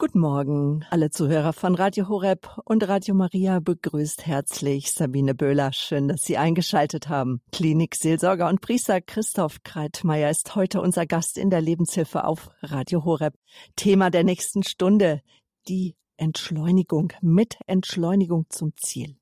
Guten 0.00 0.20
Morgen, 0.20 0.84
alle 0.90 1.10
Zuhörer 1.10 1.52
von 1.52 1.74
Radio 1.74 2.08
Horeb 2.08 2.60
und 2.64 2.86
Radio 2.86 3.16
Maria 3.16 3.58
begrüßt 3.58 4.24
herzlich 4.24 4.92
Sabine 4.92 5.34
Böhler. 5.34 5.72
Schön, 5.72 6.06
dass 6.06 6.22
Sie 6.22 6.38
eingeschaltet 6.38 7.08
haben. 7.08 7.40
Klinikseelsorger 7.50 8.48
und 8.48 8.60
Priester 8.60 9.00
Christoph 9.00 9.64
Kreitmeier 9.64 10.30
ist 10.30 10.54
heute 10.54 10.80
unser 10.80 11.04
Gast 11.04 11.36
in 11.36 11.50
der 11.50 11.62
Lebenshilfe 11.62 12.22
auf 12.22 12.48
Radio 12.62 13.04
Horeb. 13.04 13.34
Thema 13.74 14.10
der 14.10 14.22
nächsten 14.22 14.62
Stunde, 14.62 15.20
die 15.66 15.96
Entschleunigung 16.16 17.12
mit 17.20 17.58
Entschleunigung 17.66 18.46
zum 18.50 18.76
Ziel. 18.76 19.16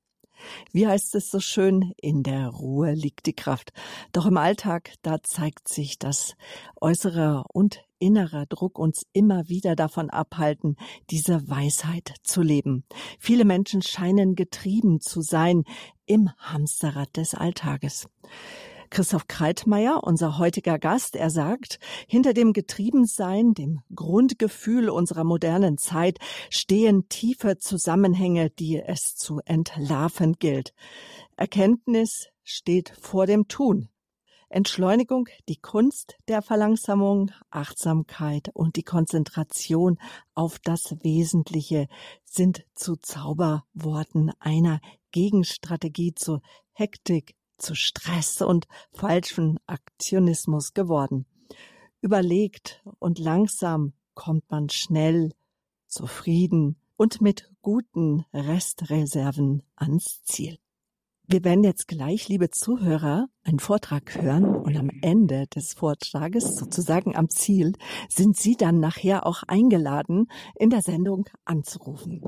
Wie 0.73 0.85
heißt 0.85 1.15
es 1.15 1.31
so 1.31 1.39
schön, 1.39 1.93
in 1.97 2.21
der 2.21 2.49
Ruhe 2.49 2.93
liegt 2.93 3.25
die 3.25 3.33
Kraft. 3.33 3.73
Doch 4.11 4.27
im 4.27 4.37
Alltag, 4.37 4.93
da 5.01 5.23
zeigt 5.23 5.69
sich, 5.69 5.97
dass 5.97 6.35
äußerer 6.79 7.45
und 7.51 7.81
innerer 7.99 8.45
Druck 8.45 8.79
uns 8.79 9.03
immer 9.13 9.49
wieder 9.49 9.75
davon 9.75 10.09
abhalten, 10.09 10.75
diese 11.09 11.49
Weisheit 11.49 12.13
zu 12.23 12.41
leben. 12.41 12.83
Viele 13.19 13.45
Menschen 13.45 13.81
scheinen 13.81 14.35
getrieben 14.35 14.99
zu 14.99 15.21
sein 15.21 15.63
im 16.05 16.29
Hamsterrad 16.37 17.15
des 17.17 17.33
Alltages. 17.33 18.07
Christoph 18.89 19.27
Kreitmeier, 19.27 20.01
unser 20.03 20.37
heutiger 20.37 20.79
Gast, 20.79 21.15
er 21.15 21.29
sagt, 21.29 21.79
hinter 22.07 22.33
dem 22.33 22.53
Getriebensein, 22.53 23.53
dem 23.53 23.81
Grundgefühl 23.93 24.89
unserer 24.89 25.23
modernen 25.23 25.77
Zeit 25.77 26.19
stehen 26.49 27.09
tiefe 27.09 27.57
Zusammenhänge, 27.57 28.49
die 28.49 28.77
es 28.77 29.15
zu 29.15 29.41
entlarven 29.45 30.33
gilt. 30.39 30.73
Erkenntnis 31.35 32.29
steht 32.43 32.93
vor 32.99 33.25
dem 33.27 33.47
Tun. 33.47 33.89
Entschleunigung, 34.49 35.27
die 35.49 35.57
Kunst 35.57 36.15
der 36.29 36.41
Verlangsamung, 36.41 37.31
Achtsamkeit 37.49 38.49
und 38.53 38.77
die 38.77 38.83
Konzentration 38.83 39.99
auf 40.33 40.57
das 40.59 40.95
Wesentliche 41.03 41.87
sind 42.23 42.65
zu 42.73 42.95
Zauberworten 42.95 44.31
einer 44.39 44.79
Gegenstrategie 45.11 46.13
zu 46.13 46.39
Hektik, 46.71 47.35
zu 47.57 47.75
Stress 47.75 48.41
und 48.41 48.67
falschem 48.93 49.57
Aktionismus 49.65 50.73
geworden. 50.73 51.25
Überlegt 52.01 52.83
und 52.99 53.19
langsam 53.19 53.93
kommt 54.13 54.49
man 54.49 54.69
schnell, 54.69 55.33
zufrieden 55.87 56.79
und 56.95 57.21
mit 57.21 57.51
guten 57.61 58.25
Restreserven 58.33 59.63
ans 59.75 60.23
Ziel. 60.23 60.57
Wir 61.29 61.43
werden 61.43 61.65
jetzt 61.65 61.89
gleich, 61.89 62.29
liebe 62.29 62.51
Zuhörer, 62.51 63.27
einen 63.43 63.59
Vortrag 63.59 64.15
hören 64.15 64.45
und 64.45 64.77
am 64.77 64.89
Ende 65.01 65.45
des 65.47 65.73
Vortrages, 65.73 66.55
sozusagen 66.55 67.17
am 67.17 67.29
Ziel, 67.29 67.73
sind 68.07 68.37
Sie 68.37 68.55
dann 68.55 68.79
nachher 68.79 69.27
auch 69.27 69.43
eingeladen, 69.43 70.31
in 70.55 70.69
der 70.69 70.81
Sendung 70.81 71.27
anzurufen. 71.43 72.21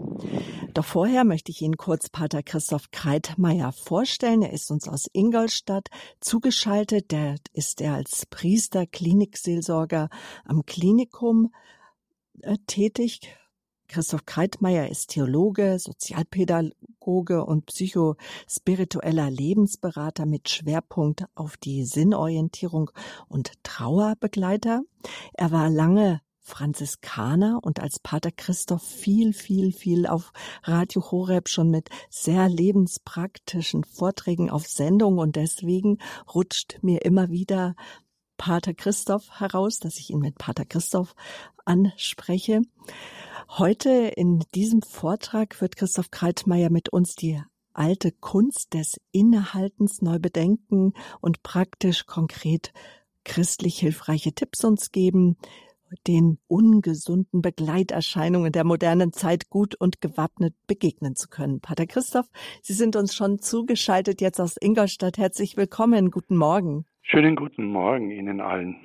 Doch 0.73 0.83
vorher 0.83 1.23
möchte 1.23 1.49
ich 1.49 1.61
Ihnen 1.61 1.77
kurz 1.77 2.09
Pater 2.09 2.43
Christoph 2.43 2.91
Kreitmeier 2.91 3.71
vorstellen. 3.71 4.41
Er 4.41 4.51
ist 4.51 4.69
uns 4.69 4.89
aus 4.89 5.07
Ingolstadt 5.13 5.87
zugeschaltet. 6.19 7.11
Der 7.11 7.35
ist 7.53 7.79
er 7.79 7.93
als 7.93 8.25
Priester, 8.25 8.85
Klinikseelsorger 8.85 10.09
am 10.43 10.65
Klinikum 10.65 11.53
äh, 12.41 12.57
tätig 12.67 13.21
Christoph 13.89 14.27
Kreitmeier 14.27 14.87
ist 14.87 15.09
Theologe, 15.09 15.79
Sozialpädagoge 15.79 17.43
und 17.43 17.65
psychospiritueller 17.65 19.31
Lebensberater 19.31 20.27
mit 20.27 20.47
Schwerpunkt 20.47 21.25
auf 21.33 21.57
die 21.57 21.83
Sinnorientierung 21.83 22.91
und 23.27 23.51
Trauerbegleiter. 23.63 24.83
Er 25.33 25.51
war 25.51 25.71
lange 25.71 26.21
Franziskaner 26.39 27.59
und 27.63 27.79
als 27.79 27.99
Pater 27.99 28.31
Christoph 28.31 28.83
viel, 28.83 29.33
viel, 29.33 29.71
viel 29.71 30.05
auf 30.05 30.33
Radio 30.63 31.11
Horeb 31.11 31.49
schon 31.49 31.71
mit 31.71 31.89
sehr 32.11 32.47
lebenspraktischen 32.47 33.83
Vorträgen 33.83 34.51
auf 34.51 34.67
Sendung 34.67 35.17
und 35.17 35.35
deswegen 35.35 35.97
rutscht 36.33 36.77
mir 36.83 37.05
immer 37.05 37.29
wieder 37.29 37.75
Pater 38.39 38.73
Christoph 38.73 39.39
heraus, 39.39 39.79
dass 39.79 39.99
ich 39.99 40.09
ihn 40.09 40.19
mit 40.19 40.37
Pater 40.37 40.63
Christoph 40.65 41.13
anspreche. 41.65 42.61
Heute 43.49 43.89
in 43.89 44.43
diesem 44.55 44.81
Vortrag 44.81 45.59
wird 45.59 45.75
Christoph 45.75 46.09
Kreitmeier 46.09 46.69
mit 46.69 46.87
uns 46.89 47.15
die 47.15 47.43
alte 47.73 48.13
Kunst 48.13 48.73
des 48.73 48.97
Innehaltens 49.11 50.01
neu 50.01 50.19
bedenken 50.19 50.93
und 51.19 51.43
praktisch 51.43 52.05
konkret 52.05 52.71
christlich 53.25 53.77
hilfreiche 53.77 54.31
Tipps 54.31 54.63
uns 54.63 54.91
geben, 54.91 55.37
den 56.07 56.39
ungesunden 56.47 57.41
Begleiterscheinungen 57.41 58.53
der 58.53 58.63
modernen 58.63 59.11
Zeit 59.11 59.49
gut 59.49 59.75
und 59.75 59.99
gewappnet 59.99 60.55
begegnen 60.65 61.17
zu 61.17 61.27
können. 61.27 61.59
Pater 61.59 61.87
Christoph, 61.87 62.27
Sie 62.61 62.73
sind 62.73 62.95
uns 62.95 63.13
schon 63.13 63.39
zugeschaltet 63.39 64.21
jetzt 64.21 64.39
aus 64.39 64.55
Ingolstadt. 64.59 65.17
Herzlich 65.17 65.57
willkommen. 65.57 66.09
Guten 66.09 66.37
Morgen. 66.37 66.85
Schönen 67.11 67.35
guten 67.35 67.65
Morgen 67.65 68.11
Ihnen 68.11 68.39
allen. 68.39 68.75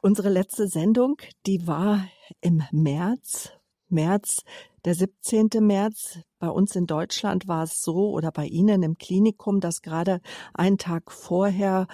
Unsere 0.00 0.28
letzte 0.28 0.66
Sendung, 0.66 1.18
die 1.46 1.68
war 1.68 2.08
im 2.40 2.64
März, 2.72 3.52
März, 3.88 4.42
der 4.84 4.96
17. 4.96 5.50
März. 5.60 6.18
Bei 6.40 6.48
uns 6.48 6.74
in 6.74 6.88
Deutschland 6.88 7.46
war 7.46 7.62
es 7.62 7.80
so 7.80 8.10
oder 8.10 8.32
bei 8.32 8.46
Ihnen 8.46 8.82
im 8.82 8.98
Klinikum, 8.98 9.60
dass 9.60 9.82
gerade 9.82 10.20
einen 10.52 10.78
Tag 10.78 11.12
vorher 11.12 11.86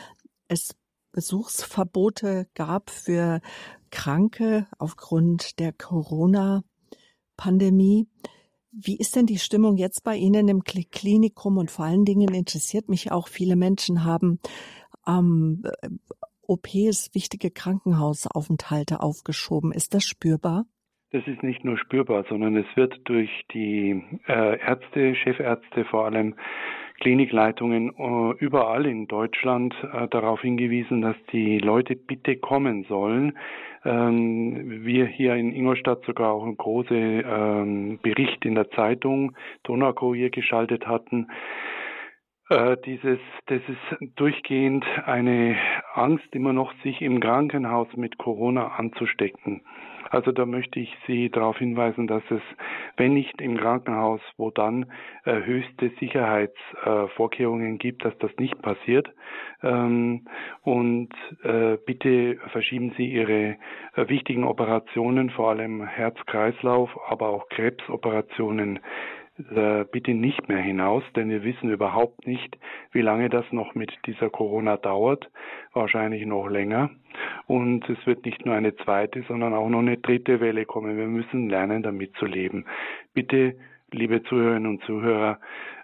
es 0.49 0.75
Besuchsverbote 1.13 2.47
gab 2.55 2.89
für 2.89 3.43
Kranke 3.91 4.67
aufgrund 4.79 5.59
der 5.59 5.75
Corona-Pandemie. 5.75 8.09
Wie 8.77 8.97
ist 8.99 9.15
denn 9.15 9.27
die 9.27 9.39
Stimmung 9.39 9.77
jetzt 9.77 10.03
bei 10.03 10.17
Ihnen 10.17 10.49
im 10.49 10.63
Klinikum? 10.65 11.59
Und 11.59 11.71
vor 11.71 11.85
allen 11.85 12.05
Dingen 12.05 12.35
interessiert 12.35 12.89
mich 12.89 13.13
auch, 13.13 13.29
viele 13.29 13.57
Menschen 13.57 14.05
haben 14.05 14.41
ähm, 15.07 15.63
OPs, 16.47 17.15
wichtige 17.15 17.51
Krankenhausaufenthalte 17.51 19.01
aufgeschoben. 19.01 19.73
Ist 19.73 19.95
das 19.95 20.05
spürbar? 20.05 20.67
Das 21.11 21.27
ist 21.29 21.45
nicht 21.45 21.65
nur 21.65 21.79
spürbar, 21.79 22.25
sondern 22.29 22.57
es 22.57 22.67
wird 22.75 23.01
durch 23.05 23.31
die 23.53 24.03
äh, 24.27 24.59
Ärzte, 24.59 25.15
Chefärzte 25.15 25.85
vor 25.85 26.07
allem, 26.07 26.35
Klinikleitungen 27.05 27.91
äh, 27.99 28.43
überall 28.43 28.87
in 28.87 29.07
Deutschland 29.07 29.75
äh, 29.93 30.09
darauf 30.09 30.41
hingewiesen, 30.41 31.03
dass 31.03 31.17
die 31.33 31.59
Leute 31.59 31.97
bitte 31.97 32.37
kommen 32.37 32.85
sollen. 32.85 33.37
Ähm, 33.85 34.85
wir 34.87 35.05
hier 35.05 35.35
in 35.35 35.53
Ingolstadt 35.55 36.03
sogar 36.07 36.33
auch 36.33 36.45
einen 36.45 36.57
großen 36.57 37.23
ähm, 37.27 37.99
Bericht 38.03 38.47
in 38.47 38.55
der 38.55 38.71
Zeitung 38.71 39.37
Donaukurier 39.65 40.31
geschaltet 40.31 40.87
hatten, 40.87 41.29
äh, 42.49 42.79
dieses, 42.87 43.19
das 43.47 43.61
ist 43.69 44.17
durchgehend 44.17 44.87
eine 45.05 45.57
Angst 45.93 46.29
immer 46.33 46.55
noch, 46.55 46.73
sich 46.83 47.03
im 47.03 47.21
Krankenhaus 47.21 47.89
mit 47.97 48.17
Corona 48.17 48.69
anzustecken. 48.79 49.61
Also 50.15 50.31
da 50.31 50.47
möchte 50.47 50.79
ich 50.79 50.95
Sie 51.09 51.29
darauf 51.29 51.59
hinweisen, 51.59 52.07
dass 52.07 52.23
es, 52.31 52.41
wenn 52.97 53.15
nicht 53.15 53.41
im 53.41 53.57
Krankenhaus, 53.57 54.21
wo 54.37 54.53
dann 54.53 54.87
äh, 55.25 55.43
höchste 55.43 55.91
Sicherheitsvorkehrungen 55.99 57.75
äh, 57.75 57.79
gibt, 57.79 58.05
dass 58.05 58.17
das 58.19 58.31
nicht 58.39 58.63
passiert. 58.63 59.09
Ähm, 59.65 60.27
und 60.63 61.09
äh, 61.43 61.79
bitte 61.85 62.37
verschieben 62.53 62.93
Sie 62.97 63.07
Ihre 63.07 63.57
äh, 63.97 64.09
wichtigen 64.09 64.45
Operationen, 64.45 65.31
vor 65.31 65.51
allem 65.51 65.85
Herz-Kreislauf, 65.85 66.91
aber 67.09 67.31
auch 67.31 67.49
Krebsoperationen 67.49 68.79
äh, 69.37 69.85
bitte 69.91 70.15
nicht 70.15 70.49
mehr 70.49 70.61
hinaus, 70.61 71.03
denn 71.17 71.29
wir 71.29 71.43
wissen 71.43 71.69
überhaupt 71.71 72.25
nicht, 72.25 72.57
wie 72.93 73.01
lange 73.01 73.29
das 73.29 73.45
noch 73.51 73.75
mit 73.75 73.93
dieser 74.07 74.31
Corona 74.31 74.77
dauert. 74.77 75.29
Wahrscheinlich 75.73 76.25
noch 76.25 76.47
länger. 76.47 76.91
Und 77.47 77.89
es 77.89 77.99
wird 78.07 78.25
nicht 78.25 78.47
nur 78.47 78.55
eine 78.55 78.75
zweite, 78.77 79.23
sondern 79.29 79.55
auch 79.55 79.69
noch 79.69 79.81
eine 79.81 79.99
dritte 79.99 80.41
Welle 80.41 80.65
kommen. 80.65 80.97
Wir 80.97 81.07
müssen 81.07 81.49
lernen, 81.49 81.83
damit 81.83 82.15
zu 82.17 82.27
leben. 82.27 82.65
Bitte, 83.13 83.57
liebe 83.91 84.23
Zuhörerinnen 84.23 84.71
und 84.71 84.83
Zuhörer, 84.85 85.39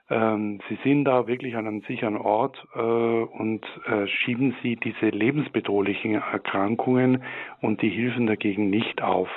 ähm, 0.09 0.61
Sie 0.69 0.79
sind 0.83 1.05
da 1.05 1.27
wirklich 1.27 1.57
an 1.57 1.67
einem 1.67 1.83
sicheren 1.83 2.17
Ort 2.17 2.57
äh, 2.75 2.81
und 2.81 3.65
äh, 3.87 4.07
schieben 4.07 4.57
Sie 4.62 4.77
diese 4.77 5.11
lebensbedrohlichen 5.11 6.15
Erkrankungen 6.15 7.23
und 7.61 7.83
die 7.83 7.91
Hilfen 7.91 8.27
dagegen 8.27 8.71
nicht 8.71 9.03
auf. 9.03 9.29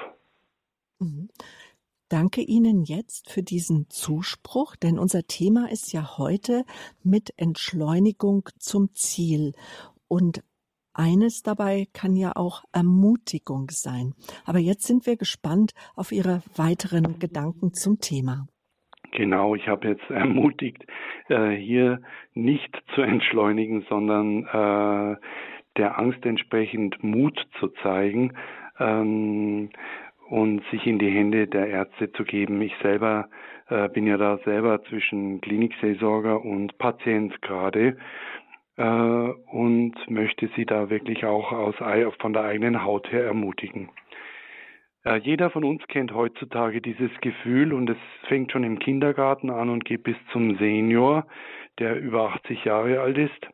Mhm 1.00 1.30
danke 2.14 2.42
Ihnen 2.42 2.84
jetzt 2.84 3.32
für 3.32 3.42
diesen 3.42 3.90
Zuspruch, 3.90 4.76
denn 4.76 5.00
unser 5.00 5.24
Thema 5.24 5.72
ist 5.72 5.94
ja 5.94 6.20
heute 6.20 6.64
mit 7.02 7.34
Entschleunigung 7.38 8.50
zum 8.60 8.94
Ziel. 8.94 9.54
Und 10.08 10.44
eines 10.94 11.44
dabei 11.44 11.88
kann 11.94 12.16
ja 12.16 12.34
auch 12.36 12.64
Ermutigung 12.72 13.70
sein. 13.70 14.14
Aber 14.46 14.60
jetzt 14.60 14.84
sind 14.84 15.06
wir 15.06 15.18
gespannt 15.18 15.74
auf 15.96 16.12
Ihre 16.12 16.42
weiteren 16.56 17.20
Gedanken 17.20 17.74
zum 17.74 18.00
Thema. 18.00 18.48
Genau, 19.12 19.56
ich 19.56 19.68
habe 19.68 19.90
jetzt 19.90 20.10
ermutigt, 20.10 20.86
äh, 21.30 21.52
hier 21.52 22.02
nicht 22.34 22.76
zu 22.96 23.02
entschleunigen, 23.02 23.86
sondern 23.90 24.44
äh, 24.46 25.18
der 25.78 25.98
Angst 25.98 26.26
entsprechend 26.26 27.04
Mut 27.04 27.40
zu 27.60 27.70
zeigen. 27.82 28.34
Ähm, 28.80 29.70
und 30.30 30.64
sich 30.72 30.88
in 30.88 31.00
die 31.00 31.12
Hände 31.12 31.48
der 31.48 31.68
Ärzte 31.68 32.12
zu 32.14 32.24
geben. 32.24 32.60
Ich 32.62 32.74
selber 32.82 33.30
äh, 33.70 33.88
bin 33.90 34.08
ja 34.08 34.18
da 34.18 34.40
selber 34.46 34.84
zwischen 34.86 35.42
Klinikseelsorger 35.42 36.44
und 36.44 36.78
Patient 36.78 37.42
gerade 37.42 37.98
und 38.76 39.94
möchte 40.10 40.50
Sie 40.56 40.66
da 40.66 40.90
wirklich 40.90 41.26
auch 41.26 41.52
aus, 41.52 41.76
von 42.20 42.34
der 42.34 42.44
eigenen 42.44 42.84
Haut 42.84 43.12
her 43.12 43.24
ermutigen. 43.24 43.90
Äh, 45.06 45.18
jeder 45.18 45.50
von 45.50 45.64
uns 45.64 45.86
kennt 45.88 46.14
heutzutage 46.14 46.82
dieses 46.82 47.12
Gefühl 47.22 47.74
und 47.74 47.90
es 47.90 47.98
fängt 48.28 48.52
schon 48.52 48.64
im 48.64 48.80
Kindergarten 48.80 49.50
an 49.50 49.70
und 49.70 49.86
geht 49.86 50.04
bis 50.04 50.16
zum 50.32 50.58
Senior, 50.58 51.28
der 51.80 52.00
über 52.00 52.34
80 52.34 52.64
Jahre 52.64 53.02
alt 53.02 53.18
ist. 53.18 53.48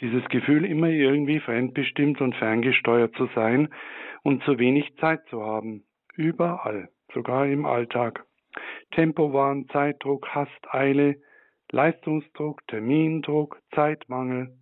Dieses 0.00 0.24
Gefühl, 0.28 0.64
immer 0.64 0.88
irgendwie 0.88 1.40
fremdbestimmt 1.40 2.20
und 2.20 2.34
ferngesteuert 2.34 3.14
zu 3.16 3.28
sein 3.34 3.68
und 4.22 4.42
zu 4.44 4.58
wenig 4.58 4.96
Zeit 4.96 5.20
zu 5.28 5.42
haben. 5.42 5.84
Überall, 6.16 6.88
sogar 7.12 7.46
im 7.46 7.66
Alltag. 7.66 8.24
Tempowahn, 8.92 9.68
Zeitdruck, 9.68 10.28
Hast, 10.28 10.74
Eile, 10.74 11.16
Leistungsdruck, 11.70 12.66
Termindruck, 12.68 13.60
Zeitmangel. 13.74 14.54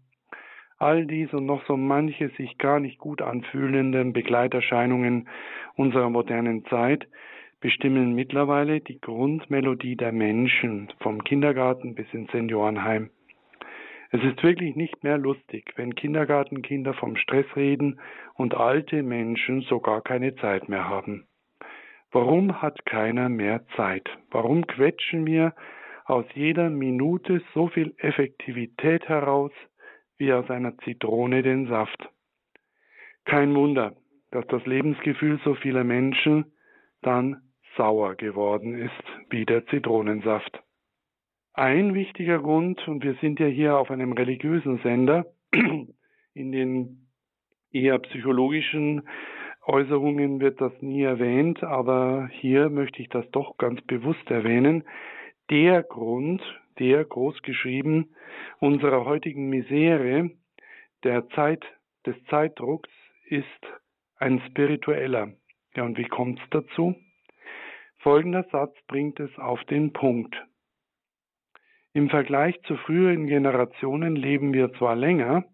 All 0.82 1.06
dies 1.06 1.32
und 1.32 1.46
noch 1.46 1.64
so 1.66 1.76
manche 1.76 2.30
sich 2.30 2.58
gar 2.58 2.80
nicht 2.80 2.98
gut 2.98 3.22
anfühlenden 3.22 4.12
Begleiterscheinungen 4.12 5.28
unserer 5.76 6.10
modernen 6.10 6.64
Zeit 6.64 7.06
bestimmen 7.60 8.16
mittlerweile 8.16 8.80
die 8.80 9.00
Grundmelodie 9.00 9.94
der 9.94 10.10
Menschen 10.10 10.92
vom 10.98 11.22
Kindergarten 11.22 11.94
bis 11.94 12.12
ins 12.12 12.32
Seniorenheim. 12.32 13.10
Es 14.10 14.24
ist 14.24 14.42
wirklich 14.42 14.74
nicht 14.74 15.04
mehr 15.04 15.18
lustig, 15.18 15.72
wenn 15.76 15.94
Kindergartenkinder 15.94 16.94
vom 16.94 17.14
Stress 17.14 17.46
reden 17.54 18.00
und 18.34 18.56
alte 18.56 19.04
Menschen 19.04 19.60
sogar 19.60 20.02
keine 20.02 20.34
Zeit 20.34 20.68
mehr 20.68 20.88
haben. 20.88 21.28
Warum 22.10 22.60
hat 22.60 22.84
keiner 22.86 23.28
mehr 23.28 23.64
Zeit? 23.76 24.08
Warum 24.32 24.66
quetschen 24.66 25.26
wir 25.28 25.54
aus 26.06 26.24
jeder 26.34 26.70
Minute 26.70 27.40
so 27.54 27.68
viel 27.68 27.94
Effektivität 27.98 29.08
heraus 29.08 29.52
wie 30.22 30.32
aus 30.32 30.48
einer 30.50 30.78
Zitrone 30.78 31.42
den 31.42 31.66
Saft? 31.66 32.08
Kein 33.24 33.56
Wunder, 33.56 33.96
dass 34.30 34.46
das 34.46 34.64
Lebensgefühl 34.66 35.40
so 35.44 35.56
vieler 35.56 35.82
Menschen 35.82 36.52
dann 37.00 37.42
sauer 37.76 38.14
geworden 38.14 38.78
ist 38.78 39.02
wie 39.30 39.44
der 39.44 39.66
Zitronensaft. 39.66 40.62
Ein 41.54 41.94
wichtiger 41.94 42.38
Grund, 42.38 42.86
und 42.86 43.02
wir 43.02 43.14
sind 43.14 43.40
ja 43.40 43.46
hier 43.46 43.76
auf 43.76 43.90
einem 43.90 44.12
religiösen 44.12 44.78
Sender, 44.84 45.26
in 46.34 46.52
den 46.52 47.08
eher 47.72 47.98
psychologischen 47.98 49.02
Äußerungen 49.66 50.38
wird 50.38 50.60
das 50.60 50.72
nie 50.82 51.02
erwähnt, 51.02 51.64
aber 51.64 52.28
hier 52.30 52.70
möchte 52.70 53.02
ich 53.02 53.08
das 53.08 53.28
doch 53.32 53.56
ganz 53.58 53.82
bewusst 53.82 54.30
erwähnen. 54.30 54.84
Der 55.50 55.82
Grund, 55.82 56.42
der 56.78 57.04
groß 57.04 57.42
geschrieben 57.42 58.14
unserer 58.60 59.04
heutigen 59.04 59.48
Misere, 59.48 60.30
der 61.04 61.28
Zeit, 61.30 61.64
des 62.06 62.16
Zeitdrucks, 62.24 62.90
ist 63.26 63.44
ein 64.16 64.40
spiritueller. 64.48 65.32
Ja, 65.74 65.84
und 65.84 65.98
wie 65.98 66.08
kommt 66.08 66.40
es 66.40 66.50
dazu? 66.50 66.94
Folgender 67.98 68.44
Satz 68.50 68.76
bringt 68.88 69.20
es 69.20 69.36
auf 69.38 69.62
den 69.64 69.92
Punkt. 69.92 70.34
Im 71.94 72.08
Vergleich 72.08 72.60
zu 72.62 72.76
früheren 72.76 73.26
Generationen 73.26 74.16
leben 74.16 74.52
wir 74.52 74.72
zwar 74.74 74.96
länger, 74.96 75.44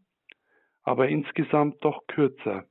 aber 0.82 1.09
insgesamt 1.09 1.85
doch 1.85 2.06
kürzer. 2.06 2.65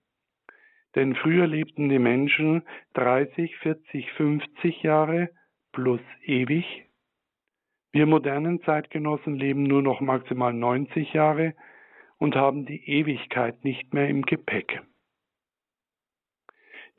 Denn 0.96 1.16
früher 1.16 1.46
lebten 1.46 1.90
die 1.90 2.00
Menschen 2.00 2.64
30, 2.94 3.56
40, 3.58 4.12
50 4.14 4.82
Jahre 4.82 5.30
plus 5.74 6.02
ewig. 6.24 6.87
Wir 7.98 8.06
modernen 8.06 8.62
Zeitgenossen 8.62 9.34
leben 9.34 9.64
nur 9.64 9.82
noch 9.82 10.02
maximal 10.02 10.54
90 10.54 11.14
Jahre 11.14 11.56
und 12.20 12.36
haben 12.36 12.68
die 12.68 12.88
Ewigkeit 12.88 13.64
nicht 13.64 13.92
mehr 13.92 14.08
im 14.08 14.22
Gepäck. 14.22 14.84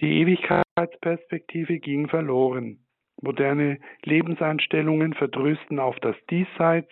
Die 0.00 0.22
Ewigkeitsperspektive 0.22 1.78
ging 1.78 2.08
verloren. 2.08 2.84
Moderne 3.22 3.78
Lebenseinstellungen 4.02 5.14
verdrösten 5.14 5.78
auf 5.78 6.00
das 6.00 6.16
Diesseits 6.30 6.90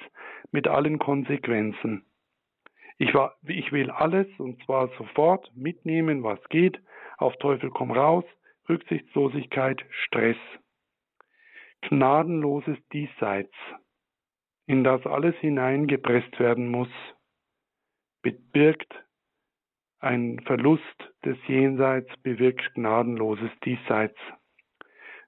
mit 0.53 0.69
allen 0.69 1.01
Konsequenzen. 1.01 2.05
Ich, 2.99 3.13
war, 3.13 3.35
ich 3.43 3.73
will 3.73 3.91
alles 3.91 4.29
und 4.39 4.63
zwar 4.67 4.87
sofort 4.99 5.51
mitnehmen, 5.57 6.23
was 6.23 6.39
geht, 6.49 6.81
auf 7.19 7.37
Teufel 7.39 7.71
komm 7.71 7.91
raus, 7.91 8.25
Rücksichtslosigkeit, 8.69 9.85
Stress. 9.91 10.37
Gnadenloses 11.81 12.79
Diesseits, 12.93 13.53
in 14.67 14.85
das 14.85 15.05
alles 15.07 15.35
hineingepresst 15.37 16.39
werden 16.39 16.69
muss, 16.69 16.89
bewirkt 18.23 18.93
ein 20.01 20.41
Verlust 20.41 21.13
des 21.25 21.37
Jenseits, 21.47 22.11
bewirkt 22.23 22.75
gnadenloses 22.75 23.51
Diesseits. 23.65 24.19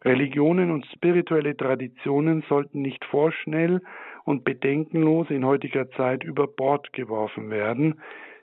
Religionen 0.04 0.70
und 0.70 0.86
spirituelle 0.86 1.56
Traditionen 1.56 2.44
sollten 2.48 2.82
nicht 2.82 3.04
vorschnell 3.04 3.82
und 4.24 4.44
bedenkenlos 4.44 5.28
in 5.30 5.44
heutiger 5.44 5.90
Zeit 5.92 6.22
über 6.22 6.46
Bord 6.46 6.92
geworfen 6.92 7.50
werden, 7.50 8.00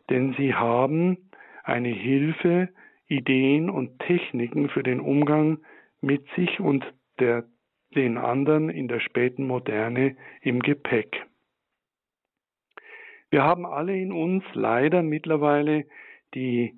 denn 0.10 0.34
sie 0.38 0.54
haben 0.54 1.30
eine 1.64 1.90
Hilfe, 1.90 2.70
Ideen 3.08 3.70
und 3.70 4.00
Techniken 4.00 4.70
für 4.70 4.84
den 4.84 5.00
Umgang 5.00 5.60
mit 6.02 6.26
sich 6.36 6.60
und 6.60 6.86
der, 7.20 7.46
den 7.96 8.18
anderen 8.18 8.70
in 8.70 8.88
der 8.88 9.00
späten 9.00 9.48
Moderne 9.48 10.16
im 10.42 10.60
Gepäck. 10.60 11.26
Wir 13.30 13.44
haben 13.44 13.66
alle 13.66 13.98
in 13.98 14.12
uns 14.12 14.44
leider 14.54 15.02
mittlerweile 15.02 15.86
die 16.34 16.74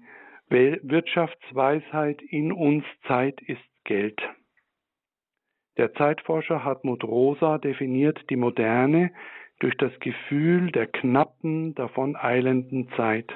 Wirtschaftsweisheit 0.49 2.21
in 2.21 2.51
uns 2.51 2.85
Zeit 3.07 3.41
ist 3.41 3.61
Geld. 3.83 4.19
Der 5.77 5.93
Zeitforscher 5.93 6.63
Hartmut 6.63 7.03
Rosa 7.03 7.57
definiert 7.57 8.19
die 8.29 8.35
Moderne 8.35 9.11
durch 9.59 9.75
das 9.77 9.91
Gefühl 9.99 10.71
der 10.71 10.87
knappen, 10.87 11.75
davon 11.75 12.15
eilenden 12.15 12.89
Zeit. 12.95 13.31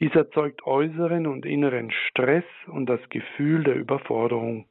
Dies 0.00 0.14
erzeugt 0.14 0.66
äußeren 0.66 1.26
und 1.26 1.46
inneren 1.46 1.90
Stress 1.90 2.44
und 2.66 2.86
das 2.86 3.00
Gefühl 3.10 3.62
der 3.62 3.76
Überforderung. 3.76 4.66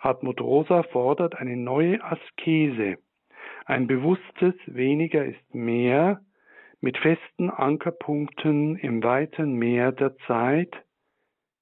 Hartmut 0.00 0.40
Rosa 0.40 0.82
fordert 0.84 1.36
eine 1.36 1.56
neue 1.56 2.02
Askese, 2.02 2.96
ein 3.66 3.86
bewusstes 3.86 4.54
Weniger 4.66 5.24
ist 5.24 5.54
mehr, 5.54 6.22
mit 6.80 6.96
festen 6.98 7.50
Ankerpunkten 7.50 8.76
im 8.76 9.02
weiten 9.02 9.52
Meer 9.52 9.92
der 9.92 10.16
Zeit, 10.26 10.74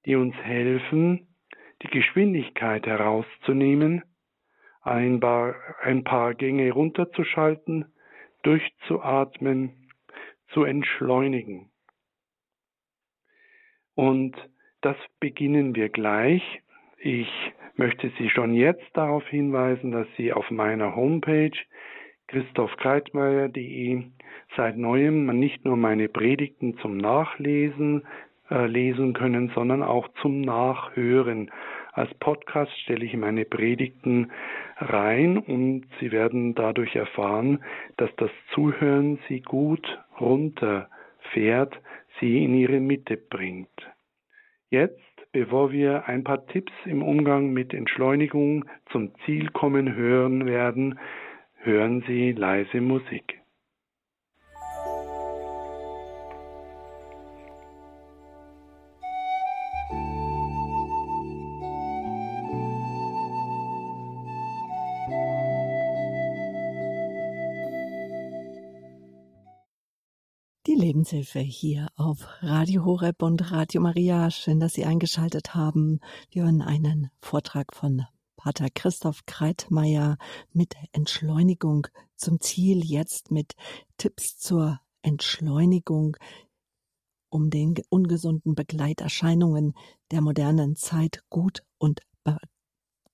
die 0.05 0.15
uns 0.15 0.33
helfen, 0.35 1.27
die 1.83 1.89
Geschwindigkeit 1.89 2.87
herauszunehmen, 2.87 4.03
ein 4.81 5.19
paar, 5.19 5.55
ein 5.81 6.03
paar 6.03 6.33
Gänge 6.33 6.71
runterzuschalten, 6.71 7.93
durchzuatmen, 8.43 9.91
zu 10.53 10.63
entschleunigen. 10.63 11.69
Und 13.93 14.35
das 14.81 14.95
beginnen 15.19 15.75
wir 15.75 15.89
gleich. 15.89 16.41
Ich 16.97 17.29
möchte 17.79 18.11
Sie 18.19 18.29
schon 18.29 18.53
jetzt 18.53 18.85
darauf 18.93 19.25
hinweisen, 19.27 19.91
dass 19.91 20.05
Sie 20.17 20.33
auf 20.33 20.51
meiner 20.51 20.95
Homepage 20.97 21.57
christophkreitmeier.de 22.27 24.03
seit 24.57 24.77
neuem 24.77 25.27
nicht 25.39 25.63
nur 25.63 25.77
meine 25.77 26.09
Predigten 26.09 26.77
zum 26.79 26.97
Nachlesen 26.97 28.05
äh, 28.51 28.67
lesen 28.67 29.13
können, 29.13 29.51
sondern 29.55 29.81
auch 29.81 30.09
zum 30.21 30.41
Nachhören. 30.41 31.51
Als 31.93 32.13
Podcast 32.15 32.71
stelle 32.81 33.05
ich 33.05 33.15
meine 33.15 33.45
Predigten 33.45 34.31
rein 34.77 35.37
und 35.37 35.85
Sie 35.99 36.11
werden 36.11 36.55
dadurch 36.55 36.97
erfahren, 36.97 37.63
dass 37.95 38.09
das 38.17 38.31
Zuhören 38.53 39.19
Sie 39.29 39.39
gut 39.39 39.87
runterfährt, 40.19 41.79
Sie 42.19 42.43
in 42.43 42.55
Ihre 42.55 42.81
Mitte 42.81 43.15
bringt. 43.15 43.69
Jetzt, 44.69 45.01
bevor 45.31 45.71
wir 45.71 46.07
ein 46.07 46.23
paar 46.23 46.45
Tipps 46.47 46.71
im 46.85 47.03
Umgang 47.03 47.51
mit 47.51 47.73
Entschleunigung 47.73 48.65
zum 48.91 49.13
Ziel 49.25 49.49
kommen 49.51 49.95
hören 49.95 50.45
werden, 50.45 50.99
hören 51.57 52.03
Sie 52.07 52.31
leise 52.31 52.81
Musik. 52.81 53.38
Lebenshilfe 70.99 71.39
hier 71.39 71.87
auf 71.95 72.27
Radio 72.41 72.83
Horeb 72.83 73.23
und 73.23 73.53
Radio 73.53 73.79
Maria. 73.79 74.29
Schön, 74.31 74.59
dass 74.59 74.73
Sie 74.73 74.83
eingeschaltet 74.83 75.55
haben. 75.55 76.01
Wir 76.29 76.43
hören 76.43 76.61
einen 76.61 77.09
Vortrag 77.21 77.73
von 77.73 78.03
Pater 78.35 78.67
Christoph 78.69 79.25
Kreitmeier 79.25 80.17
mit 80.51 80.75
Entschleunigung 80.91 81.87
zum 82.17 82.41
Ziel, 82.41 82.83
jetzt 82.83 83.31
mit 83.31 83.53
Tipps 83.97 84.37
zur 84.39 84.81
Entschleunigung, 85.01 86.17
um 87.29 87.49
den 87.49 87.75
ungesunden 87.87 88.53
Begleiterscheinungen 88.53 89.75
der 90.11 90.19
modernen 90.19 90.75
Zeit 90.75 91.23
gut 91.29 91.63
und 91.77 92.01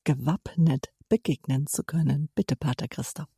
gewappnet 0.06 0.88
begegnen 1.08 1.68
zu 1.68 1.84
können. 1.84 2.30
Bitte, 2.34 2.56
Pater 2.56 2.88
Christoph. 2.88 3.30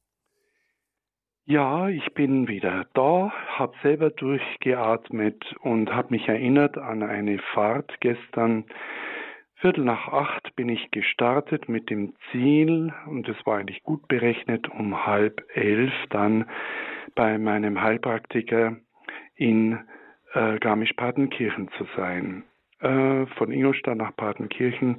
Ja, 1.50 1.88
ich 1.88 2.14
bin 2.14 2.50
wieder 2.50 2.88
da, 2.94 3.32
habe 3.56 3.74
selber 3.82 4.10
durchgeatmet 4.10 5.56
und 5.62 5.96
habe 5.96 6.10
mich 6.10 6.28
erinnert 6.28 6.78
an 6.78 7.04
eine 7.04 7.40
Fahrt 7.40 8.02
gestern. 8.02 8.66
Viertel 9.56 9.86
nach 9.86 10.10
acht 10.10 10.54
bin 10.58 10.68
ich 10.68 10.92
gestartet 10.92 11.70
mit 11.70 11.90
dem 11.90 12.16
Ziel, 12.30 12.94
und 13.06 13.30
es 13.30 13.38
war 13.46 13.60
eigentlich 13.60 13.82
gut 13.84 14.10
berechnet, 14.10 14.68
um 14.68 15.06
halb 15.06 15.42
elf 15.54 15.94
dann 16.10 16.50
bei 17.16 17.38
meinem 17.38 17.82
Heilpraktiker 17.82 18.76
in 19.36 19.80
äh, 20.34 20.60
Garmisch-Partenkirchen 20.60 21.70
zu 21.78 21.88
sein. 21.96 22.44
Äh, 22.82 23.26
von 23.38 23.54
Ingolstadt 23.54 23.96
nach 23.96 24.14
Partenkirchen 24.18 24.98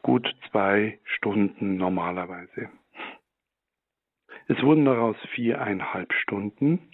gut 0.00 0.26
zwei 0.50 0.98
Stunden 1.04 1.76
normalerweise. 1.76 2.70
Es 4.48 4.62
wurden 4.62 4.84
daraus 4.84 5.16
viereinhalb 5.34 6.12
Stunden. 6.12 6.90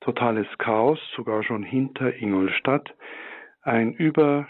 Totales 0.00 0.46
Chaos, 0.58 0.98
sogar 1.14 1.42
schon 1.42 1.62
hinter 1.62 2.14
Ingolstadt. 2.16 2.94
Ein 3.62 3.92
überschwerer, 3.92 4.48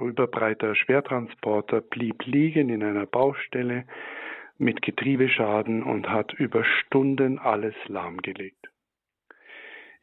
überbreiter 0.00 0.74
Schwertransporter 0.74 1.80
blieb 1.80 2.24
liegen 2.24 2.68
in 2.68 2.82
einer 2.82 3.06
Baustelle 3.06 3.84
mit 4.58 4.82
Getriebeschaden 4.82 5.84
und 5.84 6.08
hat 6.08 6.32
über 6.34 6.64
Stunden 6.64 7.38
alles 7.38 7.74
lahmgelegt. 7.86 8.71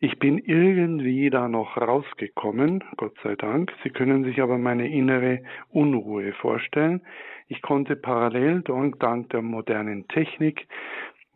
Ich 0.01 0.17
bin 0.17 0.37
irgendwie 0.37 1.29
da 1.29 1.49
noch 1.49 1.75
rausgekommen, 1.75 2.85
Gott 2.95 3.17
sei 3.21 3.35
Dank. 3.35 3.73
Sie 3.83 3.89
können 3.89 4.23
sich 4.23 4.41
aber 4.41 4.57
meine 4.57 4.87
innere 4.87 5.41
Unruhe 5.71 6.31
vorstellen. 6.31 7.01
Ich 7.49 7.61
konnte 7.61 7.97
parallel 7.97 8.61
dank 8.61 9.29
der 9.31 9.41
modernen 9.41 10.07
Technik 10.07 10.67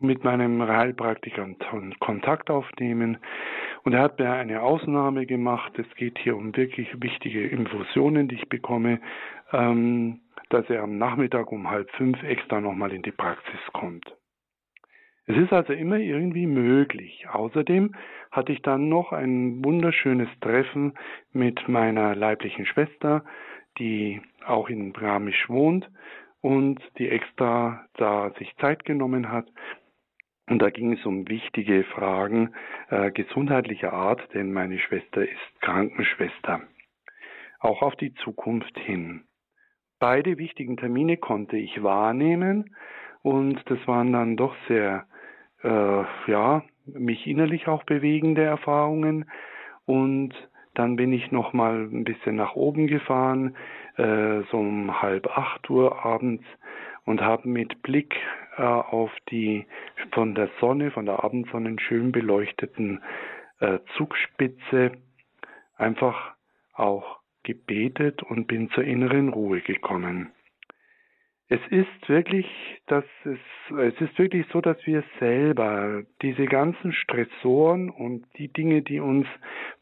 mit 0.00 0.24
meinem 0.24 0.66
Heilpraktiker 0.66 1.46
Kontakt 2.00 2.48
aufnehmen 2.48 3.18
und 3.82 3.92
er 3.92 4.00
hat 4.00 4.18
mir 4.18 4.32
eine 4.32 4.62
Ausnahme 4.62 5.26
gemacht. 5.26 5.78
Es 5.78 5.94
geht 5.96 6.18
hier 6.18 6.34
um 6.34 6.56
wirklich 6.56 6.88
wichtige 7.02 7.46
Infusionen, 7.46 8.28
die 8.28 8.36
ich 8.36 8.48
bekomme, 8.48 8.98
ähm, 9.52 10.20
dass 10.48 10.70
er 10.70 10.84
am 10.84 10.96
Nachmittag 10.96 11.52
um 11.52 11.70
halb 11.70 11.90
fünf 11.90 12.22
extra 12.22 12.62
nochmal 12.62 12.94
in 12.94 13.02
die 13.02 13.12
Praxis 13.12 13.60
kommt. 13.74 14.10
Es 15.26 15.36
ist 15.36 15.52
also 15.52 15.72
immer 15.72 15.96
irgendwie 15.96 16.46
möglich. 16.46 17.26
Außerdem 17.30 17.94
hatte 18.34 18.52
ich 18.52 18.62
dann 18.62 18.88
noch 18.88 19.12
ein 19.12 19.64
wunderschönes 19.64 20.28
Treffen 20.40 20.94
mit 21.32 21.68
meiner 21.68 22.16
leiblichen 22.16 22.66
Schwester, 22.66 23.24
die 23.78 24.20
auch 24.44 24.68
in 24.68 24.92
Bramisch 24.92 25.48
wohnt 25.48 25.88
und 26.40 26.80
die 26.98 27.08
extra 27.08 27.86
da 27.94 28.32
sich 28.38 28.54
Zeit 28.56 28.84
genommen 28.84 29.30
hat. 29.30 29.46
Und 30.48 30.60
da 30.60 30.70
ging 30.70 30.92
es 30.92 31.06
um 31.06 31.28
wichtige 31.28 31.84
Fragen 31.84 32.52
äh, 32.90 33.12
gesundheitlicher 33.12 33.92
Art, 33.92 34.20
denn 34.34 34.52
meine 34.52 34.78
Schwester 34.78 35.22
ist 35.22 35.60
Krankenschwester. 35.60 36.62
Auch 37.60 37.82
auf 37.82 37.94
die 37.96 38.14
Zukunft 38.14 38.76
hin. 38.80 39.24
Beide 40.00 40.38
wichtigen 40.38 40.76
Termine 40.76 41.16
konnte 41.16 41.56
ich 41.56 41.82
wahrnehmen 41.82 42.74
und 43.22 43.62
das 43.70 43.78
waren 43.86 44.12
dann 44.12 44.36
doch 44.36 44.54
sehr 44.68 45.06
äh, 45.62 46.04
ja, 46.26 46.62
mich 46.86 47.26
innerlich 47.26 47.68
auch 47.68 47.84
bewegende 47.84 48.42
Erfahrungen. 48.42 49.30
Und 49.86 50.34
dann 50.74 50.96
bin 50.96 51.12
ich 51.12 51.30
noch 51.30 51.52
mal 51.52 51.84
ein 51.84 52.04
bisschen 52.04 52.36
nach 52.36 52.54
oben 52.54 52.86
gefahren, 52.86 53.56
äh, 53.96 54.42
so 54.50 54.58
um 54.58 55.00
halb 55.02 55.26
acht 55.36 55.68
Uhr 55.70 56.04
abends 56.04 56.44
und 57.04 57.20
habe 57.20 57.48
mit 57.48 57.82
Blick 57.82 58.14
äh, 58.56 58.62
auf 58.62 59.10
die 59.30 59.66
von 60.12 60.34
der 60.34 60.50
Sonne, 60.60 60.90
von 60.90 61.06
der 61.06 61.22
Abendsonne 61.22 61.76
schön 61.78 62.12
beleuchteten 62.12 63.02
äh, 63.60 63.78
Zugspitze 63.96 64.92
einfach 65.76 66.34
auch 66.74 67.20
gebetet 67.42 68.22
und 68.22 68.46
bin 68.46 68.70
zur 68.70 68.84
inneren 68.84 69.28
Ruhe 69.28 69.60
gekommen. 69.60 70.32
Es 71.48 71.60
ist 71.68 72.08
wirklich, 72.08 72.46
dass 72.86 73.04
es, 73.24 73.38
es 73.78 74.00
ist 74.00 74.18
wirklich 74.18 74.46
so, 74.50 74.60
dass 74.62 74.78
wir 74.86 75.04
selber 75.18 76.02
diese 76.22 76.46
ganzen 76.46 76.92
Stressoren 76.92 77.90
und 77.90 78.24
die 78.38 78.48
Dinge, 78.48 78.80
die 78.82 78.98
uns 78.98 79.26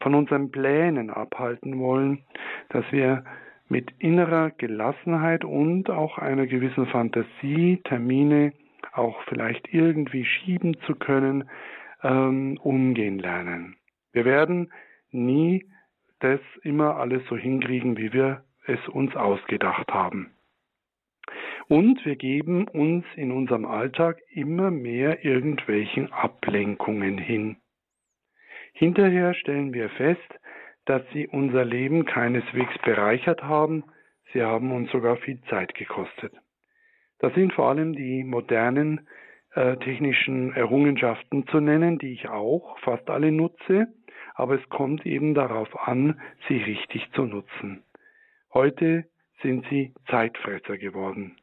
von 0.01 0.13
unseren 0.13 0.51
Plänen 0.51 1.09
abhalten 1.09 1.79
wollen, 1.79 2.25
dass 2.69 2.83
wir 2.91 3.23
mit 3.69 3.91
innerer 3.99 4.51
Gelassenheit 4.51 5.45
und 5.45 5.89
auch 5.89 6.17
einer 6.17 6.47
gewissen 6.47 6.85
Fantasie 6.87 7.81
Termine 7.85 8.51
auch 8.91 9.21
vielleicht 9.23 9.73
irgendwie 9.73 10.25
schieben 10.25 10.77
zu 10.85 10.95
können, 10.95 11.49
ähm, 12.03 12.59
umgehen 12.61 13.19
lernen. 13.19 13.77
Wir 14.11 14.25
werden 14.25 14.71
nie 15.11 15.65
das 16.19 16.39
immer 16.61 16.97
alles 16.97 17.23
so 17.29 17.37
hinkriegen, 17.37 17.97
wie 17.97 18.13
wir 18.13 18.43
es 18.67 18.79
uns 18.89 19.15
ausgedacht 19.15 19.91
haben. 19.91 20.31
Und 21.73 22.05
wir 22.05 22.17
geben 22.17 22.67
uns 22.67 23.03
in 23.15 23.31
unserem 23.31 23.65
Alltag 23.65 24.21
immer 24.29 24.69
mehr 24.69 25.25
irgendwelchen 25.25 26.13
Ablenkungen 26.13 27.17
hin. 27.17 27.57
Hinterher 28.73 29.33
stellen 29.33 29.73
wir 29.73 29.89
fest, 29.89 30.39
dass 30.85 31.01
sie 31.13 31.25
unser 31.27 31.65
Leben 31.65 32.05
keineswegs 32.05 32.77
bereichert 32.85 33.41
haben, 33.41 33.85
sie 34.31 34.43
haben 34.43 34.71
uns 34.71 34.91
sogar 34.91 35.17
viel 35.17 35.41
Zeit 35.49 35.73
gekostet. 35.73 36.31
Das 37.17 37.33
sind 37.33 37.53
vor 37.53 37.69
allem 37.69 37.93
die 37.93 38.23
modernen 38.23 39.07
äh, 39.55 39.75
technischen 39.77 40.53
Errungenschaften 40.53 41.47
zu 41.47 41.59
nennen, 41.59 41.97
die 41.97 42.13
ich 42.13 42.29
auch 42.29 42.77
fast 42.81 43.09
alle 43.09 43.31
nutze, 43.31 43.87
aber 44.35 44.61
es 44.61 44.69
kommt 44.69 45.07
eben 45.07 45.33
darauf 45.33 45.87
an, 45.87 46.21
sie 46.47 46.57
richtig 46.57 47.09
zu 47.13 47.25
nutzen. 47.25 47.83
Heute 48.53 49.05
sind 49.41 49.65
sie 49.71 49.95
Zeitfresser 50.07 50.77
geworden 50.77 51.35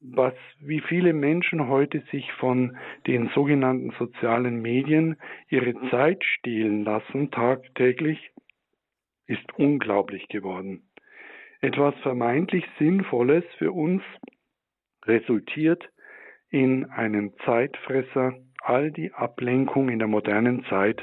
was, 0.00 0.34
wie 0.60 0.80
viele 0.80 1.12
Menschen 1.12 1.68
heute 1.68 2.00
sich 2.10 2.30
von 2.32 2.76
den 3.06 3.28
sogenannten 3.34 3.90
sozialen 3.98 4.60
Medien 4.62 5.16
ihre 5.48 5.74
Zeit 5.90 6.24
stehlen 6.24 6.84
lassen, 6.84 7.30
tagtäglich, 7.30 8.32
ist 9.26 9.52
unglaublich 9.56 10.28
geworden. 10.28 10.82
Etwas 11.60 11.94
vermeintlich 12.02 12.64
Sinnvolles 12.78 13.44
für 13.58 13.72
uns 13.72 14.02
resultiert 15.04 15.88
in 16.48 16.86
einem 16.86 17.32
Zeitfresser. 17.44 18.34
All 18.62 18.90
die 18.90 19.12
Ablenkung 19.12 19.88
in 19.88 19.98
der 19.98 20.08
modernen 20.08 20.64
Zeit 20.64 21.02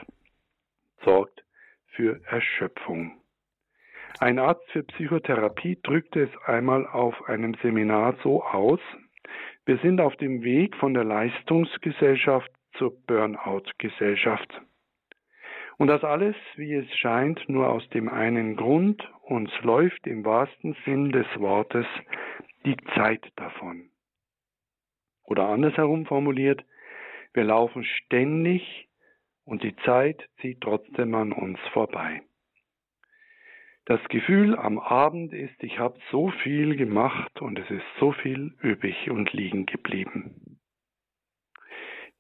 sorgt 1.04 1.44
für 1.88 2.22
Erschöpfung. 2.26 3.17
Ein 4.20 4.40
Arzt 4.40 4.70
für 4.72 4.84
Psychotherapie 4.84 5.80
drückte 5.84 6.24
es 6.24 6.38
einmal 6.46 6.88
auf 6.88 7.28
einem 7.30 7.54
Seminar 7.62 8.16
so 8.24 8.44
aus, 8.44 8.80
wir 9.66 9.78
sind 9.80 10.00
auf 10.00 10.16
dem 10.16 10.44
Weg 10.44 10.76
von 10.78 10.94
der 10.94 11.04
Leistungsgesellschaft 11.04 12.50
zur 12.78 12.98
Burnout-Gesellschaft. 13.06 14.62
Und 15.78 15.88
das 15.88 16.04
alles, 16.04 16.36
wie 16.56 16.74
es 16.74 16.90
scheint, 16.98 17.48
nur 17.50 17.70
aus 17.70 17.88
dem 17.90 18.10
einen 18.10 18.56
Grund, 18.56 19.04
uns 19.24 19.52
läuft 19.62 20.08
im 20.08 20.26
wahrsten 20.26 20.76
Sinn 20.86 21.12
des 21.12 21.28
Wortes 21.36 21.86
die 22.66 22.78
Zeit 22.96 23.24
davon. 23.36 23.90
Oder 25.24 25.50
andersherum 25.50 26.06
formuliert, 26.06 26.64
wir 27.34 27.44
laufen 27.44 27.84
ständig 27.84 28.88
und 29.44 29.64
die 29.64 29.76
Zeit 29.86 30.28
zieht 30.42 30.62
trotzdem 30.62 31.14
an 31.14 31.34
uns 31.34 31.60
vorbei. 31.74 32.22
Das 33.88 34.04
Gefühl 34.10 34.58
am 34.58 34.80
Abend 34.80 35.32
ist, 35.32 35.64
ich 35.64 35.80
habe 35.80 35.98
so 36.12 36.30
viel 36.44 36.76
gemacht 36.76 37.42
und 37.42 37.58
es 37.58 37.72
ist 37.72 37.86
so 38.02 38.12
viel 38.12 38.54
übrig 38.62 39.10
und 39.10 39.32
liegen 39.32 39.66
geblieben. 39.66 40.60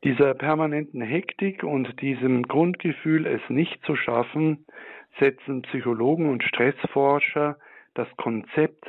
Dieser 0.05 0.33
permanenten 0.33 1.01
Hektik 1.01 1.63
und 1.63 1.99
diesem 2.01 2.43
Grundgefühl, 2.43 3.25
es 3.25 3.41
nicht 3.49 3.83
zu 3.83 3.97
schaffen, 3.97 4.65
setzen 5.19 5.63
Psychologen 5.63 6.29
und 6.29 6.41
Stressforscher 6.43 7.57
das 7.95 8.07
Konzept 8.15 8.85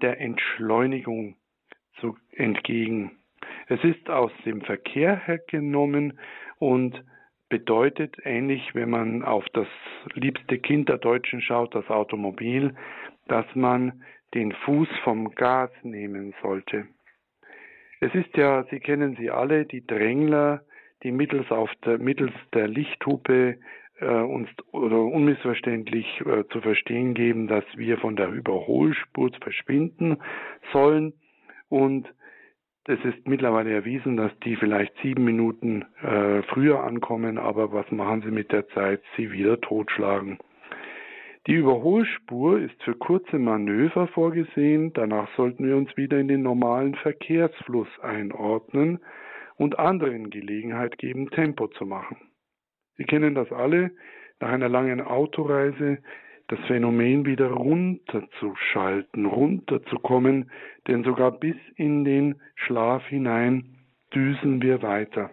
der 0.00 0.18
Entschleunigung 0.18 1.36
entgegen. 2.32 3.18
Es 3.68 3.84
ist 3.84 4.08
aus 4.08 4.32
dem 4.46 4.62
Verkehr 4.62 5.16
hergenommen 5.16 6.18
und 6.58 7.04
bedeutet 7.52 8.16
ähnlich, 8.24 8.74
wenn 8.74 8.88
man 8.88 9.22
auf 9.22 9.44
das 9.52 9.66
liebste 10.14 10.56
Kind 10.58 10.88
der 10.88 10.96
Deutschen 10.96 11.42
schaut, 11.42 11.74
das 11.74 11.86
Automobil, 11.90 12.74
dass 13.28 13.44
man 13.54 14.02
den 14.32 14.52
Fuß 14.52 14.88
vom 15.04 15.34
Gas 15.34 15.70
nehmen 15.82 16.32
sollte. 16.40 16.86
Es 18.00 18.14
ist 18.14 18.34
ja, 18.38 18.64
Sie 18.70 18.80
kennen 18.80 19.16
sie 19.16 19.30
alle, 19.30 19.66
die 19.66 19.86
Drängler, 19.86 20.62
die 21.02 21.12
mittels, 21.12 21.46
der, 21.84 21.98
mittels 21.98 22.32
der 22.54 22.68
Lichthupe 22.68 23.58
äh, 24.00 24.06
uns 24.06 24.48
oder 24.72 25.02
unmissverständlich 25.02 26.22
äh, 26.24 26.44
zu 26.48 26.62
verstehen 26.62 27.12
geben, 27.12 27.48
dass 27.48 27.64
wir 27.76 27.98
von 27.98 28.16
der 28.16 28.28
Überholspur 28.30 29.30
verschwinden 29.42 30.16
sollen. 30.72 31.12
Und 31.68 32.08
es 32.86 32.98
ist 33.04 33.28
mittlerweile 33.28 33.72
erwiesen, 33.72 34.16
dass 34.16 34.32
die 34.40 34.56
vielleicht 34.56 34.92
sieben 35.02 35.24
Minuten 35.24 35.84
äh, 36.02 36.42
früher 36.42 36.82
ankommen, 36.82 37.38
aber 37.38 37.72
was 37.72 37.90
machen 37.90 38.22
sie 38.22 38.30
mit 38.30 38.50
der 38.50 38.66
Zeit? 38.68 39.00
Sie 39.16 39.30
wieder 39.30 39.60
totschlagen. 39.60 40.38
Die 41.46 41.54
Überholspur 41.54 42.60
ist 42.60 42.80
für 42.82 42.94
kurze 42.94 43.38
Manöver 43.38 44.06
vorgesehen, 44.08 44.92
danach 44.94 45.28
sollten 45.36 45.66
wir 45.66 45.76
uns 45.76 45.96
wieder 45.96 46.18
in 46.18 46.28
den 46.28 46.42
normalen 46.42 46.94
Verkehrsfluss 46.94 47.88
einordnen 48.00 49.00
und 49.56 49.78
anderen 49.78 50.30
Gelegenheit 50.30 50.98
geben, 50.98 51.30
Tempo 51.30 51.68
zu 51.68 51.84
machen. 51.84 52.16
Sie 52.96 53.04
kennen 53.04 53.34
das 53.34 53.50
alle, 53.50 53.90
nach 54.40 54.50
einer 54.50 54.68
langen 54.68 55.00
Autoreise 55.00 55.98
das 56.52 56.60
Phänomen 56.66 57.24
wieder 57.24 57.50
runterzuschalten, 57.50 59.24
runterzukommen, 59.24 60.50
denn 60.86 61.02
sogar 61.02 61.30
bis 61.30 61.56
in 61.76 62.04
den 62.04 62.42
Schlaf 62.56 63.06
hinein 63.06 63.78
düsen 64.14 64.60
wir 64.60 64.82
weiter. 64.82 65.30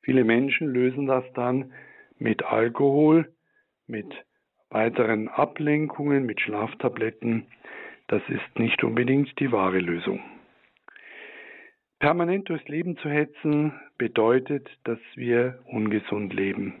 Viele 0.00 0.24
Menschen 0.24 0.68
lösen 0.68 1.06
das 1.06 1.24
dann 1.34 1.74
mit 2.18 2.42
Alkohol, 2.42 3.34
mit 3.86 4.06
weiteren 4.70 5.28
Ablenkungen 5.28 6.24
mit 6.24 6.40
Schlaftabletten, 6.40 7.46
das 8.06 8.22
ist 8.28 8.58
nicht 8.58 8.82
unbedingt 8.82 9.38
die 9.40 9.52
wahre 9.52 9.78
Lösung. 9.78 10.20
Permanent 11.98 12.48
durchs 12.48 12.66
Leben 12.66 12.96
zu 12.96 13.10
hetzen 13.10 13.78
bedeutet, 13.98 14.70
dass 14.84 14.98
wir 15.16 15.58
ungesund 15.66 16.32
leben. 16.32 16.80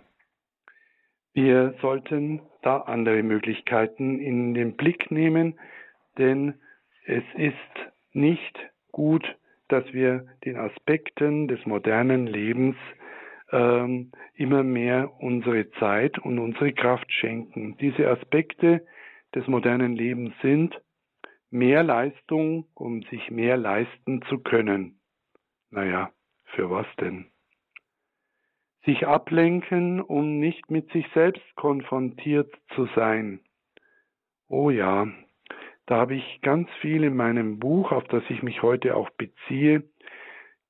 Wir 1.34 1.74
sollten 1.82 2.40
da 2.64 2.78
andere 2.78 3.22
Möglichkeiten 3.22 4.18
in 4.18 4.54
den 4.54 4.76
Blick 4.76 5.10
nehmen, 5.10 5.58
denn 6.18 6.54
es 7.06 7.24
ist 7.36 7.92
nicht 8.12 8.58
gut, 8.92 9.24
dass 9.68 9.84
wir 9.92 10.26
den 10.44 10.56
Aspekten 10.56 11.48
des 11.48 11.64
modernen 11.66 12.26
Lebens 12.26 12.76
ähm, 13.50 14.12
immer 14.34 14.62
mehr 14.62 15.12
unsere 15.18 15.70
Zeit 15.72 16.18
und 16.18 16.38
unsere 16.38 16.72
Kraft 16.72 17.10
schenken. 17.12 17.76
Diese 17.78 18.08
Aspekte 18.08 18.84
des 19.34 19.46
modernen 19.46 19.94
Lebens 19.94 20.32
sind 20.42 20.80
mehr 21.50 21.82
Leistung, 21.82 22.66
um 22.74 23.02
sich 23.02 23.30
mehr 23.30 23.56
leisten 23.56 24.22
zu 24.28 24.38
können. 24.38 24.98
Naja, 25.70 26.12
für 26.44 26.70
was 26.70 26.86
denn? 27.00 27.26
Sich 28.84 29.06
ablenken, 29.06 30.00
um 30.00 30.38
nicht 30.38 30.70
mit 30.70 30.90
sich 30.92 31.06
selbst 31.14 31.44
konfrontiert 31.56 32.52
zu 32.74 32.86
sein. 32.94 33.40
Oh 34.48 34.70
ja, 34.70 35.06
da 35.86 35.96
habe 35.96 36.14
ich 36.14 36.40
ganz 36.42 36.68
viel 36.80 37.04
in 37.04 37.16
meinem 37.16 37.58
Buch, 37.58 37.92
auf 37.92 38.04
das 38.04 38.22
ich 38.28 38.42
mich 38.42 38.62
heute 38.62 38.96
auch 38.96 39.10
beziehe, 39.10 39.84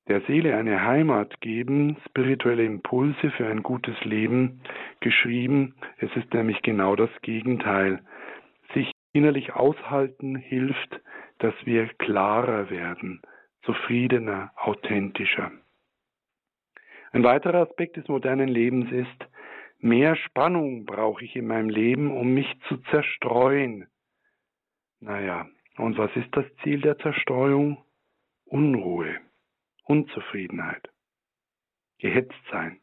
der 0.07 0.21
Seele 0.21 0.55
eine 0.55 0.83
Heimat 0.83 1.41
geben, 1.41 1.97
spirituelle 2.07 2.63
Impulse 2.63 3.31
für 3.31 3.47
ein 3.47 3.63
gutes 3.63 3.99
Leben 4.03 4.61
geschrieben. 4.99 5.75
Es 5.97 6.15
ist 6.15 6.33
nämlich 6.33 6.61
genau 6.61 6.95
das 6.95 7.09
Gegenteil. 7.21 8.03
Sich 8.73 8.91
innerlich 9.13 9.53
aushalten 9.53 10.35
hilft, 10.35 11.01
dass 11.39 11.55
wir 11.65 11.87
klarer 11.97 12.69
werden, 12.69 13.21
zufriedener, 13.63 14.51
authentischer. 14.55 15.51
Ein 17.15 17.23
weiterer 17.23 17.61
Aspekt 17.61 17.95
des 17.95 18.09
modernen 18.09 18.49
Lebens 18.49 18.91
ist, 18.91 19.31
mehr 19.79 20.17
Spannung 20.17 20.83
brauche 20.83 21.23
ich 21.23 21.33
in 21.37 21.47
meinem 21.47 21.69
Leben, 21.69 22.11
um 22.11 22.33
mich 22.33 22.59
zu 22.67 22.75
zerstreuen. 22.91 23.87
Naja, 24.99 25.47
und 25.77 25.97
was 25.97 26.13
ist 26.17 26.27
das 26.35 26.43
Ziel 26.61 26.81
der 26.81 26.97
Zerstreuung? 26.97 27.81
Unruhe. 28.43 29.15
Unzufriedenheit, 29.85 30.89
gehetzt 31.99 32.35
sein. 32.51 32.81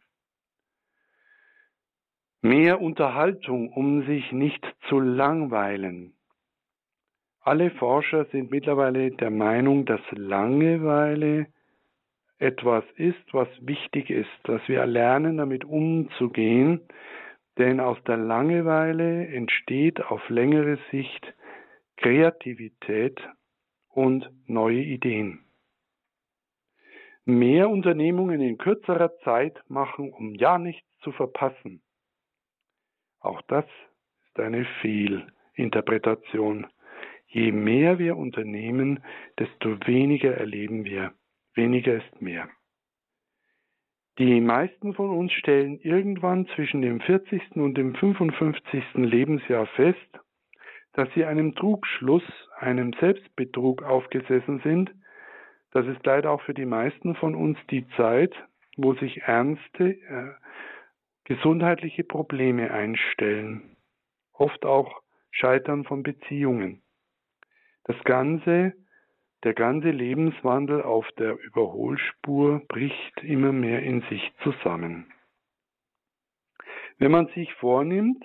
Mehr 2.40 2.80
Unterhaltung, 2.80 3.70
um 3.70 4.06
sich 4.06 4.32
nicht 4.32 4.66
zu 4.88 4.98
langweilen. 4.98 6.14
Alle 7.42 7.70
Forscher 7.72 8.24
sind 8.32 8.50
mittlerweile 8.50 9.10
der 9.10 9.30
Meinung, 9.30 9.84
dass 9.84 10.00
Langeweile 10.12 11.48
etwas 12.42 12.84
ist, 12.96 13.32
was 13.32 13.48
wichtig 13.60 14.10
ist, 14.10 14.30
dass 14.44 14.60
wir 14.68 14.84
lernen, 14.86 15.38
damit 15.38 15.64
umzugehen, 15.64 16.80
denn 17.58 17.80
aus 17.80 18.02
der 18.04 18.16
Langeweile 18.16 19.26
entsteht 19.28 20.00
auf 20.00 20.28
längere 20.28 20.78
Sicht 20.90 21.34
Kreativität 21.96 23.20
und 23.88 24.28
neue 24.46 24.80
Ideen 24.80 25.44
mehr 27.24 27.70
Unternehmungen 27.70 28.40
in 28.40 28.58
kürzerer 28.58 29.16
Zeit 29.18 29.58
machen, 29.68 30.12
um 30.12 30.34
ja 30.34 30.58
nichts 30.58 30.88
zu 31.00 31.12
verpassen. 31.12 31.82
Auch 33.20 33.40
das 33.42 33.64
ist 34.26 34.40
eine 34.40 34.64
Fehlinterpretation. 34.80 36.66
Je 37.28 37.52
mehr 37.52 37.98
wir 37.98 38.16
unternehmen, 38.16 39.02
desto 39.38 39.78
weniger 39.86 40.36
erleben 40.36 40.84
wir. 40.84 41.14
Weniger 41.54 41.94
ist 41.94 42.22
mehr. 42.22 42.48
Die 44.18 44.40
meisten 44.40 44.94
von 44.94 45.10
uns 45.10 45.32
stellen 45.32 45.78
irgendwann 45.80 46.46
zwischen 46.54 46.82
dem 46.82 47.00
40. 47.00 47.56
und 47.56 47.76
dem 47.76 47.94
55. 47.94 48.84
Lebensjahr 48.94 49.66
fest, 49.66 49.98
dass 50.92 51.08
sie 51.14 51.24
einem 51.24 51.54
Trugschluss, 51.54 52.24
einem 52.58 52.92
Selbstbetrug 53.00 53.82
aufgesessen 53.82 54.60
sind, 54.62 54.92
das 55.72 55.86
ist 55.86 56.04
leider 56.04 56.30
auch 56.30 56.42
für 56.42 56.52
die 56.52 56.66
meisten 56.66 57.14
von 57.14 57.34
uns 57.34 57.58
die 57.70 57.88
Zeit, 57.96 58.34
wo 58.76 58.92
sich 58.94 59.22
ernste 59.22 59.92
äh, 59.92 60.34
gesundheitliche 61.24 62.04
Probleme 62.04 62.70
einstellen, 62.70 63.76
oft 64.34 64.66
auch 64.66 65.00
Scheitern 65.30 65.84
von 65.84 66.02
Beziehungen. 66.02 66.82
Das 67.84 67.96
Ganze, 68.04 68.74
der 69.44 69.54
ganze 69.54 69.90
Lebenswandel 69.90 70.82
auf 70.82 71.06
der 71.18 71.36
Überholspur 71.38 72.62
bricht 72.68 73.22
immer 73.22 73.52
mehr 73.52 73.82
in 73.82 74.02
sich 74.02 74.32
zusammen. 74.42 75.06
Wenn 76.98 77.10
man 77.10 77.26
sich 77.28 77.52
vornimmt, 77.54 78.24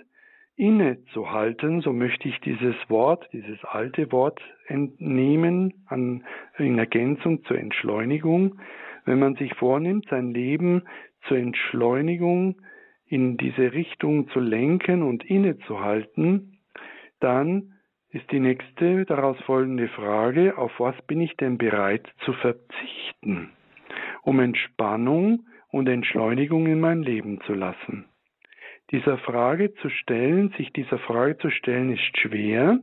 innezuhalten, 0.56 1.82
so 1.82 1.94
möchte 1.94 2.28
ich 2.28 2.40
dieses 2.42 2.76
Wort, 2.90 3.28
dieses 3.32 3.64
alte 3.64 4.12
Wort 4.12 4.40
entnehmen 4.66 5.86
an, 5.86 6.26
in 6.58 6.80
Ergänzung 6.80 7.44
zur 7.46 7.60
Entschleunigung. 7.60 8.60
Wenn 9.06 9.20
man 9.20 9.36
sich 9.36 9.54
vornimmt, 9.54 10.08
sein 10.10 10.32
Leben 10.32 10.84
zur 11.28 11.38
Entschleunigung 11.38 12.60
in 13.06 13.38
diese 13.38 13.72
Richtung 13.72 14.30
zu 14.30 14.40
lenken 14.40 15.04
und 15.04 15.24
innezuhalten, 15.24 16.60
dann 17.20 17.77
ist 18.18 18.32
die 18.32 18.40
nächste 18.40 19.06
daraus 19.06 19.40
folgende 19.42 19.88
Frage, 19.90 20.58
auf 20.58 20.72
was 20.80 21.00
bin 21.04 21.22
ich 21.22 21.38
denn 21.38 21.58
bereit 21.58 22.08
zu 22.26 22.34
verzichten, 22.34 23.52
um 24.24 24.40
Entspannung 24.40 25.46
und 25.70 25.88
Entschleunigung 25.88 26.66
in 26.66 26.80
mein 26.80 27.04
Leben 27.04 27.40
zu 27.42 27.54
lassen? 27.54 28.06
Dieser 28.92 29.20
Frage 29.20 29.74
zu 29.76 29.90
stellen, 29.90 30.52
sich 30.58 30.74
dieser 30.74 30.98
Frage 30.98 31.38
zu 31.38 31.52
stellen, 31.52 31.92
ist 31.92 32.18
schwer, 32.18 32.80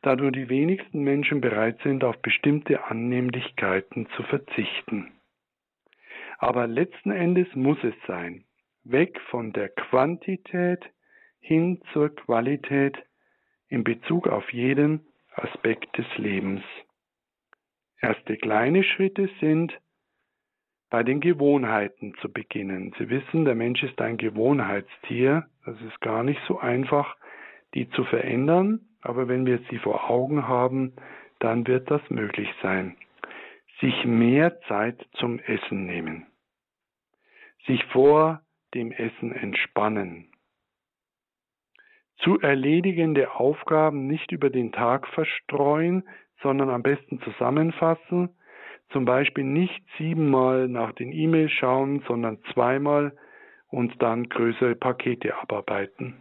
da 0.00 0.16
nur 0.16 0.32
die 0.32 0.48
wenigsten 0.48 1.02
Menschen 1.02 1.42
bereit 1.42 1.78
sind, 1.82 2.02
auf 2.02 2.16
bestimmte 2.22 2.84
Annehmlichkeiten 2.84 4.08
zu 4.16 4.22
verzichten. 4.22 5.12
Aber 6.38 6.66
letzten 6.66 7.10
Endes 7.10 7.48
muss 7.54 7.78
es 7.84 7.94
sein. 8.06 8.44
Weg 8.84 9.20
von 9.28 9.52
der 9.52 9.68
Quantität 9.68 10.82
hin 11.40 11.82
zur 11.92 12.14
Qualität 12.14 12.96
in 13.70 13.84
Bezug 13.84 14.28
auf 14.28 14.52
jeden 14.52 15.06
Aspekt 15.34 15.96
des 15.96 16.06
Lebens. 16.18 16.62
Erste 18.02 18.36
kleine 18.36 18.82
Schritte 18.82 19.30
sind, 19.40 19.72
bei 20.90 21.04
den 21.04 21.20
Gewohnheiten 21.20 22.14
zu 22.20 22.32
beginnen. 22.32 22.92
Sie 22.98 23.08
wissen, 23.08 23.44
der 23.44 23.54
Mensch 23.54 23.82
ist 23.82 24.00
ein 24.00 24.16
Gewohnheitstier. 24.16 25.46
Das 25.64 25.80
ist 25.82 26.00
gar 26.00 26.24
nicht 26.24 26.40
so 26.48 26.58
einfach, 26.58 27.16
die 27.74 27.88
zu 27.90 28.04
verändern. 28.04 28.80
Aber 29.00 29.28
wenn 29.28 29.46
wir 29.46 29.60
sie 29.70 29.78
vor 29.78 30.10
Augen 30.10 30.48
haben, 30.48 30.94
dann 31.38 31.66
wird 31.66 31.90
das 31.90 32.02
möglich 32.10 32.48
sein. 32.60 32.96
Sich 33.80 34.04
mehr 34.04 34.60
Zeit 34.62 35.06
zum 35.14 35.38
Essen 35.38 35.86
nehmen. 35.86 36.26
Sich 37.66 37.84
vor 37.86 38.42
dem 38.74 38.90
Essen 38.90 39.32
entspannen. 39.32 40.29
Zu 42.22 42.38
erledigende 42.40 43.34
Aufgaben 43.34 44.06
nicht 44.06 44.30
über 44.32 44.50
den 44.50 44.72
Tag 44.72 45.06
verstreuen, 45.08 46.04
sondern 46.42 46.68
am 46.68 46.82
besten 46.82 47.20
zusammenfassen, 47.20 48.30
zum 48.90 49.04
Beispiel 49.04 49.44
nicht 49.44 49.82
siebenmal 49.96 50.68
nach 50.68 50.92
den 50.92 51.12
E-Mails 51.12 51.52
schauen, 51.52 52.02
sondern 52.06 52.42
zweimal 52.52 53.16
und 53.68 54.02
dann 54.02 54.28
größere 54.28 54.74
Pakete 54.74 55.36
abarbeiten. 55.36 56.16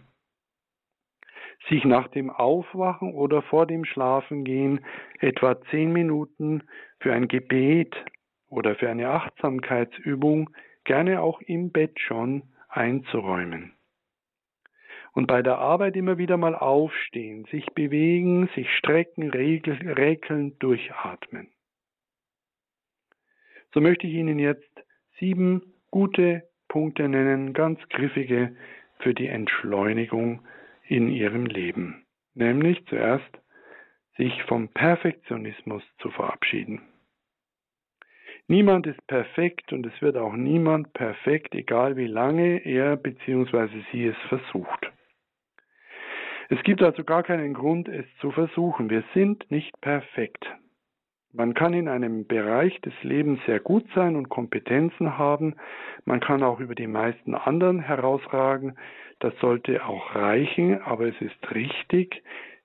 Sich 1.67 1.83
nach 1.83 2.07
dem 2.07 2.29
Aufwachen 2.29 3.13
oder 3.13 3.41
vor 3.41 3.65
dem 3.65 3.83
Schlafengehen 3.83 4.85
etwa 5.19 5.59
zehn 5.69 5.91
Minuten 5.91 6.63
für 6.99 7.11
ein 7.11 7.27
Gebet 7.27 7.95
oder 8.47 8.75
für 8.75 8.89
eine 8.89 9.09
Achtsamkeitsübung, 9.09 10.51
gerne 10.85 11.21
auch 11.21 11.41
im 11.41 11.71
Bett 11.71 11.99
schon, 11.99 12.43
einzuräumen. 12.69 13.73
Und 15.19 15.27
bei 15.27 15.41
der 15.41 15.57
Arbeit 15.57 15.97
immer 15.97 16.17
wieder 16.17 16.37
mal 16.37 16.55
aufstehen, 16.55 17.43
sich 17.51 17.65
bewegen, 17.73 18.47
sich 18.55 18.73
strecken, 18.77 19.29
räkeln, 19.29 20.57
durchatmen. 20.59 21.49
So 23.73 23.81
möchte 23.81 24.07
ich 24.07 24.13
Ihnen 24.13 24.39
jetzt 24.39 24.71
sieben 25.19 25.73
gute 25.91 26.43
Punkte 26.69 27.09
nennen, 27.09 27.51
ganz 27.51 27.81
griffige 27.89 28.55
für 28.99 29.13
die 29.13 29.27
Entschleunigung 29.27 30.47
in 30.87 31.09
Ihrem 31.09 31.47
Leben. 31.47 32.05
Nämlich 32.33 32.85
zuerst 32.85 33.41
sich 34.15 34.41
vom 34.43 34.69
Perfektionismus 34.69 35.83
zu 35.97 36.11
verabschieden. 36.11 36.81
Niemand 38.47 38.87
ist 38.87 39.05
perfekt 39.07 39.73
und 39.73 39.85
es 39.85 40.01
wird 40.01 40.15
auch 40.15 40.31
niemand 40.31 40.93
perfekt, 40.93 41.53
egal 41.55 41.97
wie 41.97 42.07
lange 42.07 42.59
er 42.59 42.95
bzw. 42.95 43.83
sie 43.91 44.05
es 44.05 44.17
versucht. 44.29 44.89
Es 46.51 46.61
gibt 46.63 46.81
also 46.81 47.03
gar 47.03 47.21
keinen 47.21 47.53
Grund, 47.53 47.87
es 47.87 48.05
zu 48.21 48.31
versuchen. 48.31 48.89
Wir 48.89 49.03
sind 49.13 49.49
nicht 49.51 49.79
perfekt. 49.81 50.45
Man 51.31 51.53
kann 51.53 51.73
in 51.75 51.87
einem 51.87 52.25
Bereich 52.25 52.81
des 52.81 52.93
Lebens 53.03 53.39
sehr 53.45 53.59
gut 53.59 53.85
sein 53.93 54.15
und 54.15 54.29
Kompetenzen 54.29 55.15
haben. 55.19 55.55
Man 56.05 56.19
kann 56.19 56.41
auch 56.41 56.59
über 56.59 56.73
die 56.73 56.87
meisten 56.87 57.35
anderen 57.35 57.79
herausragen. 57.79 58.75
Das 59.19 59.37
sollte 59.39 59.85
auch 59.85 60.15
reichen, 60.15 60.81
aber 60.81 61.05
es 61.05 61.21
ist 61.21 61.51
richtig, 61.53 62.23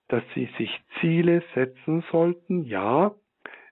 dass 0.09 0.23
Sie 0.35 0.49
sich 0.57 0.81
Ziele 1.01 1.43
setzen 1.55 2.03
sollten. 2.11 2.65
Ja, 2.65 3.15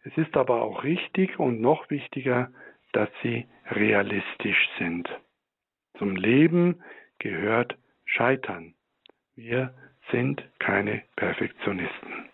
es 0.05 0.15
ist 0.19 0.37
aber 0.37 0.61
auch 0.61 0.85
richtig 0.85 1.39
und 1.39 1.63
noch 1.63 1.89
wichtiger, 1.89 2.51
dass 2.93 3.09
Sie 3.23 3.47
realistisch 3.71 4.69
sind. 4.79 5.09
Zum 5.97 6.17
Leben 6.17 6.83
gehört 7.19 7.79
Scheitern. 8.05 8.75
Wir 9.35 9.73
sind 10.13 10.43
keine 10.61 11.03
Perfektionisten. 11.17 12.31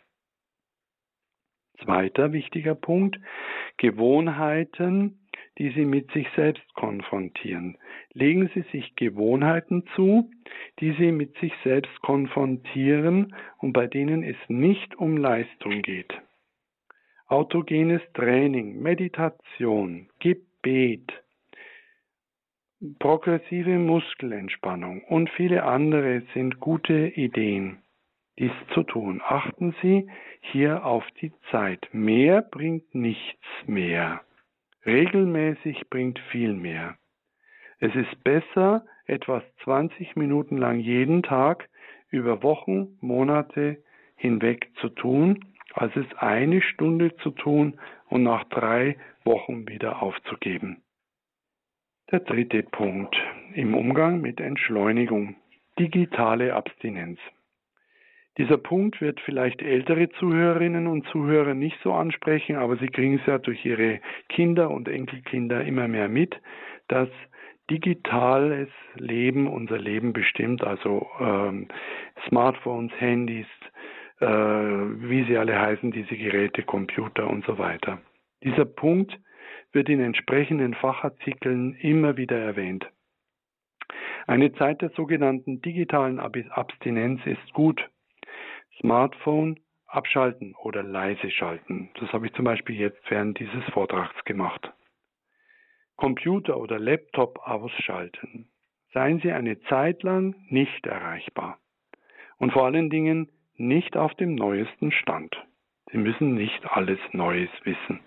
Zweiter 1.83 2.33
wichtiger 2.33 2.75
Punkt, 2.75 3.19
Gewohnheiten, 3.79 5.29
die 5.59 5.71
Sie 5.71 5.85
mit 5.85 6.11
sich 6.12 6.27
selbst 6.37 6.75
konfrontieren. 6.75 7.79
Legen 8.12 8.51
Sie 8.55 8.64
sich 8.73 8.95
Gewohnheiten 8.97 9.85
zu, 9.95 10.31
die 10.81 10.93
Sie 10.99 11.12
mit 11.12 11.38
sich 11.38 11.53
selbst 11.64 12.01
konfrontieren 12.03 13.35
und 13.59 13.73
bei 13.73 13.87
denen 13.87 14.23
es 14.23 14.37
nicht 14.49 14.97
um 14.97 15.17
Leistung 15.17 15.83
geht. 15.83 16.12
Autogenes 17.27 18.03
Training, 18.14 18.81
Meditation, 18.81 20.09
Gebet, 20.19 21.12
progressive 22.99 23.79
Muskelentspannung 23.79 25.03
und 25.05 25.31
viele 25.31 25.64
andere 25.64 26.23
sind 26.35 26.61
gute 26.61 27.09
Ideen 27.09 27.83
dies 28.38 28.53
zu 28.73 28.83
tun. 28.85 29.21
Achten 29.25 29.75
Sie 29.83 30.09
hier 30.41 30.85
auf 30.85 31.05
die 31.21 31.33
Zeit. 31.51 31.88
Mehr 31.93 32.43
bringt 32.43 32.95
nichts 32.95 33.45
mehr. 33.67 34.21
Regelmäßig 34.87 35.91
bringt 35.91 36.19
viel 36.31 36.55
mehr. 36.55 36.97
Es 37.81 37.95
ist 37.95 38.23
besser, 38.25 38.87
etwas 39.07 39.43
20 39.64 40.17
Minuten 40.17 40.57
lang 40.57 40.81
jeden 40.81 41.23
Tag 41.23 41.69
über 42.11 42.43
Wochen, 42.43 42.97
Monate 43.01 43.83
hinweg 44.17 44.71
zu 44.81 44.88
tun, 44.88 45.45
als 45.75 45.95
es 45.97 46.07
eine 46.19 46.62
Stunde 46.62 47.14
zu 47.17 47.31
tun 47.31 47.79
und 48.09 48.23
nach 48.23 48.45
drei 48.45 48.97
Wochen 49.25 49.69
wieder 49.69 50.03
aufzugeben. 50.03 50.83
Der 52.11 52.21
dritte 52.21 52.62
Punkt 52.62 53.14
im 53.53 53.75
Umgang 53.75 54.23
mit 54.23 54.40
Entschleunigung. 54.40 55.37
Digitale 55.79 56.55
Abstinenz. 56.55 57.18
Dieser 58.38 58.57
Punkt 58.57 59.03
wird 59.03 59.21
vielleicht 59.21 59.61
ältere 59.61 60.09
Zuhörerinnen 60.18 60.87
und 60.87 61.07
Zuhörer 61.09 61.53
nicht 61.53 61.77
so 61.83 61.92
ansprechen, 61.92 62.57
aber 62.57 62.79
sie 62.79 62.87
kriegen 62.87 63.16
es 63.16 63.27
ja 63.27 63.37
durch 63.37 63.62
ihre 63.66 64.01
Kinder 64.31 64.71
und 64.71 64.88
Enkelkinder 64.88 65.62
immer 65.64 65.87
mehr 65.87 66.09
mit, 66.09 66.35
dass 66.88 67.11
digitales 67.71 68.71
Leben 68.94 69.47
unser 69.47 69.77
Leben 69.77 70.14
bestimmt, 70.14 70.64
also 70.64 71.07
ähm, 71.21 71.68
Smartphones, 72.27 72.92
Handys, 72.99 73.47
äh, 74.21 74.27
wie 74.27 75.25
sie 75.25 75.37
alle 75.37 75.61
heißen, 75.61 75.90
diese 75.90 76.16
Geräte, 76.16 76.62
Computer 76.62 77.29
und 77.29 77.44
so 77.44 77.59
weiter. 77.59 78.01
Dieser 78.42 78.64
Punkt 78.64 79.18
wird 79.72 79.88
in 79.88 80.00
entsprechenden 80.00 80.74
Fachartikeln 80.74 81.74
immer 81.74 82.16
wieder 82.16 82.38
erwähnt. 82.38 82.87
Eine 84.26 84.52
Zeit 84.54 84.83
der 84.83 84.90
sogenannten 84.90 85.62
digitalen 85.62 86.20
Abstinenz 86.20 87.20
ist 87.24 87.52
gut, 87.52 87.88
Smartphone 88.81 89.59
abschalten 89.87 90.54
oder 90.62 90.83
leise 90.83 91.31
schalten. 91.31 91.90
Das 91.98 92.12
habe 92.12 92.26
ich 92.26 92.35
zum 92.35 92.44
Beispiel 92.44 92.76
jetzt 92.76 93.00
während 93.09 93.38
dieses 93.38 93.64
Vortrags 93.72 94.22
gemacht. 94.24 94.72
Computer 95.96 96.59
oder 96.59 96.78
Laptop 96.78 97.38
ausschalten. 97.38 98.48
Seien 98.92 99.20
Sie 99.20 99.33
eine 99.33 99.61
Zeit 99.62 100.02
lang 100.02 100.35
nicht 100.48 100.87
erreichbar. 100.87 101.59
Und 102.37 102.52
vor 102.52 102.66
allen 102.66 102.90
Dingen 102.90 103.31
nicht 103.57 103.96
auf 103.96 104.14
dem 104.14 104.35
neuesten 104.35 104.92
Stand. 104.92 105.35
Sie 105.90 105.98
müssen 105.98 106.35
nicht 106.35 106.64
alles 106.70 107.00
Neues 107.12 107.50
wissen. 107.64 108.00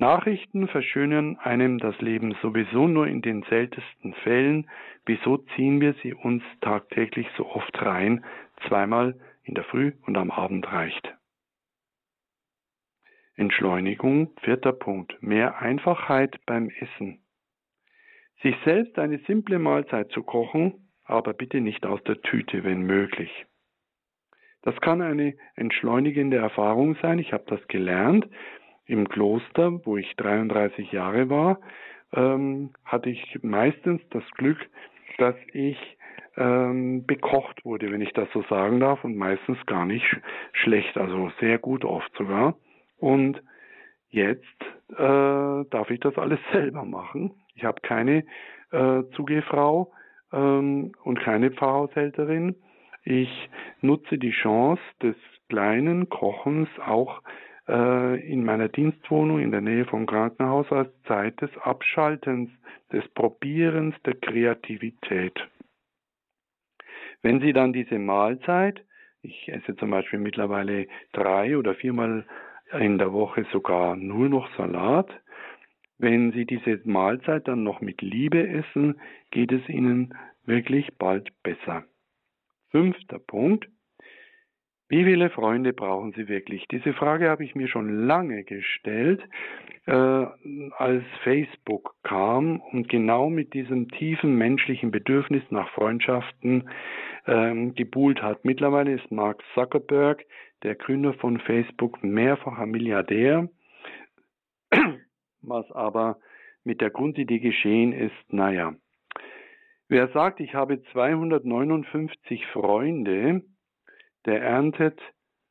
Nachrichten 0.00 0.66
verschönern 0.66 1.36
einem 1.36 1.78
das 1.78 2.00
Leben 2.00 2.34
sowieso 2.40 2.88
nur 2.88 3.06
in 3.06 3.20
den 3.20 3.42
seltensten 3.50 4.14
Fällen. 4.24 4.70
Wieso 5.04 5.36
ziehen 5.54 5.82
wir 5.82 5.92
sie 6.02 6.14
uns 6.14 6.42
tagtäglich 6.62 7.28
so 7.36 7.46
oft 7.46 7.82
rein? 7.82 8.24
Zweimal 8.66 9.20
in 9.42 9.54
der 9.54 9.64
Früh 9.64 9.92
und 10.06 10.16
am 10.16 10.30
Abend 10.30 10.72
reicht. 10.72 11.14
Entschleunigung, 13.36 14.30
vierter 14.40 14.72
Punkt, 14.72 15.22
mehr 15.22 15.60
Einfachheit 15.60 16.40
beim 16.46 16.70
Essen. 16.70 17.20
Sich 18.42 18.56
selbst 18.64 18.98
eine 18.98 19.18
simple 19.26 19.58
Mahlzeit 19.58 20.10
zu 20.12 20.22
kochen, 20.22 20.88
aber 21.04 21.34
bitte 21.34 21.60
nicht 21.60 21.84
aus 21.84 22.02
der 22.04 22.22
Tüte, 22.22 22.64
wenn 22.64 22.82
möglich. 22.82 23.46
Das 24.62 24.78
kann 24.80 25.00
eine 25.02 25.34
entschleunigende 25.56 26.36
Erfahrung 26.36 26.96
sein. 27.02 27.18
Ich 27.18 27.32
habe 27.32 27.44
das 27.46 27.66
gelernt. 27.68 28.28
Im 28.90 29.08
Kloster, 29.08 29.86
wo 29.86 29.96
ich 29.96 30.16
33 30.16 30.90
Jahre 30.90 31.30
war, 31.30 31.60
ähm, 32.12 32.70
hatte 32.84 33.08
ich 33.08 33.38
meistens 33.40 34.02
das 34.10 34.28
Glück, 34.32 34.58
dass 35.16 35.36
ich 35.52 35.78
ähm, 36.36 37.06
bekocht 37.06 37.64
wurde, 37.64 37.92
wenn 37.92 38.00
ich 38.00 38.12
das 38.14 38.28
so 38.32 38.42
sagen 38.50 38.80
darf, 38.80 39.04
und 39.04 39.16
meistens 39.16 39.64
gar 39.66 39.86
nicht 39.86 40.04
schlecht, 40.52 40.98
also 40.98 41.30
sehr 41.38 41.58
gut 41.58 41.84
oft 41.84 42.12
sogar. 42.16 42.56
Und 42.98 43.40
jetzt 44.08 44.42
äh, 44.88 44.96
darf 44.96 45.88
ich 45.90 46.00
das 46.00 46.18
alles 46.18 46.40
selber 46.52 46.84
machen. 46.84 47.30
Ich 47.54 47.62
habe 47.62 47.80
keine 47.82 48.24
äh, 48.72 49.04
Zugehfrau 49.14 49.92
ähm, 50.32 50.90
und 51.04 51.20
keine 51.20 51.52
Pfarrhaushälterin. 51.52 52.56
Ich 53.04 53.48
nutze 53.82 54.18
die 54.18 54.32
Chance 54.32 54.82
des 55.00 55.14
kleinen 55.48 56.08
Kochens 56.08 56.68
auch 56.84 57.22
in 57.66 58.44
meiner 58.44 58.68
Dienstwohnung 58.68 59.38
in 59.40 59.52
der 59.52 59.60
Nähe 59.60 59.84
vom 59.84 60.06
Krankenhaus 60.06 60.70
als 60.72 60.90
Zeit 61.02 61.40
des 61.40 61.50
Abschaltens, 61.58 62.50
des 62.92 63.06
Probierens, 63.08 63.94
der 64.04 64.14
Kreativität. 64.14 65.38
Wenn 67.22 67.40
Sie 67.40 67.52
dann 67.52 67.72
diese 67.72 67.98
Mahlzeit, 67.98 68.84
ich 69.22 69.48
esse 69.48 69.76
zum 69.76 69.90
Beispiel 69.90 70.18
mittlerweile 70.18 70.86
drei 71.12 71.58
oder 71.58 71.74
viermal 71.74 72.26
in 72.72 72.98
der 72.98 73.12
Woche 73.12 73.46
sogar 73.52 73.96
nur 73.96 74.28
noch 74.28 74.48
Salat, 74.56 75.10
wenn 75.98 76.32
Sie 76.32 76.46
diese 76.46 76.80
Mahlzeit 76.84 77.46
dann 77.46 77.62
noch 77.62 77.82
mit 77.82 78.00
Liebe 78.00 78.48
essen, 78.48 78.98
geht 79.30 79.52
es 79.52 79.68
Ihnen 79.68 80.14
wirklich 80.46 80.96
bald 80.96 81.30
besser. 81.42 81.84
Fünfter 82.70 83.18
Punkt. 83.18 83.68
Wie 84.90 85.04
viele 85.04 85.30
Freunde 85.30 85.72
brauchen 85.72 86.12
Sie 86.14 86.26
wirklich? 86.26 86.66
Diese 86.66 86.92
Frage 86.92 87.30
habe 87.30 87.44
ich 87.44 87.54
mir 87.54 87.68
schon 87.68 88.08
lange 88.08 88.42
gestellt, 88.42 89.22
äh, 89.86 89.92
als 89.92 91.04
Facebook 91.22 91.94
kam 92.02 92.60
und 92.72 92.88
genau 92.88 93.30
mit 93.30 93.54
diesem 93.54 93.88
tiefen 93.92 94.34
menschlichen 94.34 94.90
Bedürfnis 94.90 95.44
nach 95.50 95.70
Freundschaften 95.74 96.68
ähm, 97.28 97.72
gebuhlt 97.76 98.20
hat. 98.20 98.44
Mittlerweile 98.44 98.92
ist 98.94 99.12
Mark 99.12 99.44
Zuckerberg, 99.54 100.24
der 100.64 100.74
Gründer 100.74 101.14
von 101.14 101.38
Facebook, 101.38 102.02
mehrfacher 102.02 102.66
Milliardär. 102.66 103.48
Was 105.40 105.70
aber 105.70 106.18
mit 106.64 106.80
der 106.80 106.90
Grundidee 106.90 107.38
geschehen 107.38 107.92
ist, 107.92 108.32
naja, 108.32 108.74
wer 109.88 110.08
sagt, 110.08 110.40
ich 110.40 110.52
habe 110.54 110.82
259 110.90 112.44
Freunde, 112.46 113.42
der 114.26 114.42
erntet 114.42 115.00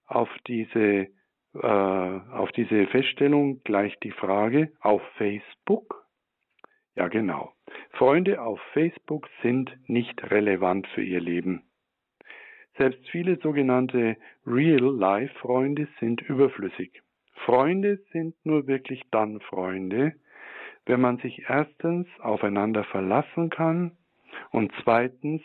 auf 0.05 0.29
diese, 0.47 1.07
äh, 1.53 1.67
auf 1.67 2.51
diese 2.51 2.87
Feststellung 2.87 3.61
gleich 3.63 3.97
die 3.99 4.11
Frage, 4.11 4.71
auf 4.79 5.01
Facebook? 5.17 6.05
Ja, 6.95 7.07
genau. 7.07 7.53
Freunde 7.91 8.41
auf 8.41 8.59
Facebook 8.73 9.29
sind 9.41 9.71
nicht 9.87 10.31
relevant 10.31 10.87
für 10.87 11.03
ihr 11.03 11.21
Leben. 11.21 11.63
Selbst 12.77 13.07
viele 13.09 13.37
sogenannte 13.39 14.17
Real-Life-Freunde 14.45 15.87
sind 15.99 16.21
überflüssig. 16.21 17.01
Freunde 17.45 17.99
sind 18.11 18.35
nur 18.45 18.67
wirklich 18.67 19.01
dann 19.11 19.39
Freunde, 19.41 20.13
wenn 20.85 21.01
man 21.01 21.17
sich 21.17 21.43
erstens 21.47 22.07
aufeinander 22.19 22.83
verlassen 22.85 23.49
kann 23.49 23.97
und 24.51 24.71
zweitens 24.83 25.41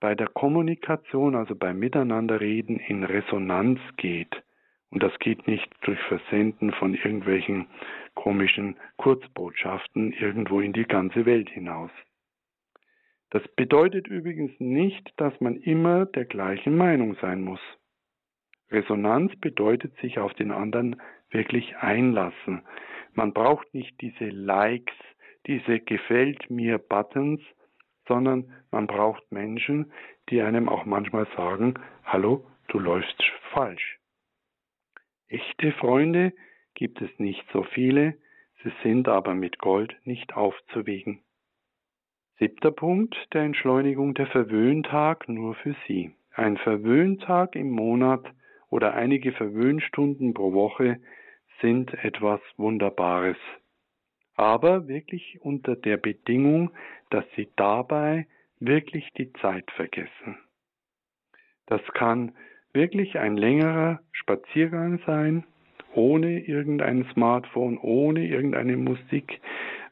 bei 0.00 0.14
der 0.14 0.28
Kommunikation, 0.28 1.34
also 1.34 1.54
beim 1.54 1.78
Miteinanderreden 1.78 2.78
in 2.78 3.04
Resonanz 3.04 3.80
geht. 3.96 4.42
Und 4.90 5.02
das 5.02 5.18
geht 5.18 5.48
nicht 5.48 5.68
durch 5.82 5.98
Versenden 6.02 6.72
von 6.72 6.94
irgendwelchen 6.94 7.66
komischen 8.14 8.76
Kurzbotschaften 8.96 10.12
irgendwo 10.12 10.60
in 10.60 10.72
die 10.72 10.84
ganze 10.84 11.26
Welt 11.26 11.50
hinaus. 11.50 11.90
Das 13.30 13.42
bedeutet 13.56 14.06
übrigens 14.06 14.52
nicht, 14.60 15.12
dass 15.16 15.40
man 15.40 15.56
immer 15.56 16.06
der 16.06 16.24
gleichen 16.24 16.76
Meinung 16.76 17.16
sein 17.20 17.42
muss. 17.42 17.60
Resonanz 18.70 19.34
bedeutet 19.40 19.96
sich 19.96 20.18
auf 20.18 20.32
den 20.34 20.52
anderen 20.52 21.02
wirklich 21.30 21.76
einlassen. 21.76 22.62
Man 23.12 23.32
braucht 23.32 23.74
nicht 23.74 24.00
diese 24.00 24.26
Likes, 24.26 24.94
diese 25.46 25.80
Gefällt 25.80 26.48
mir 26.50 26.78
Buttons, 26.78 27.40
sondern 28.06 28.52
man 28.70 28.86
braucht 28.86 29.30
Menschen, 29.32 29.92
die 30.28 30.42
einem 30.42 30.68
auch 30.68 30.84
manchmal 30.84 31.26
sagen, 31.36 31.74
hallo, 32.04 32.46
du 32.68 32.78
läufst 32.78 33.22
falsch. 33.52 33.98
Echte 35.28 35.72
Freunde 35.72 36.32
gibt 36.74 37.00
es 37.00 37.10
nicht 37.18 37.44
so 37.52 37.62
viele, 37.62 38.16
sie 38.62 38.72
sind 38.82 39.08
aber 39.08 39.34
mit 39.34 39.58
Gold 39.58 39.96
nicht 40.04 40.36
aufzuwiegen. 40.36 41.22
Siebter 42.38 42.72
Punkt 42.72 43.16
der 43.32 43.42
Entschleunigung 43.42 44.14
der 44.14 44.26
Verwöhntag 44.26 45.28
nur 45.28 45.54
für 45.54 45.76
Sie. 45.86 46.14
Ein 46.32 46.56
Verwöhntag 46.56 47.54
im 47.54 47.70
Monat 47.70 48.26
oder 48.70 48.94
einige 48.94 49.30
Verwöhnstunden 49.32 50.34
pro 50.34 50.52
Woche 50.52 51.00
sind 51.60 51.94
etwas 52.04 52.40
Wunderbares 52.56 53.36
aber 54.36 54.88
wirklich 54.88 55.38
unter 55.42 55.76
der 55.76 55.96
Bedingung, 55.96 56.70
dass 57.10 57.24
sie 57.36 57.48
dabei 57.56 58.26
wirklich 58.60 59.08
die 59.16 59.32
Zeit 59.34 59.70
vergessen. 59.72 60.38
Das 61.66 61.82
kann 61.94 62.32
wirklich 62.72 63.18
ein 63.18 63.36
längerer 63.36 64.00
Spaziergang 64.12 65.00
sein, 65.06 65.44
ohne 65.94 66.40
irgendein 66.40 67.06
Smartphone, 67.12 67.78
ohne 67.78 68.26
irgendeine 68.26 68.76
Musik 68.76 69.40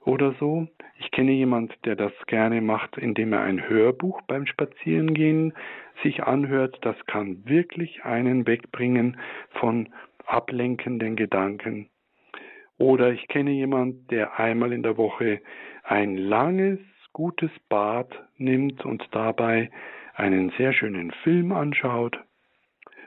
oder 0.04 0.34
so. 0.40 0.66
Ich 0.98 1.10
kenne 1.12 1.32
jemand, 1.32 1.72
der 1.84 1.96
das 1.96 2.12
gerne 2.26 2.60
macht, 2.60 2.98
indem 2.98 3.32
er 3.32 3.42
ein 3.42 3.68
Hörbuch 3.68 4.20
beim 4.22 4.46
Spazierengehen 4.46 5.52
sich 6.02 6.24
anhört. 6.24 6.78
Das 6.82 6.96
kann 7.06 7.46
wirklich 7.46 8.04
einen 8.04 8.46
wegbringen 8.46 9.18
von 9.60 9.88
ablenkenden 10.26 11.16
Gedanken. 11.16 11.88
Oder 12.82 13.12
ich 13.12 13.28
kenne 13.28 13.52
jemanden, 13.52 14.08
der 14.08 14.40
einmal 14.40 14.72
in 14.72 14.82
der 14.82 14.96
Woche 14.96 15.40
ein 15.84 16.16
langes, 16.16 16.80
gutes 17.12 17.52
Bad 17.68 18.08
nimmt 18.38 18.84
und 18.84 19.06
dabei 19.12 19.70
einen 20.16 20.50
sehr 20.58 20.72
schönen 20.72 21.12
Film 21.22 21.52
anschaut. 21.52 22.18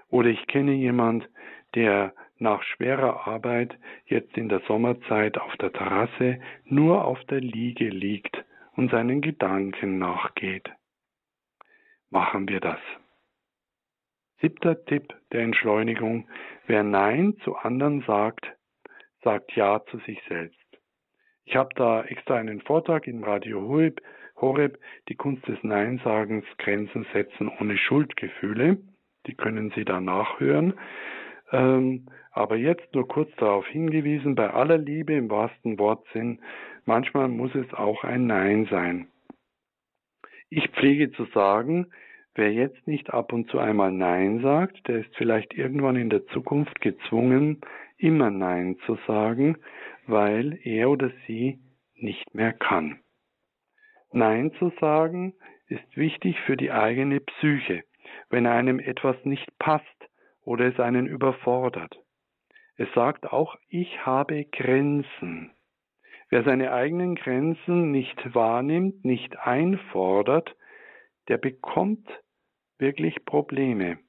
Oder 0.09 0.29
ich 0.29 0.47
kenne 0.47 0.71
jemanden, 0.71 1.27
der 1.73 2.13
nach 2.37 2.63
schwerer 2.63 3.27
Arbeit 3.27 3.77
jetzt 4.05 4.37
in 4.37 4.47
der 4.47 4.61
Sommerzeit 4.61 5.37
auf 5.37 5.53
der 5.57 5.73
Terrasse 5.73 6.39
nur 6.63 7.03
auf 7.03 7.21
der 7.25 7.41
Liege 7.41 7.89
liegt 7.89 8.45
und 8.77 8.91
seinen 8.91 9.19
Gedanken 9.19 9.99
nachgeht. 9.99 10.71
Machen 12.09 12.47
wir 12.47 12.61
das. 12.61 12.79
Siebter 14.39 14.85
Tipp 14.85 15.13
der 15.33 15.41
Entschleunigung. 15.41 16.29
Wer 16.65 16.83
Nein 16.83 17.35
zu 17.43 17.57
anderen 17.57 18.05
sagt, 18.07 18.55
sagt 19.25 19.53
Ja 19.55 19.83
zu 19.91 19.97
sich 19.99 20.21
selbst. 20.29 20.57
Ich 21.43 21.57
habe 21.57 21.69
da 21.75 22.03
extra 22.03 22.35
einen 22.35 22.61
Vortrag 22.61 23.07
im 23.07 23.23
Radio 23.23 23.61
Horeb, 24.37 24.79
die 25.09 25.15
Kunst 25.15 25.45
des 25.47 25.61
Neinsagens, 25.63 26.45
Grenzen 26.57 27.05
setzen 27.11 27.51
ohne 27.59 27.77
Schuldgefühle. 27.77 28.77
Die 29.25 29.35
können 29.35 29.71
Sie 29.75 29.83
da 29.83 29.99
nachhören. 29.99 30.75
Ähm, 31.51 32.05
aber 32.31 32.55
jetzt 32.55 32.93
nur 32.93 33.07
kurz 33.07 33.29
darauf 33.37 33.65
hingewiesen, 33.67 34.35
bei 34.35 34.49
aller 34.49 34.77
Liebe 34.77 35.13
im 35.13 35.29
wahrsten 35.29 35.79
Wortsinn, 35.79 36.39
manchmal 36.85 37.27
muss 37.27 37.53
es 37.55 37.73
auch 37.73 38.03
ein 38.03 38.27
Nein 38.27 38.67
sein. 38.69 39.07
Ich 40.49 40.69
pflege 40.69 41.11
zu 41.11 41.25
sagen, 41.33 41.87
wer 42.35 42.51
jetzt 42.53 42.87
nicht 42.87 43.13
ab 43.13 43.33
und 43.33 43.49
zu 43.49 43.57
einmal 43.57 43.91
Nein 43.91 44.41
sagt, 44.41 44.87
der 44.87 44.99
ist 44.99 45.15
vielleicht 45.15 45.53
irgendwann 45.53 45.95
in 45.95 46.09
der 46.09 46.25
Zukunft 46.27 46.81
gezwungen, 46.81 47.61
immer 47.97 48.29
Nein 48.29 48.77
zu 48.85 48.97
sagen, 49.07 49.57
weil 50.07 50.59
er 50.63 50.89
oder 50.89 51.11
sie 51.27 51.59
nicht 51.95 52.33
mehr 52.33 52.53
kann. 52.53 52.99
Nein 54.11 54.51
zu 54.59 54.71
sagen 54.79 55.33
ist 55.67 55.97
wichtig 55.97 56.39
für 56.41 56.57
die 56.57 56.71
eigene 56.71 57.19
Psyche, 57.19 57.83
wenn 58.29 58.47
einem 58.47 58.79
etwas 58.79 59.15
nicht 59.23 59.47
passt 59.59 59.85
oder 60.43 60.65
es 60.65 60.79
einen 60.79 61.07
überfordert. 61.07 61.97
Es 62.77 62.91
sagt 62.93 63.31
auch, 63.31 63.55
ich 63.69 64.05
habe 64.05 64.45
Grenzen. 64.45 65.51
Wer 66.29 66.43
seine 66.43 66.71
eigenen 66.73 67.15
Grenzen 67.15 67.91
nicht 67.91 68.33
wahrnimmt, 68.33 69.05
nicht 69.05 69.39
einfordert, 69.39 70.55
der 71.27 71.37
bekommt 71.37 72.07
wirklich 72.77 73.23
Probleme 73.25 73.99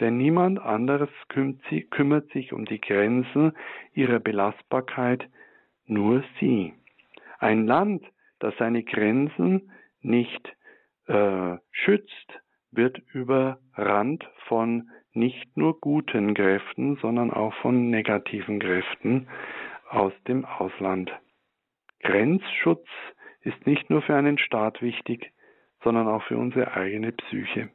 denn 0.00 0.16
niemand 0.16 0.58
anderes 0.58 1.08
kümmert 1.28 2.30
sich 2.32 2.52
um 2.52 2.64
die 2.64 2.80
Grenzen 2.80 3.52
ihrer 3.94 4.18
Belastbarkeit, 4.18 5.28
nur 5.86 6.22
sie. 6.38 6.74
Ein 7.38 7.66
Land, 7.66 8.04
das 8.38 8.54
seine 8.58 8.82
Grenzen 8.82 9.70
nicht 10.00 10.54
äh, 11.06 11.56
schützt, 11.70 12.40
wird 12.70 12.98
überrannt 13.12 14.28
von 14.46 14.90
nicht 15.12 15.56
nur 15.56 15.80
guten 15.80 16.34
Kräften, 16.34 16.96
sondern 16.96 17.30
auch 17.30 17.54
von 17.54 17.88
negativen 17.88 18.60
Kräften 18.60 19.28
aus 19.88 20.12
dem 20.28 20.44
Ausland. 20.44 21.10
Grenzschutz 22.00 22.86
ist 23.40 23.66
nicht 23.66 23.88
nur 23.88 24.02
für 24.02 24.14
einen 24.14 24.38
Staat 24.38 24.82
wichtig, 24.82 25.32
sondern 25.82 26.06
auch 26.08 26.22
für 26.24 26.36
unsere 26.36 26.74
eigene 26.74 27.12
Psyche. 27.12 27.70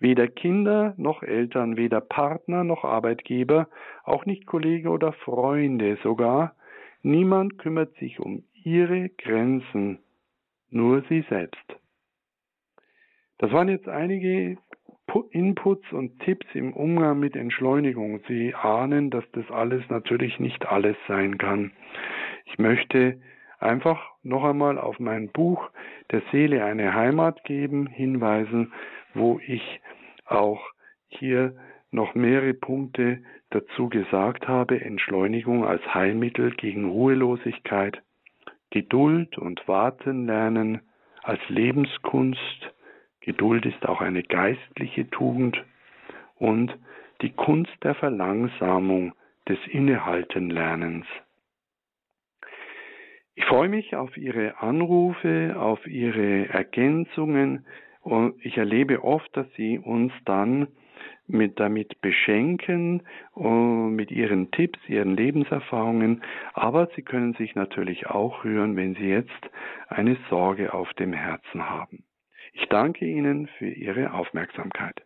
Weder 0.00 0.28
Kinder 0.28 0.94
noch 0.96 1.22
Eltern, 1.22 1.76
weder 1.76 2.00
Partner 2.00 2.64
noch 2.64 2.84
Arbeitgeber, 2.84 3.68
auch 4.02 4.24
nicht 4.26 4.46
Kollege 4.46 4.88
oder 4.88 5.12
Freunde 5.12 5.98
sogar, 6.02 6.54
niemand 7.02 7.58
kümmert 7.58 7.94
sich 7.96 8.18
um 8.18 8.42
ihre 8.64 9.10
Grenzen, 9.10 9.98
nur 10.70 11.02
sie 11.08 11.24
selbst. 11.28 11.64
Das 13.38 13.52
waren 13.52 13.68
jetzt 13.68 13.88
einige 13.88 14.56
Inputs 15.30 15.90
und 15.92 16.20
Tipps 16.20 16.46
im 16.54 16.72
Umgang 16.72 17.18
mit 17.18 17.36
Entschleunigung. 17.36 18.20
Sie 18.28 18.54
ahnen, 18.54 19.10
dass 19.10 19.24
das 19.32 19.50
alles 19.50 19.82
natürlich 19.88 20.38
nicht 20.38 20.66
alles 20.66 20.96
sein 21.08 21.36
kann. 21.36 21.72
Ich 22.44 22.58
möchte 22.58 23.20
einfach 23.58 24.00
noch 24.22 24.44
einmal 24.44 24.78
auf 24.78 24.98
mein 24.98 25.28
Buch 25.28 25.70
Der 26.10 26.22
Seele 26.30 26.64
eine 26.64 26.94
Heimat 26.94 27.44
geben, 27.44 27.86
hinweisen, 27.86 28.72
wo 29.14 29.40
ich 29.46 29.80
auch 30.26 30.60
hier 31.08 31.54
noch 31.90 32.14
mehrere 32.14 32.54
Punkte 32.54 33.22
dazu 33.50 33.88
gesagt 33.88 34.48
habe. 34.48 34.80
Entschleunigung 34.80 35.64
als 35.64 35.82
Heilmittel 35.92 36.52
gegen 36.52 36.88
Ruhelosigkeit, 36.88 38.00
Geduld 38.70 39.36
und 39.38 39.66
Warten 39.66 40.26
lernen 40.26 40.82
als 41.22 41.40
Lebenskunst. 41.48 42.72
Geduld 43.20 43.66
ist 43.66 43.86
auch 43.86 44.00
eine 44.00 44.22
geistliche 44.22 45.10
Tugend 45.10 45.62
und 46.36 46.76
die 47.20 47.32
Kunst 47.32 47.72
der 47.82 47.94
Verlangsamung 47.94 49.12
des 49.48 49.58
Innehaltenlernens. 49.66 51.06
Ich 53.34 53.44
freue 53.44 53.68
mich 53.68 53.96
auf 53.96 54.16
Ihre 54.16 54.60
Anrufe, 54.60 55.56
auf 55.58 55.86
Ihre 55.86 56.48
Ergänzungen 56.48 57.66
und 58.00 58.34
ich 58.44 58.56
erlebe 58.56 59.04
oft, 59.04 59.28
dass 59.36 59.46
Sie 59.56 59.78
uns 59.78 60.12
dann 60.24 60.68
mit 61.26 61.60
damit 61.60 62.00
beschenken 62.00 63.02
uh, 63.36 63.48
mit 63.48 64.10
ihren 64.10 64.50
Tipps, 64.50 64.78
ihren 64.88 65.16
Lebenserfahrungen, 65.16 66.22
aber 66.54 66.88
sie 66.96 67.02
können 67.02 67.34
sich 67.34 67.54
natürlich 67.54 68.06
auch 68.08 68.44
rühren, 68.44 68.76
wenn 68.76 68.94
sie 68.94 69.08
jetzt 69.08 69.30
eine 69.88 70.16
Sorge 70.28 70.74
auf 70.74 70.92
dem 70.94 71.12
Herzen 71.12 71.68
haben. 71.68 72.04
Ich 72.52 72.68
danke 72.68 73.06
Ihnen 73.06 73.48
für 73.58 73.68
Ihre 73.68 74.12
Aufmerksamkeit. 74.12 75.02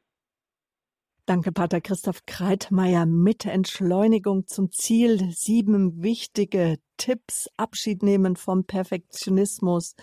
Danke, 1.27 1.53
Pater 1.53 1.81
Christoph 1.81 2.27
Kreitmeier 2.27 3.07
mit 3.07 3.47
Entschleunigung 3.47 4.47
zum 4.47 4.71
Ziel. 4.71 5.31
Sieben 5.31 6.03
wichtige 6.03 6.77
Tipps, 6.99 7.49
Abschied 7.57 8.03
nehmen 8.03 8.37
vom 8.37 8.67
Perfektionismus, 8.67 9.95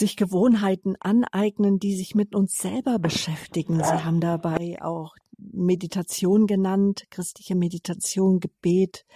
sich 0.00 0.16
Gewohnheiten 0.16 0.96
aneignen, 0.98 1.78
die 1.78 1.94
sich 1.94 2.16
mit 2.16 2.34
uns 2.34 2.56
selber 2.58 2.98
beschäftigen. 2.98 3.76
Sie 3.76 3.84
haben 3.84 4.20
dabei 4.20 4.82
auch 4.82 5.14
Meditation 5.38 6.46
genannt, 6.46 7.04
christliche 7.10 7.54
Meditation, 7.54 8.40
Gebet. 8.40 9.06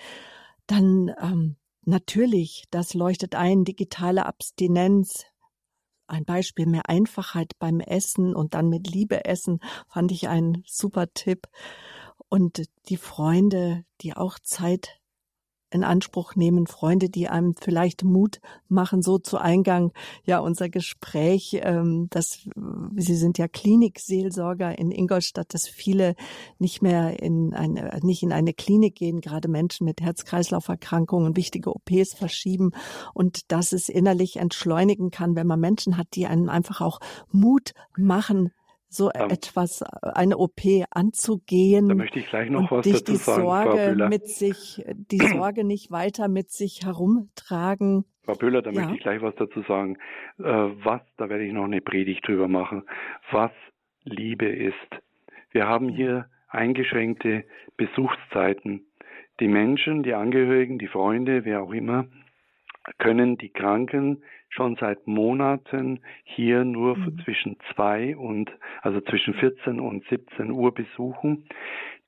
Dann 0.66 1.12
ähm, 1.20 1.56
natürlich, 1.84 2.64
das 2.70 2.94
leuchtet 2.94 3.34
ein, 3.34 3.64
digitale 3.64 4.26
Abstinenz, 4.26 5.24
ein 6.06 6.24
Beispiel 6.24 6.66
mehr 6.66 6.88
Einfachheit 6.88 7.52
beim 7.58 7.80
Essen 7.80 8.36
und 8.36 8.54
dann 8.54 8.68
mit 8.68 8.88
Liebe 8.88 9.24
essen, 9.24 9.60
fand 9.88 10.12
ich 10.12 10.28
ein 10.28 10.62
super 10.66 11.12
Tipp. 11.12 11.48
Und 12.28 12.64
die 12.88 12.96
Freunde, 12.96 13.84
die 14.00 14.14
auch 14.14 14.38
Zeit 14.38 15.00
in 15.70 15.84
Anspruch 15.84 16.36
nehmen, 16.36 16.66
Freunde, 16.66 17.10
die 17.10 17.28
einem 17.28 17.54
vielleicht 17.54 18.04
Mut 18.04 18.40
machen, 18.68 19.02
so 19.02 19.18
zu 19.18 19.38
Eingang. 19.38 19.92
Ja, 20.24 20.38
unser 20.38 20.68
Gespräch, 20.68 21.58
ähm, 21.62 22.08
das, 22.10 22.48
Sie 22.96 23.16
sind 23.16 23.38
ja 23.38 23.48
Klinikseelsorger 23.48 24.78
in 24.78 24.90
Ingolstadt, 24.90 25.52
dass 25.52 25.66
viele 25.66 26.14
nicht 26.58 26.82
mehr 26.82 27.20
in 27.20 27.54
eine, 27.54 27.98
nicht 28.02 28.22
in 28.22 28.32
eine 28.32 28.54
Klinik 28.54 28.94
gehen, 28.94 29.20
gerade 29.20 29.48
Menschen 29.48 29.84
mit 29.84 30.00
Herz-Kreislauf-Erkrankungen, 30.00 31.36
wichtige 31.36 31.74
OPs 31.74 32.14
verschieben 32.14 32.70
und 33.12 33.50
dass 33.50 33.72
es 33.72 33.88
innerlich 33.88 34.36
entschleunigen 34.36 35.10
kann, 35.10 35.34
wenn 35.34 35.46
man 35.46 35.60
Menschen 35.60 35.96
hat, 35.96 36.08
die 36.14 36.26
einem 36.26 36.48
einfach 36.48 36.80
auch 36.80 37.00
Mut 37.32 37.72
machen, 37.96 38.52
so 38.88 39.10
ähm, 39.14 39.30
etwas, 39.30 39.82
eine 40.02 40.38
OP 40.38 40.60
anzugehen. 40.90 41.88
Da 41.88 41.94
möchte 41.94 42.18
ich 42.18 42.28
gleich 42.28 42.50
noch 42.50 42.70
was 42.70 42.86
dazu 42.86 43.12
die 43.12 43.16
sagen, 43.16 43.42
Sorge 43.42 43.96
Frau 43.98 44.08
mit 44.08 44.28
sich, 44.28 44.84
die 44.86 45.18
Sorge 45.18 45.64
nicht 45.64 45.90
weiter 45.90 46.28
mit 46.28 46.50
sich 46.50 46.84
herumtragen. 46.84 48.04
Frau 48.24 48.34
Böhler, 48.34 48.62
da 48.62 48.70
ja. 48.70 48.80
möchte 48.80 48.96
ich 48.96 49.02
gleich 49.02 49.20
was 49.20 49.34
dazu 49.36 49.62
sagen. 49.62 49.96
Äh, 50.38 50.42
was, 50.44 51.00
da 51.16 51.28
werde 51.28 51.44
ich 51.44 51.52
noch 51.52 51.64
eine 51.64 51.80
Predigt 51.80 52.26
drüber 52.26 52.48
machen, 52.48 52.84
was 53.30 53.52
Liebe 54.04 54.46
ist. 54.46 54.74
Wir 55.50 55.66
haben 55.66 55.88
hier 55.88 56.26
eingeschränkte 56.48 57.44
Besuchszeiten. 57.76 58.86
Die 59.40 59.48
Menschen, 59.48 60.02
die 60.02 60.14
Angehörigen, 60.14 60.78
die 60.78 60.86
Freunde, 60.86 61.44
wer 61.44 61.62
auch 61.62 61.72
immer, 61.72 62.06
können 62.98 63.36
die 63.38 63.50
Kranken 63.50 64.22
schon 64.54 64.76
seit 64.76 65.06
Monaten 65.06 66.00
hier 66.22 66.64
nur 66.64 66.96
mhm. 66.96 67.18
zwischen 67.24 67.56
zwei 67.74 68.16
und, 68.16 68.50
also 68.82 69.00
zwischen 69.00 69.34
14 69.34 69.80
und 69.80 70.04
17 70.08 70.50
Uhr 70.50 70.72
besuchen. 70.72 71.46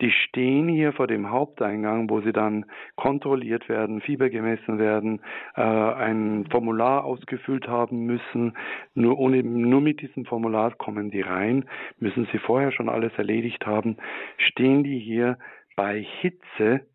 Die 0.01 0.11
stehen 0.11 0.69
hier 0.69 0.93
vor 0.93 1.07
dem 1.07 1.31
Haupteingang, 1.31 2.09
wo 2.11 2.21
sie 2.21 2.33
dann 2.33 2.67
kontrolliert 2.95 3.69
werden, 3.69 4.01
Fieber 4.01 4.29
gemessen 4.29 4.79
werden, 4.79 5.21
äh, 5.57 5.63
ein 5.63 6.39
mhm. 6.39 6.47
Formular 6.47 7.05
ausgefüllt 7.05 7.67
haben 7.67 8.05
müssen. 8.05 8.57
Nur, 8.95 9.19
ohne, 9.19 9.43
nur 9.43 9.81
mit 9.81 10.01
diesem 10.01 10.25
Formular 10.25 10.73
kommen 10.73 11.11
die 11.11 11.23
rein, 11.23 11.65
müssen 11.99 12.29
sie 12.31 12.39
vorher 12.39 12.71
schon 12.73 12.89
alles 12.89 13.13
erledigt 13.17 13.67
haben. 13.67 13.97
Stehen 14.37 14.85
die 14.85 14.99
hier 14.99 15.39
bei 15.77 16.07
Hitze 16.21 16.87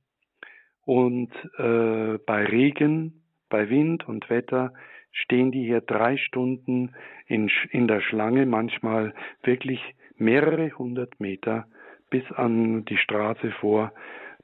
und 0.86 1.32
äh, 1.58 2.18
bei 2.26 2.46
Regen, 2.46 3.24
bei 3.50 3.70
Wind 3.70 4.08
und 4.08 4.30
Wetter 4.30 4.74
stehen 5.12 5.52
die 5.52 5.64
hier 5.64 5.82
drei 5.82 6.18
Stunden 6.18 6.94
in, 7.28 7.50
in 7.72 7.88
der 7.88 8.02
Schlange, 8.02 8.46
manchmal 8.46 9.14
wirklich 9.44 9.82
mehrere 10.18 10.72
hundert 10.72 11.20
Meter 11.20 11.66
bis 12.10 12.30
an 12.32 12.86
die 12.86 12.98
Straße 12.98 13.52
vor. 13.60 13.92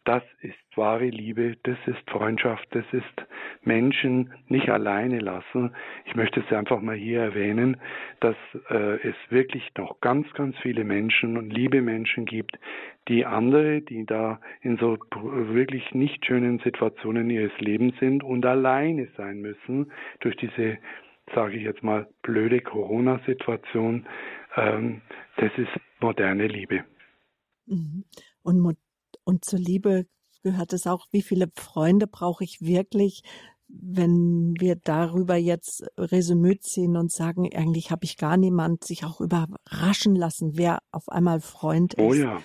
Das 0.08 0.24
ist 0.40 0.56
wahre 0.78 1.10
Liebe, 1.10 1.58
das 1.64 1.78
ist 1.86 2.10
Freundschaft, 2.10 2.66
das 2.72 2.86
ist 2.94 3.28
Menschen 3.64 4.34
nicht 4.48 4.70
alleine 4.70 5.20
lassen. 5.20 5.76
Ich 6.06 6.16
möchte 6.16 6.40
es 6.40 6.56
einfach 6.56 6.80
mal 6.80 6.96
hier 6.96 7.20
erwähnen, 7.20 7.76
dass 8.22 8.38
äh, 8.70 9.06
es 9.06 9.16
wirklich 9.28 9.70
noch 9.78 10.00
ganz, 10.00 10.26
ganz 10.32 10.56
viele 10.60 10.86
Menschen 10.86 11.36
und 11.36 11.50
liebe 11.50 11.82
Menschen 11.82 12.24
gibt, 12.24 12.58
die 13.10 13.26
andere, 13.26 13.82
die 13.82 14.06
da 14.06 14.40
in 14.62 14.78
so 14.78 14.98
wirklich 15.12 15.94
nicht 15.94 16.26
schönen 16.26 16.60
Situationen 16.60 17.30
ihres 17.30 17.60
Lebens 17.60 17.94
sind 18.00 18.24
und 18.24 18.46
alleine 18.46 19.10
sein 19.18 19.42
müssen 19.42 19.92
durch 20.22 20.38
diese, 20.38 20.78
sage 21.36 21.58
ich 21.58 21.64
jetzt 21.64 21.84
mal, 21.84 22.08
blöde 22.22 22.62
Corona-Situation. 22.62 24.08
Ähm, 24.56 25.02
das 25.36 25.52
ist 25.58 25.82
moderne 26.00 26.48
Liebe. 26.48 26.86
Mhm. 27.66 28.06
Und, 28.42 28.78
und 29.28 29.44
zur 29.44 29.60
Liebe 29.60 30.06
gehört 30.42 30.72
es 30.72 30.88
auch, 30.88 31.08
wie 31.12 31.22
viele 31.22 31.50
Freunde 31.58 32.08
brauche 32.08 32.46
ich 32.46 32.62
wirklich, 32.62 33.24
wenn 33.68 34.54
wir 34.58 34.78
darüber 34.78 35.36
jetzt 35.36 35.86
Resümee 35.98 36.60
ziehen 36.60 36.96
und 36.96 37.12
sagen, 37.12 37.50
eigentlich 37.54 37.92
habe 37.92 38.06
ich 38.06 38.16
gar 38.16 38.38
niemand, 38.38 38.86
sich 38.86 39.04
auch 39.04 39.20
überraschen 39.20 40.16
lassen, 40.16 40.58
wer 40.58 40.80
auf 40.92 41.10
einmal 41.10 41.42
Freund 41.42 41.96
oh 41.98 42.14
ist. 42.14 42.20
Oh 42.20 42.24
ja. 42.24 42.42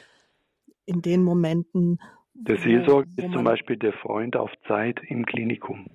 In 0.84 1.02
den 1.02 1.22
Momenten. 1.22 2.00
Der 2.34 2.58
Seelsorger 2.58 3.08
ist 3.16 3.32
zum 3.32 3.44
Beispiel 3.44 3.76
der 3.76 3.92
Freund 3.92 4.34
auf 4.34 4.50
Zeit 4.66 5.00
im 5.06 5.24
Klinikum. 5.24 5.86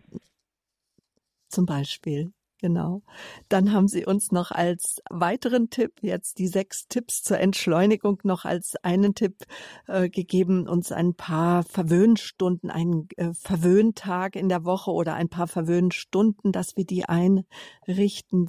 Zum 1.49 1.65
Beispiel. 1.65 2.31
Genau. 2.59 3.03
Dann 3.49 3.71
haben 3.71 3.87
Sie 3.87 4.03
uns 4.05 4.31
noch 4.31 4.49
als 4.49 4.99
weiteren 5.11 5.69
Tipp 5.69 5.93
jetzt 6.01 6.39
die 6.39 6.47
sechs 6.47 6.87
Tipps 6.87 7.21
zur 7.21 7.39
Entschleunigung 7.39 8.19
noch 8.23 8.45
als 8.45 8.75
einen 8.83 9.13
Tipp 9.13 9.45
äh, 9.87 10.09
gegeben, 10.09 10.67
uns 10.67 10.91
ein 10.91 11.13
paar 11.13 11.63
Verwöhnstunden, 11.63 12.71
einen 12.71 13.09
äh, 13.17 13.31
Verwöhntag 13.33 14.35
in 14.35 14.49
der 14.49 14.65
Woche 14.65 14.91
oder 14.91 15.13
ein 15.13 15.29
paar 15.29 15.47
Verwöhnstunden, 15.47 16.51
dass 16.51 16.75
wir 16.75 16.85
die 16.85 17.05
einrichten. 17.05 18.47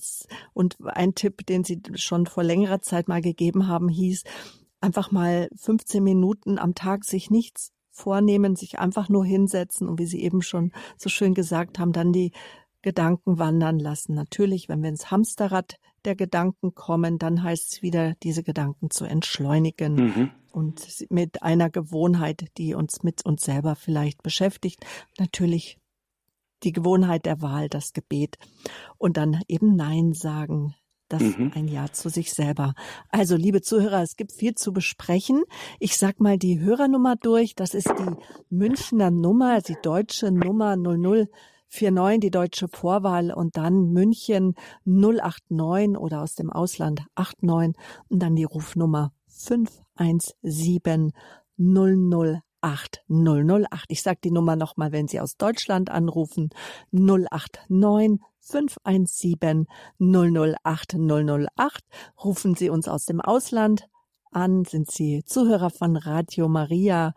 Und 0.55 0.77
ein 0.85 1.15
Tipp, 1.15 1.45
den 1.45 1.65
Sie 1.65 1.83
schon 1.95 2.27
vor 2.27 2.45
längerer 2.45 2.81
Zeit 2.81 3.09
mal 3.09 3.21
gegeben 3.21 3.69
haben, 3.69 3.91
hieß, 3.91 4.25
einfach 4.81 5.11
mal 5.11 5.51
15 5.55 6.03
Minuten 6.03 6.59
am 6.59 6.75
Tag 6.75 7.05
sich 7.05 7.31
nichts 7.31 7.73
vornehmen, 7.91 8.57
sich 8.57 8.79
einfach 8.79 9.09
nur 9.11 9.25
hinsetzen 9.25 9.89
und 9.89 9.99
wie 9.99 10.07
Sie 10.07 10.23
eben 10.23 10.41
schon 10.41 10.73
so 10.97 11.11
schön 11.11 11.35
gesagt 11.35 11.79
haben, 11.79 11.93
dann 11.93 12.13
die 12.13 12.33
Gedanken 12.83 13.39
wandern 13.39 13.79
lassen. 13.79 14.15
Natürlich, 14.15 14.69
wenn 14.69 14.83
wir 14.83 14.89
ins 14.89 15.11
Hamsterrad 15.11 15.77
der 16.05 16.15
Gedanken 16.15 16.75
kommen, 16.75 17.19
dann 17.19 17.43
heißt 17.43 17.73
es 17.73 17.83
wieder, 17.83 18.15
diese 18.23 18.43
Gedanken 18.43 18.91
zu 18.91 19.05
entschleunigen 19.05 19.95
mhm. 19.95 20.31
und 20.53 21.07
mit 21.11 21.43
einer 21.43 21.71
Gewohnheit, 21.71 22.47
die 22.57 22.75
uns 22.75 23.03
mit 23.03 23.25
uns 23.27 23.43
selber 23.43 23.75
vielleicht 23.75 24.23
beschäftigt. 24.23 24.85
Natürlich 25.19 25.79
die 26.63 26.73
Gewohnheit 26.73 27.27
der 27.27 27.43
Wahl, 27.43 27.69
das 27.69 27.93
Gebet 27.93 28.39
und 28.97 29.17
dann 29.17 29.41
eben 29.49 29.77
Nein 29.77 30.13
sagen. 30.13 30.75
Das 31.09 31.23
mhm. 31.23 31.53
ein 31.55 31.69
Ja 31.69 31.91
zu 31.91 32.11
sich 32.11 32.35
selber. 32.35 32.75
Also, 33.09 33.35
liebe 33.35 33.63
Zuhörer, 33.63 34.03
es 34.03 34.17
gibt 34.17 34.31
viel 34.31 34.55
zu 34.55 34.75
besprechen. 34.75 35.43
Ich 35.79 35.97
sag 35.97 36.21
mal 36.21 36.37
die 36.37 36.61
Hörernummer 36.61 37.17
durch. 37.17 37.55
Das 37.55 37.73
ist 37.73 37.89
die 37.89 38.15
Münchner 38.51 39.11
Nummer, 39.11 39.63
die 39.63 39.77
deutsche 39.83 40.31
Nummer 40.31 40.77
00 40.77 41.31
49 41.71 42.21
die 42.21 42.31
deutsche 42.31 42.69
Vorwahl 42.69 43.33
und 43.33 43.57
dann 43.57 43.93
München 43.93 44.55
089 44.85 45.99
oder 45.99 46.23
aus 46.23 46.35
dem 46.35 46.51
Ausland 46.51 47.03
89 47.17 47.77
und 48.09 48.23
dann 48.23 48.37
die 48.37 48.45
Rufnummer 48.45 49.13
517 49.29 51.13
008 51.59 53.05
008. 53.09 53.85
Ich 53.89 54.03
sage 54.03 54.19
die 54.25 54.31
Nummer 54.31 54.57
nochmal, 54.57 54.93
wenn 54.93 55.09
Sie 55.09 55.21
aus 55.21 55.37
Deutschland 55.37 55.91
anrufen 55.91 56.51
089 56.93 58.21
517 58.41 59.67
008 59.99 60.95
008. 60.95 61.85
Rufen 62.25 62.55
Sie 62.55 62.71
uns 62.71 62.89
aus 62.89 63.05
dem 63.05 63.21
Ausland 63.21 63.89
an, 64.31 64.65
sind 64.65 64.91
Sie 64.91 65.23
Zuhörer 65.25 65.71
von 65.71 65.97
Radio 65.97 66.49
Maria, 66.49 67.15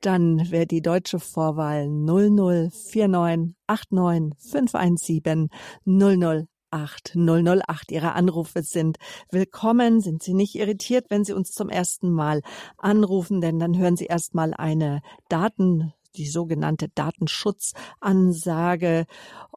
dann 0.00 0.50
wäre 0.50 0.66
die 0.66 0.82
deutsche 0.82 1.20
Vorwahl 1.20 1.88
004989 1.88 4.32
517 4.38 5.48
008 5.86 6.48
008 6.72 7.14
008. 7.14 7.90
Ihre 7.90 8.14
Anrufe 8.14 8.62
sind 8.62 8.96
willkommen. 9.30 10.00
Sind 10.00 10.22
Sie 10.22 10.32
nicht 10.34 10.54
irritiert, 10.54 11.06
wenn 11.10 11.24
Sie 11.24 11.34
uns 11.34 11.50
zum 11.52 11.68
ersten 11.68 12.10
Mal 12.10 12.42
anrufen, 12.78 13.40
denn 13.40 13.58
dann 13.58 13.76
hören 13.76 13.96
Sie 13.96 14.06
erstmal 14.06 14.54
eine 14.54 15.00
Daten 15.28 15.92
die 16.16 16.26
sogenannte 16.26 16.88
Datenschutzansage 16.94 19.06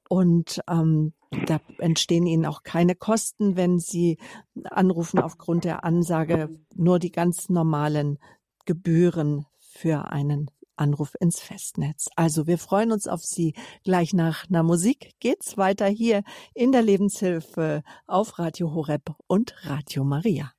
und 0.10 0.62
ähm, 0.70 1.14
da 1.45 1.60
entstehen 1.80 2.26
Ihnen 2.26 2.45
auch 2.45 2.64
keine 2.64 2.95
Kosten, 2.95 3.56
wenn 3.56 3.80
Sie 3.80 4.18
anrufen 4.66 5.20
aufgrund 5.20 5.64
der 5.66 5.84
Ansage, 5.84 6.49
nur 6.74 6.99
die 6.99 7.12
ganz 7.12 7.49
normalen 7.49 8.20
Gebühren 8.66 9.45
für 9.60 10.12
einen 10.12 10.49
Anruf 10.78 11.16
ins 11.20 11.39
Festnetz. 11.39 12.08
Also 12.16 12.47
wir 12.47 12.58
freuen 12.58 12.91
uns 12.91 13.08
auf 13.08 13.24
Sie. 13.24 13.53
Gleich 13.84 14.14
nach 14.14 14.49
einer 14.49 14.64
Musik 14.64 15.16
geht's 15.20 15.58
weiter 15.58 15.88
hier 15.88 16.24
in 16.53 16.72
der 16.72 16.82
Lebenshilfe 16.82 17.84
auf 18.08 18.39
Radio 18.39 18.74
Horeb 18.74 19.16
und 19.28 19.56
Radio 19.66 20.03
Maria. 20.03 20.55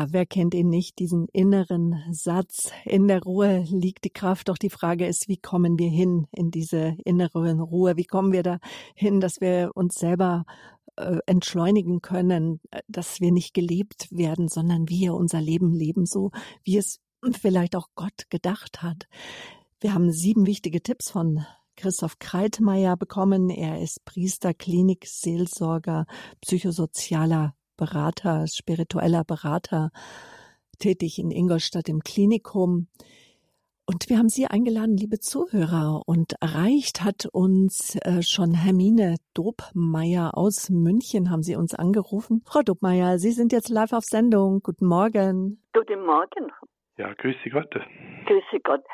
Ja, 0.00 0.06
wer 0.12 0.24
kennt 0.24 0.54
ihn 0.54 0.70
nicht, 0.70 0.98
diesen 0.98 1.28
inneren 1.28 2.02
Satz? 2.10 2.72
In 2.86 3.06
der 3.06 3.22
Ruhe 3.22 3.66
liegt 3.70 4.06
die 4.06 4.10
Kraft. 4.10 4.48
Doch 4.48 4.56
die 4.56 4.70
Frage 4.70 5.06
ist, 5.06 5.28
wie 5.28 5.36
kommen 5.36 5.78
wir 5.78 5.90
hin 5.90 6.26
in 6.32 6.50
diese 6.50 6.96
innere 7.04 7.60
Ruhe? 7.60 7.98
Wie 7.98 8.06
kommen 8.06 8.32
wir 8.32 8.42
da 8.42 8.60
hin, 8.94 9.20
dass 9.20 9.42
wir 9.42 9.72
uns 9.74 9.96
selber 9.96 10.46
äh, 10.96 11.18
entschleunigen 11.26 12.00
können, 12.00 12.60
dass 12.88 13.20
wir 13.20 13.30
nicht 13.30 13.52
gelebt 13.52 14.08
werden, 14.10 14.48
sondern 14.48 14.88
wir 14.88 15.12
unser 15.12 15.42
Leben 15.42 15.74
leben, 15.74 16.06
so 16.06 16.30
wie 16.64 16.78
es 16.78 17.00
vielleicht 17.32 17.76
auch 17.76 17.88
Gott 17.94 18.30
gedacht 18.30 18.80
hat. 18.80 19.06
Wir 19.80 19.92
haben 19.92 20.10
sieben 20.12 20.46
wichtige 20.46 20.82
Tipps 20.82 21.10
von 21.10 21.44
Christoph 21.76 22.18
Kreitmeier 22.18 22.96
bekommen. 22.96 23.50
Er 23.50 23.82
ist 23.82 24.02
Priester, 24.06 24.54
Klinik, 24.54 25.04
Seelsorger, 25.06 26.06
psychosozialer 26.40 27.54
Berater, 27.80 28.46
spiritueller 28.46 29.24
Berater, 29.24 29.90
tätig 30.78 31.18
in 31.18 31.30
Ingolstadt 31.30 31.88
im 31.88 32.00
Klinikum. 32.00 32.88
Und 33.86 34.08
wir 34.08 34.18
haben 34.18 34.28
Sie 34.28 34.46
eingeladen, 34.46 34.96
liebe 34.96 35.18
Zuhörer, 35.18 36.02
und 36.06 36.34
erreicht 36.40 37.02
hat 37.02 37.26
uns 37.32 37.96
äh, 37.96 38.22
schon 38.22 38.52
Hermine 38.54 39.16
Dobmeier 39.34 40.36
aus 40.36 40.68
München, 40.70 41.30
haben 41.30 41.42
Sie 41.42 41.56
uns 41.56 41.74
angerufen. 41.74 42.42
Frau 42.46 42.60
Dobmeier, 42.60 43.18
Sie 43.18 43.32
sind 43.32 43.50
jetzt 43.50 43.70
live 43.70 43.94
auf 43.94 44.04
Sendung. 44.04 44.60
Guten 44.62 44.86
Morgen. 44.86 45.60
Guten 45.72 46.04
Morgen. 46.04 46.52
Ja, 46.98 47.14
grüße 47.14 47.48
Gott. 47.50 47.72
Grüße 48.26 48.60
Gott. 48.62 48.84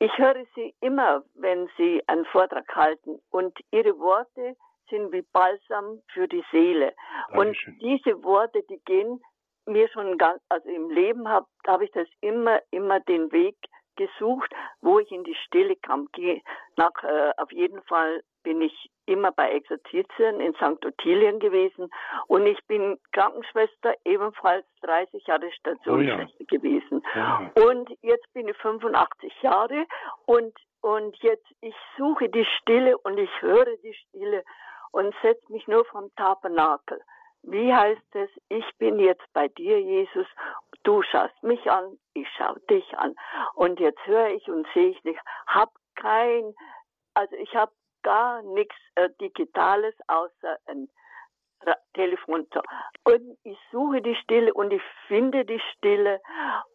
Ich 0.00 0.10
höre 0.18 0.44
Sie 0.54 0.74
immer, 0.80 1.22
wenn 1.34 1.68
Sie 1.78 2.02
einen 2.08 2.26
Vortrag 2.26 2.66
halten 2.74 3.20
und 3.30 3.56
Ihre 3.70 3.98
Worte 3.98 4.56
sind 4.90 5.12
wie 5.12 5.22
Balsam 5.32 6.00
für 6.12 6.28
die 6.28 6.44
Seele. 6.50 6.94
Dankeschön. 7.32 7.74
Und 7.74 7.82
diese 7.82 8.22
Worte, 8.24 8.62
die 8.68 8.80
gehen 8.84 9.20
mir 9.66 9.88
schon 9.88 10.16
ganz, 10.18 10.40
also 10.48 10.68
im 10.68 10.90
Leben 10.90 11.28
habe 11.28 11.46
hab 11.66 11.82
ich 11.82 11.90
das 11.92 12.08
immer, 12.20 12.60
immer 12.70 13.00
den 13.00 13.32
Weg 13.32 13.56
gesucht, 13.96 14.52
wo 14.80 14.98
ich 14.98 15.10
in 15.10 15.24
die 15.24 15.34
Stille 15.46 15.74
kam. 15.76 16.08
Gehe 16.12 16.42
nach, 16.76 16.92
äh, 17.02 17.32
auf 17.38 17.50
jeden 17.50 17.82
Fall 17.84 18.22
bin 18.42 18.60
ich 18.60 18.90
immer 19.06 19.32
bei 19.32 19.50
Exerzitien 19.50 20.40
in 20.40 20.54
St. 20.54 20.84
Ottilien 20.84 21.40
gewesen 21.40 21.90
und 22.28 22.46
ich 22.46 22.58
bin 22.66 22.96
Krankenschwester, 23.12 23.94
ebenfalls 24.04 24.64
30 24.82 25.26
Jahre 25.26 25.50
Stationsschwester 25.52 26.34
oh 26.38 26.44
ja. 26.50 26.58
gewesen. 26.58 27.02
Ja. 27.14 27.50
Und 27.54 27.90
jetzt 28.02 28.32
bin 28.34 28.46
ich 28.46 28.56
85 28.58 29.32
Jahre 29.42 29.86
und, 30.26 30.54
und 30.80 31.16
jetzt, 31.22 31.46
ich 31.60 31.74
suche 31.96 32.28
die 32.28 32.46
Stille 32.60 32.96
und 32.98 33.18
ich 33.18 33.30
höre 33.42 33.76
die 33.82 33.94
Stille 33.94 34.44
und 34.96 35.14
setze 35.20 35.52
mich 35.52 35.68
nur 35.68 35.84
vom 35.84 36.10
Tabernakel. 36.16 37.02
Wie 37.42 37.72
heißt 37.72 38.14
es, 38.14 38.30
ich 38.48 38.64
bin 38.78 38.98
jetzt 38.98 39.30
bei 39.34 39.46
dir, 39.48 39.78
Jesus, 39.78 40.26
du 40.84 41.02
schaust 41.02 41.42
mich 41.42 41.70
an, 41.70 41.98
ich 42.14 42.26
schaue 42.38 42.58
dich 42.70 42.96
an. 42.96 43.14
Und 43.54 43.78
jetzt 43.78 44.00
höre 44.06 44.30
ich 44.30 44.48
und 44.48 44.66
sehe 44.72 44.88
ich 44.88 45.04
nicht, 45.04 45.20
hab 45.46 45.70
kein, 45.96 46.54
also 47.12 47.36
ich 47.36 47.54
habe 47.54 47.72
gar 48.04 48.40
nichts 48.40 48.74
äh, 48.94 49.10
Digitales 49.20 49.94
außer 50.06 50.56
ein 50.64 50.88
Telefon. 51.96 52.46
Und 53.04 53.38
ich 53.42 53.58
suche 53.72 54.02
die 54.02 54.14
Stille 54.16 54.52
und 54.52 54.72
ich 54.72 54.82
finde 55.08 55.44
die 55.44 55.60
Stille 55.72 56.20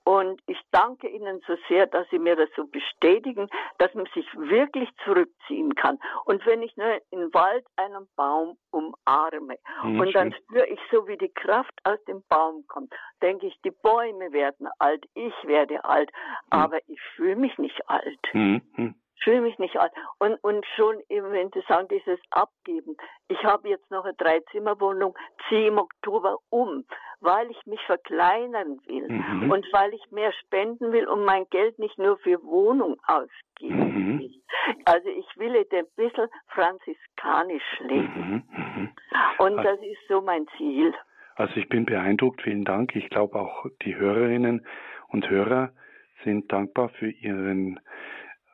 und 0.04 0.42
ich 0.48 0.60
danke 0.72 1.08
Ihnen 1.08 1.42
so 1.48 1.56
sehr, 1.70 1.86
dass 1.88 2.10
Sie 2.10 2.20
mir 2.20 2.36
das 2.36 2.50
so 2.56 2.66
bestätigen, 2.66 3.48
dass 3.78 3.94
man 3.94 4.08
sich 4.14 4.26
wirklich 4.36 4.90
zurückziehen 5.06 5.76
kann. 5.76 6.00
Und 6.26 6.46
wenn 6.46 6.64
ich 6.64 6.76
nur 6.76 7.00
im 7.12 7.34
Wald 7.34 7.66
einen 7.76 8.08
Baum 8.16 8.58
umarme 8.72 9.58
mhm, 9.84 10.00
und 10.00 10.16
dann 10.16 10.34
spüre 10.34 10.68
ich 10.68 10.80
so, 10.92 11.08
wie 11.08 11.18
die 11.18 11.34
Kraft 11.34 11.74
aus 11.84 12.04
dem 12.06 12.24
Baum 12.28 12.66
kommt, 12.68 12.94
denke 13.22 13.48
ich, 13.48 13.56
die 13.64 13.72
Bäume 13.72 14.34
werden 14.34 14.68
alt, 14.80 15.06
ich 15.14 15.34
werde 15.44 15.84
alt, 15.86 16.12
mhm. 16.12 16.60
aber 16.60 16.80
ich 16.88 17.00
fühle 17.16 17.36
mich 17.36 17.58
nicht 17.58 17.88
alt. 17.88 18.20
Mhm. 18.34 18.96
Fühle 19.24 19.42
mich 19.42 19.58
nicht 19.60 19.78
alt. 19.78 19.92
Und, 20.20 20.36
und 20.44 20.66
schon 20.76 20.98
eben, 21.10 21.32
wenn 21.32 21.52
Sie 21.52 21.62
sagen, 21.68 21.88
dieses 21.90 22.20
Abgeben. 22.32 22.96
Ich 23.28 23.44
habe 23.44 23.70
jetzt 23.70 23.90
noch 23.92 24.04
eine 24.04 24.14
Dreizimmerwohnung, 24.16 25.16
ziehe 25.48 25.68
im 25.68 25.78
Oktober 25.78 26.38
um, 26.50 26.86
weil 27.20 27.50
ich 27.52 27.66
mich 27.66 27.82
verkleinern 27.86 28.80
will 28.88 29.08
mhm. 29.08 29.52
und 29.52 29.66
weil 29.72 29.94
ich 29.94 30.12
mehr 30.12 30.32
spenden 30.34 30.92
will 30.92 31.08
und 31.08 31.24
mein 31.24 31.46
Geld 31.50 31.78
nicht 31.80 31.98
nur 31.98 32.18
für 32.18 32.42
Wohnung 32.44 32.98
ausgeben 33.06 34.16
mhm. 34.16 34.20
will. 34.20 34.42
Also 34.86 35.10
ich 35.10 35.28
will 35.38 35.56
ein 35.56 35.86
bisschen 35.96 36.28
franziskanisch 36.48 37.80
leben. 37.80 38.44
Mhm. 38.50 38.58
mhm. 38.58 38.90
Und 39.38 39.58
das 39.58 39.80
ist 39.80 40.08
so 40.08 40.22
mein 40.22 40.48
Ziel. 40.58 40.94
Also 41.36 41.56
ich 41.56 41.70
bin 41.70 41.86
beeindruckt, 41.86 42.42
vielen 42.42 42.66
Dank. 42.66 42.96
Ich 42.96 43.10
glaube 43.10 43.40
auch 43.40 43.66
die 43.84 43.96
Hörerinnen 43.96 44.66
und 45.08 45.30
Hörer 45.30 45.72
sind 46.24 46.52
dankbar 46.52 46.90
für 46.90 47.10
Ihren 47.10 47.80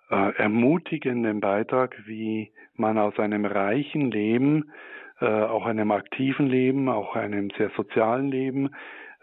äh, 0.09 0.35
ermutigenden 0.37 1.39
Beitrag, 1.39 1.95
wie 2.05 2.51
man 2.75 2.97
aus 2.97 3.17
einem 3.19 3.45
reichen 3.45 4.11
Leben, 4.11 4.71
äh, 5.19 5.25
auch 5.25 5.65
einem 5.65 5.91
aktiven 5.91 6.47
Leben, 6.47 6.89
auch 6.89 7.15
einem 7.15 7.49
sehr 7.57 7.71
sozialen 7.75 8.29
Leben 8.29 8.69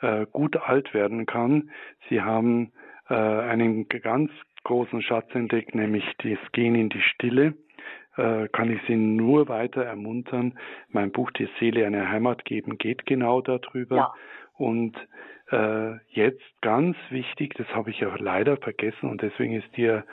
äh, 0.00 0.26
gut 0.32 0.56
alt 0.56 0.92
werden 0.92 1.26
kann. 1.26 1.70
Sie 2.08 2.20
haben 2.20 2.72
äh, 3.08 3.14
einen 3.14 3.88
ganz 3.88 4.30
großen 4.64 5.02
Schatz 5.02 5.34
entdeckt, 5.34 5.74
nämlich 5.74 6.04
das 6.18 6.38
Gehen 6.52 6.74
in 6.74 6.88
die 6.88 7.02
Stille. 7.02 7.54
Äh, 8.16 8.48
kann 8.48 8.70
ich 8.70 8.80
Sie 8.86 8.96
nur 8.96 9.48
weiter 9.48 9.84
ermuntern. 9.84 10.58
Mein 10.88 11.10
Buch 11.10 11.30
Die 11.32 11.48
Seele 11.58 11.86
eine 11.86 12.08
Heimat 12.08 12.44
geben 12.44 12.78
geht 12.78 13.06
genau 13.06 13.40
darüber. 13.40 13.96
Ja. 13.96 14.14
Und 14.56 14.96
äh, 15.50 15.96
jetzt 16.10 16.42
ganz 16.60 16.96
wichtig, 17.10 17.54
das 17.54 17.66
habe 17.74 17.90
ich 17.90 18.00
ja 18.00 18.14
leider 18.16 18.56
vergessen 18.56 19.10
und 19.10 19.20
deswegen 19.20 19.54
ist 19.54 19.76
dir 19.76 20.04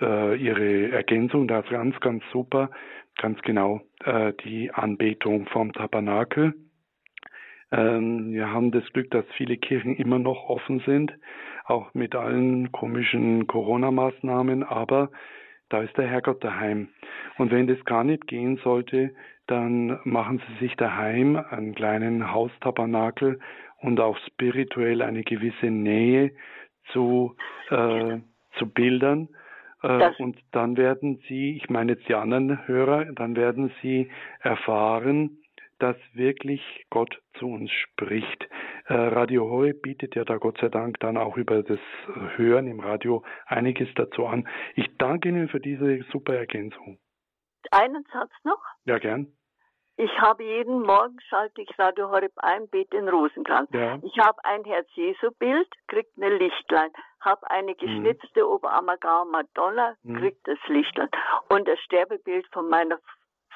äh, 0.00 0.36
Ihre 0.36 0.90
Ergänzung 0.90 1.48
da 1.48 1.62
ganz, 1.62 1.98
ganz 2.00 2.22
super, 2.32 2.70
ganz 3.16 3.40
genau 3.42 3.80
äh, 4.04 4.32
die 4.44 4.70
Anbetung 4.72 5.46
vom 5.46 5.72
Tabernakel. 5.72 6.54
Ähm, 7.72 8.32
wir 8.32 8.50
haben 8.50 8.70
das 8.70 8.84
Glück, 8.92 9.10
dass 9.10 9.24
viele 9.36 9.56
Kirchen 9.56 9.94
immer 9.96 10.18
noch 10.18 10.48
offen 10.48 10.80
sind, 10.86 11.12
auch 11.64 11.94
mit 11.94 12.14
allen 12.14 12.72
komischen 12.72 13.46
Corona-Maßnahmen, 13.46 14.62
aber 14.62 15.10
da 15.68 15.82
ist 15.82 15.96
der 15.96 16.08
Herrgott 16.08 16.42
daheim. 16.42 16.88
Und 17.38 17.52
wenn 17.52 17.68
das 17.68 17.82
gar 17.84 18.02
nicht 18.02 18.26
gehen 18.26 18.58
sollte, 18.64 19.14
dann 19.46 20.00
machen 20.04 20.42
Sie 20.46 20.66
sich 20.66 20.76
daheim 20.76 21.36
einen 21.36 21.74
kleinen 21.74 22.32
Haustabernakel 22.32 23.38
und 23.78 24.00
auch 24.00 24.18
spirituell 24.26 25.02
eine 25.02 25.22
gewisse 25.22 25.66
Nähe 25.66 26.32
zu, 26.92 27.36
äh, 27.70 28.18
zu 28.58 28.66
Bildern 28.66 29.28
äh, 29.82 30.10
und 30.18 30.38
dann 30.52 30.76
werden 30.76 31.22
Sie, 31.28 31.56
ich 31.56 31.70
meine 31.70 31.92
jetzt 31.92 32.08
die 32.08 32.14
anderen 32.14 32.66
Hörer, 32.66 33.06
dann 33.12 33.36
werden 33.36 33.72
Sie 33.82 34.10
erfahren, 34.40 35.38
dass 35.78 35.96
wirklich 36.12 36.60
Gott 36.90 37.20
zu 37.38 37.46
uns 37.46 37.70
spricht. 37.70 38.48
Äh, 38.86 38.94
Radio 38.94 39.48
Horeb 39.48 39.82
bietet 39.82 40.14
ja 40.14 40.24
da 40.24 40.36
Gott 40.36 40.58
sei 40.60 40.68
Dank 40.68 41.00
dann 41.00 41.16
auch 41.16 41.36
über 41.36 41.62
das 41.62 41.78
Hören 42.36 42.66
im 42.66 42.80
Radio 42.80 43.24
einiges 43.46 43.88
dazu 43.94 44.26
an. 44.26 44.46
Ich 44.74 44.86
danke 44.98 45.30
Ihnen 45.30 45.48
für 45.48 45.60
diese 45.60 46.02
super 46.12 46.34
Ergänzung. 46.34 46.98
Einen 47.70 48.04
Satz 48.12 48.32
noch? 48.44 48.62
Ja, 48.84 48.98
gern. 48.98 49.32
Ich 50.00 50.18
habe 50.18 50.42
jeden 50.42 50.80
Morgen 50.80 51.18
schalte 51.28 51.60
ich 51.60 51.78
Radio 51.78 52.08
Horeb 52.08 52.32
ein, 52.36 52.66
bete 52.68 52.96
in 52.96 53.06
Rosenkranz. 53.06 53.68
Ja. 53.74 53.98
Ich 54.02 54.18
habe 54.18 54.42
ein 54.44 54.64
Herz-Jesu-Bild, 54.64 55.68
kriegt 55.88 56.16
eine 56.16 56.38
Lichtlein. 56.38 56.90
Habe 57.20 57.50
eine 57.50 57.72
mhm. 57.72 57.76
geschnitzte 57.76 58.40
mhm. 58.40 58.48
Oberammergauer 58.48 59.26
Madonna, 59.26 59.96
kriegt 60.02 60.48
das 60.48 60.58
Lichtlein. 60.68 61.10
Und 61.50 61.68
das 61.68 61.78
Sterbebild 61.80 62.46
von 62.50 62.70
meiner 62.70 62.98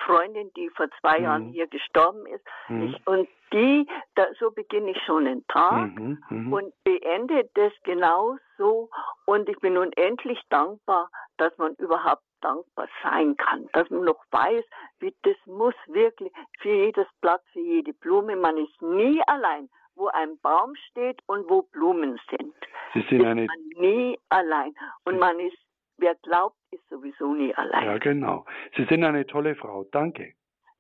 Freundin, 0.05 0.51
die 0.55 0.69
vor 0.77 0.89
zwei 1.01 1.19
mhm. 1.19 1.25
Jahren 1.25 1.49
hier 1.49 1.67
gestorben 1.67 2.27
ist. 2.27 2.45
Mhm. 2.69 2.83
Ich, 2.83 3.07
und 3.07 3.27
die, 3.55 3.87
da, 4.15 4.27
so 4.39 4.51
beginne 4.51 4.91
ich 4.91 5.03
schon 5.07 5.25
den 5.25 5.47
Tag 5.47 5.99
mhm. 5.99 6.23
mhm. 6.29 6.53
und 6.53 6.75
beende 6.85 7.49
das 7.55 7.73
genau 7.85 8.37
so. 8.59 8.91
Und 9.25 9.49
ich 9.49 9.59
bin 9.61 9.79
unendlich 9.79 10.43
dankbar, 10.51 11.09
dass 11.39 11.57
man 11.57 11.75
überhaupt 11.77 12.23
dankbar 12.45 12.89
sein 13.03 13.37
kann, 13.37 13.69
dass 13.73 13.89
man 13.91 14.05
noch 14.05 14.23
weiß, 14.31 14.65
wie 15.01 15.15
das 15.23 15.37
muss 15.47 15.75
wirklich 15.87 16.33
für 16.61 16.69
jedes 16.69 17.07
Blatt, 17.21 17.43
für 17.53 17.61
jede 17.61 17.95
Blume. 17.95 18.37
Man 18.37 18.59
ist 18.59 18.83
nie 18.83 19.23
allein, 19.27 19.69
wo 19.95 20.09
ein 20.09 20.39
Baum 20.41 20.75
steht 20.91 21.21
und 21.27 21.49
wo 21.49 21.63
Blumen 21.63 22.21
sind. 22.31 22.55
Sie 22.93 23.01
sind 23.09 23.21
ist 23.21 23.27
eine 23.27 23.47
man 23.47 23.69
nie 23.81 24.19
allein 24.29 24.75
und 25.05 25.19
man 25.19 25.41
ist, 25.41 25.57
wer 25.97 26.15
glaubt, 26.17 26.57
ist 26.71 26.87
sowieso 26.89 27.33
nie 27.35 27.55
allein. 27.55 27.85
Ja, 27.85 27.99
genau. 27.99 28.45
Sie 28.77 28.85
sind 28.85 29.05
eine 29.05 29.27
tolle 29.27 29.55
Frau. 29.55 29.85
Danke. 29.85 30.35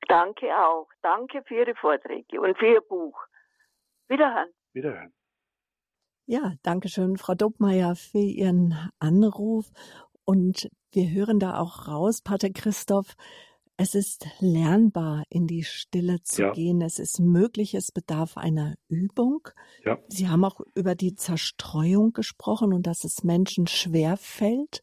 Danke 0.08 0.46
auch. 0.56 0.88
Danke 1.02 1.42
für 1.46 1.54
Ihre 1.54 1.74
Vorträge 1.74 2.40
und 2.40 2.58
für 2.58 2.66
Ihr 2.66 2.82
Buch. 2.82 3.18
Wiederhören. 4.08 4.50
Wiederhören. 4.74 5.12
Ja, 6.26 6.54
danke 6.62 6.88
schön, 6.88 7.16
Frau 7.18 7.34
Dobmeier, 7.34 7.96
für 7.96 8.18
Ihren 8.18 8.74
Anruf. 8.98 9.66
Und 10.24 10.70
wir 10.92 11.10
hören 11.10 11.38
da 11.38 11.58
auch 11.58 11.88
raus, 11.88 12.20
Pater 12.22 12.50
Christoph, 12.50 13.16
es 13.76 13.96
ist 13.96 14.28
lernbar, 14.38 15.24
in 15.30 15.48
die 15.48 15.64
Stille 15.64 16.22
zu 16.22 16.42
ja. 16.42 16.52
gehen. 16.52 16.80
Es 16.80 17.00
ist 17.00 17.18
möglich, 17.18 17.74
es 17.74 17.90
bedarf 17.90 18.36
einer 18.36 18.76
Übung. 18.88 19.48
Ja. 19.84 19.98
Sie 20.06 20.28
haben 20.28 20.44
auch 20.44 20.60
über 20.76 20.94
die 20.94 21.16
Zerstreuung 21.16 22.12
gesprochen 22.12 22.72
und 22.72 22.86
dass 22.86 23.02
es 23.02 23.24
Menschen 23.24 23.66
schwer 23.66 24.16
fällt, 24.16 24.82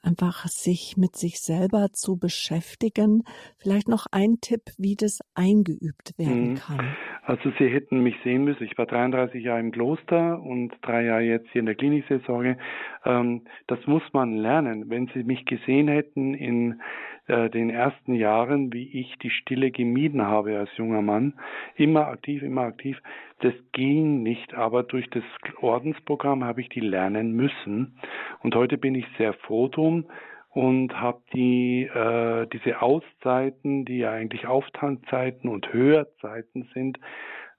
einfach 0.00 0.48
sich 0.48 0.96
mit 0.96 1.14
sich 1.16 1.40
selber 1.40 1.92
zu 1.92 2.16
beschäftigen. 2.16 3.24
Vielleicht 3.58 3.88
noch 3.88 4.06
ein 4.10 4.40
Tipp, 4.40 4.62
wie 4.78 4.96
das 4.96 5.18
eingeübt 5.34 6.16
werden 6.16 6.52
mhm. 6.52 6.54
kann. 6.54 6.96
Also 7.24 7.52
Sie 7.58 7.68
hätten 7.68 8.02
mich 8.02 8.16
sehen 8.24 8.44
müssen. 8.44 8.64
Ich 8.64 8.76
war 8.76 8.86
33 8.86 9.44
Jahre 9.44 9.60
im 9.60 9.70
Kloster 9.70 10.42
und 10.42 10.72
drei 10.82 11.04
Jahre 11.04 11.22
jetzt 11.22 11.48
hier 11.52 11.60
in 11.60 11.66
der 11.66 11.76
Klinikseelsorge. 11.76 12.58
Ähm, 13.04 13.42
das 13.68 13.78
muss 13.86 14.02
man 14.12 14.36
lernen. 14.36 14.90
Wenn 14.90 15.06
Sie 15.14 15.22
mich 15.22 15.44
gesehen 15.46 15.86
hätten 15.86 16.34
in 16.34 16.80
äh, 17.28 17.48
den 17.48 17.70
ersten 17.70 18.14
Jahren, 18.14 18.72
wie 18.72 19.00
ich 19.00 19.16
die 19.18 19.30
Stille 19.30 19.70
gemieden 19.70 20.22
habe 20.22 20.58
als 20.58 20.76
junger 20.76 21.02
Mann. 21.02 21.34
Immer 21.76 22.08
aktiv, 22.08 22.42
immer 22.42 22.62
aktiv. 22.62 23.00
Das 23.38 23.54
ging 23.70 24.24
nicht, 24.24 24.54
aber 24.54 24.82
durch 24.82 25.08
das 25.10 25.22
Ordensprogramm 25.60 26.42
habe 26.42 26.60
ich 26.60 26.68
die 26.70 26.80
lernen 26.80 27.32
müssen. 27.32 27.98
Und 28.40 28.56
heute 28.56 28.78
bin 28.78 28.96
ich 28.96 29.06
sehr 29.16 29.32
froh 29.34 29.68
drum 29.68 30.06
und 30.52 31.00
habe 31.00 31.22
die 31.32 31.84
äh, 31.84 32.46
diese 32.46 32.82
Auszeiten, 32.82 33.84
die 33.84 33.98
ja 33.98 34.12
eigentlich 34.12 34.46
Auftankzeiten 34.46 35.48
und 35.48 35.72
Hörzeiten 35.72 36.68
sind, 36.74 36.98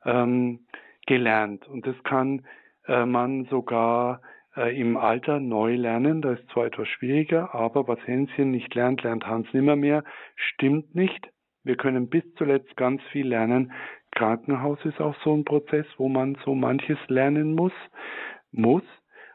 ähm, 0.06 0.68
gelernt. 1.08 1.68
Und 1.68 1.88
das 1.88 1.96
kann 2.04 2.46
äh, 2.88 3.06
man 3.06 3.46
sogar 3.46 4.22
äh, 4.56 4.80
im 4.80 4.98
Alter 4.98 5.40
neu 5.40 5.76
lernen. 5.76 6.22
Das 6.22 6.40
ist 6.40 6.50
zwar 6.50 6.68
etwas 6.68 6.88
schwieriger, 6.88 7.56
aber 7.56 7.88
was 7.88 8.00
Hänschen 8.06 8.52
nicht 8.52 8.74
lernt, 8.76 9.02
lernt 9.02 9.26
Hans 9.26 9.48
nimmermehr. 9.54 10.04
Stimmt 10.36 10.94
nicht. 10.94 11.30
Wir 11.64 11.78
können 11.78 12.10
bis 12.10 12.24
zuletzt 12.36 12.76
ganz 12.78 13.02
viel 13.12 13.28
lernen. 13.28 13.72
Krankenhaus 14.12 14.78
ist 14.86 15.02
auch 15.02 15.16
so 15.24 15.34
ein 15.34 15.46
Prozess, 15.46 15.88
wo 15.98 16.10
man 16.10 16.38
so 16.46 16.54
manches 16.54 17.00
lernen 17.08 17.56
muss, 17.56 17.74
muss. 18.52 18.84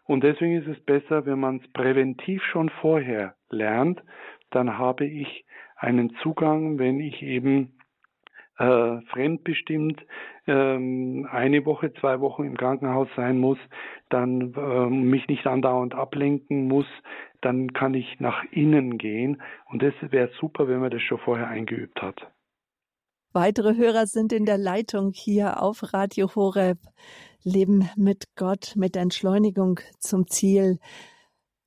Und 0.08 0.24
deswegen 0.24 0.56
ist 0.56 0.66
es 0.66 0.82
besser, 0.86 1.26
wenn 1.26 1.38
man 1.38 1.58
es 1.58 1.72
präventiv 1.72 2.42
schon 2.42 2.70
vorher 2.80 3.34
lernt, 3.50 4.02
dann 4.50 4.78
habe 4.78 5.04
ich 5.04 5.44
einen 5.76 6.14
Zugang, 6.22 6.78
wenn 6.78 6.98
ich 6.98 7.22
eben 7.22 7.78
äh, 8.56 9.02
fremdbestimmt 9.12 10.02
ähm, 10.46 11.28
eine 11.30 11.66
Woche, 11.66 11.92
zwei 11.92 12.20
Wochen 12.20 12.44
im 12.44 12.56
Krankenhaus 12.56 13.08
sein 13.16 13.38
muss, 13.38 13.58
dann 14.08 14.54
äh, 14.54 14.86
mich 14.86 15.28
nicht 15.28 15.46
andauernd 15.46 15.94
ablenken 15.94 16.66
muss, 16.66 16.86
dann 17.42 17.74
kann 17.74 17.92
ich 17.92 18.18
nach 18.18 18.42
innen 18.50 18.96
gehen. 18.96 19.42
Und 19.66 19.82
das 19.82 19.92
wäre 20.00 20.30
super, 20.40 20.68
wenn 20.68 20.80
man 20.80 20.90
das 20.90 21.02
schon 21.02 21.18
vorher 21.18 21.48
eingeübt 21.48 22.00
hat. 22.00 22.32
Weitere 23.34 23.76
Hörer 23.76 24.06
sind 24.06 24.32
in 24.32 24.46
der 24.46 24.56
Leitung 24.56 25.12
hier 25.14 25.62
auf 25.62 25.92
Radio 25.92 26.34
Horeb. 26.34 26.78
Leben 27.44 27.90
mit 27.94 28.24
Gott, 28.36 28.72
mit 28.74 28.96
Entschleunigung 28.96 29.80
zum 29.98 30.26
Ziel. 30.26 30.78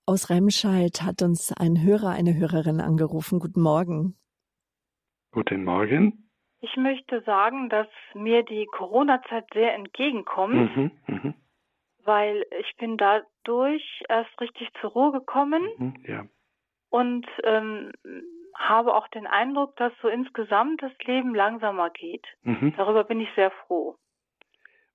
Aus 0.07 0.31
Remscheid 0.31 1.03
hat 1.03 1.21
uns 1.21 1.53
ein 1.53 1.83
Hörer, 1.83 2.09
eine 2.09 2.35
Hörerin 2.35 2.81
angerufen. 2.81 3.39
Guten 3.39 3.61
Morgen. 3.61 4.17
Guten 5.31 5.63
Morgen. 5.63 6.29
Ich 6.61 6.75
möchte 6.77 7.21
sagen, 7.21 7.69
dass 7.69 7.87
mir 8.15 8.43
die 8.43 8.65
Corona-Zeit 8.65 9.45
sehr 9.53 9.75
entgegenkommt, 9.75 10.75
mhm, 10.75 10.91
mh. 11.05 11.33
weil 12.03 12.43
ich 12.59 12.75
bin 12.77 12.97
dadurch 12.97 14.03
erst 14.09 14.41
richtig 14.41 14.67
zur 14.81 14.91
Ruhe 14.91 15.11
gekommen 15.11 15.61
mhm, 15.77 15.93
ja. 16.07 16.25
und 16.89 17.27
ähm, 17.43 17.91
habe 18.69 18.95
auch 18.95 19.07
den 19.09 19.27
Eindruck, 19.27 19.75
dass 19.77 19.93
so 20.01 20.07
insgesamt 20.07 20.81
das 20.81 20.91
Leben 21.05 21.35
langsamer 21.35 21.89
geht. 21.89 22.25
Mhm. 22.43 22.73
Darüber 22.77 23.03
bin 23.03 23.19
ich 23.19 23.29
sehr 23.35 23.51
froh. 23.51 23.95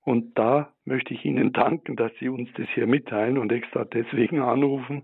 Und 0.03 0.37
da 0.37 0.71
möchte 0.85 1.13
ich 1.13 1.25
Ihnen 1.25 1.51
danken, 1.51 1.97
dass 1.97 2.13
Sie 2.19 2.29
uns 2.29 2.49
das 2.55 2.67
hier 2.73 2.87
mitteilen 2.87 3.37
und 3.37 3.51
extra 3.51 3.83
deswegen 3.83 4.41
anrufen. 4.41 5.03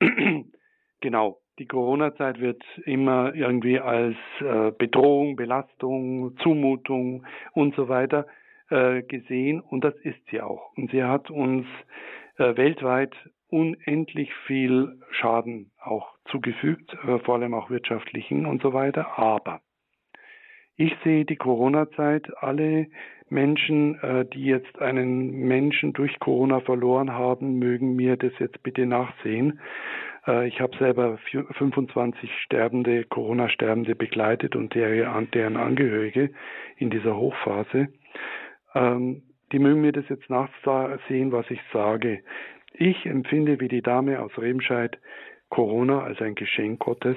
genau, 1.00 1.38
die 1.58 1.66
Corona-Zeit 1.66 2.40
wird 2.40 2.62
immer 2.84 3.34
irgendwie 3.34 3.80
als 3.80 4.16
äh, 4.40 4.70
Bedrohung, 4.70 5.36
Belastung, 5.36 6.36
Zumutung 6.38 7.26
und 7.52 7.74
so 7.74 7.88
weiter 7.88 8.26
äh, 8.70 9.02
gesehen 9.02 9.60
und 9.60 9.84
das 9.84 9.94
ist 10.02 10.18
sie 10.30 10.40
auch. 10.40 10.72
Und 10.76 10.90
sie 10.90 11.02
hat 11.02 11.30
uns 11.30 11.66
äh, 12.38 12.56
weltweit 12.56 13.14
unendlich 13.54 14.34
viel 14.48 14.98
Schaden 15.12 15.70
auch 15.80 16.08
zugefügt, 16.24 16.92
äh, 17.06 17.20
vor 17.20 17.36
allem 17.36 17.54
auch 17.54 17.70
wirtschaftlichen 17.70 18.46
und 18.46 18.60
so 18.62 18.72
weiter. 18.72 19.16
Aber 19.16 19.60
ich 20.76 20.92
sehe 21.04 21.24
die 21.24 21.36
Corona-Zeit, 21.36 22.36
alle 22.42 22.88
Menschen, 23.28 23.94
äh, 24.00 24.24
die 24.26 24.44
jetzt 24.44 24.76
einen 24.80 25.30
Menschen 25.46 25.92
durch 25.92 26.18
Corona 26.18 26.60
verloren 26.60 27.12
haben, 27.12 27.60
mögen 27.60 27.94
mir 27.94 28.16
das 28.16 28.32
jetzt 28.40 28.60
bitte 28.64 28.86
nachsehen. 28.86 29.60
Äh, 30.26 30.48
ich 30.48 30.60
habe 30.60 30.76
selber 30.78 31.18
25 31.52 32.28
Sterbende, 32.42 33.04
Corona-Sterbende 33.04 33.94
begleitet 33.94 34.56
und 34.56 34.74
deren 34.74 35.56
Angehörige 35.56 36.30
in 36.76 36.90
dieser 36.90 37.16
Hochphase. 37.16 37.86
Ähm, 38.74 39.22
die 39.52 39.60
mögen 39.60 39.82
mir 39.82 39.92
das 39.92 40.08
jetzt 40.08 40.28
nachsehen, 40.28 41.30
was 41.30 41.48
ich 41.48 41.60
sage. 41.72 42.24
Ich 42.76 43.06
empfinde 43.06 43.60
wie 43.60 43.68
die 43.68 43.82
Dame 43.82 44.20
aus 44.20 44.36
Remscheid 44.36 44.98
Corona 45.48 46.02
als 46.02 46.20
ein 46.20 46.34
Geschenk 46.34 46.80
Gottes, 46.80 47.16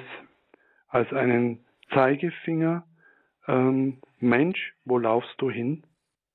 als 0.88 1.12
einen 1.12 1.64
Zeigefinger. 1.92 2.84
Ähm, 3.48 3.98
Mensch, 4.20 4.74
wo 4.84 4.98
laufst 4.98 5.34
du 5.38 5.50
hin? 5.50 5.82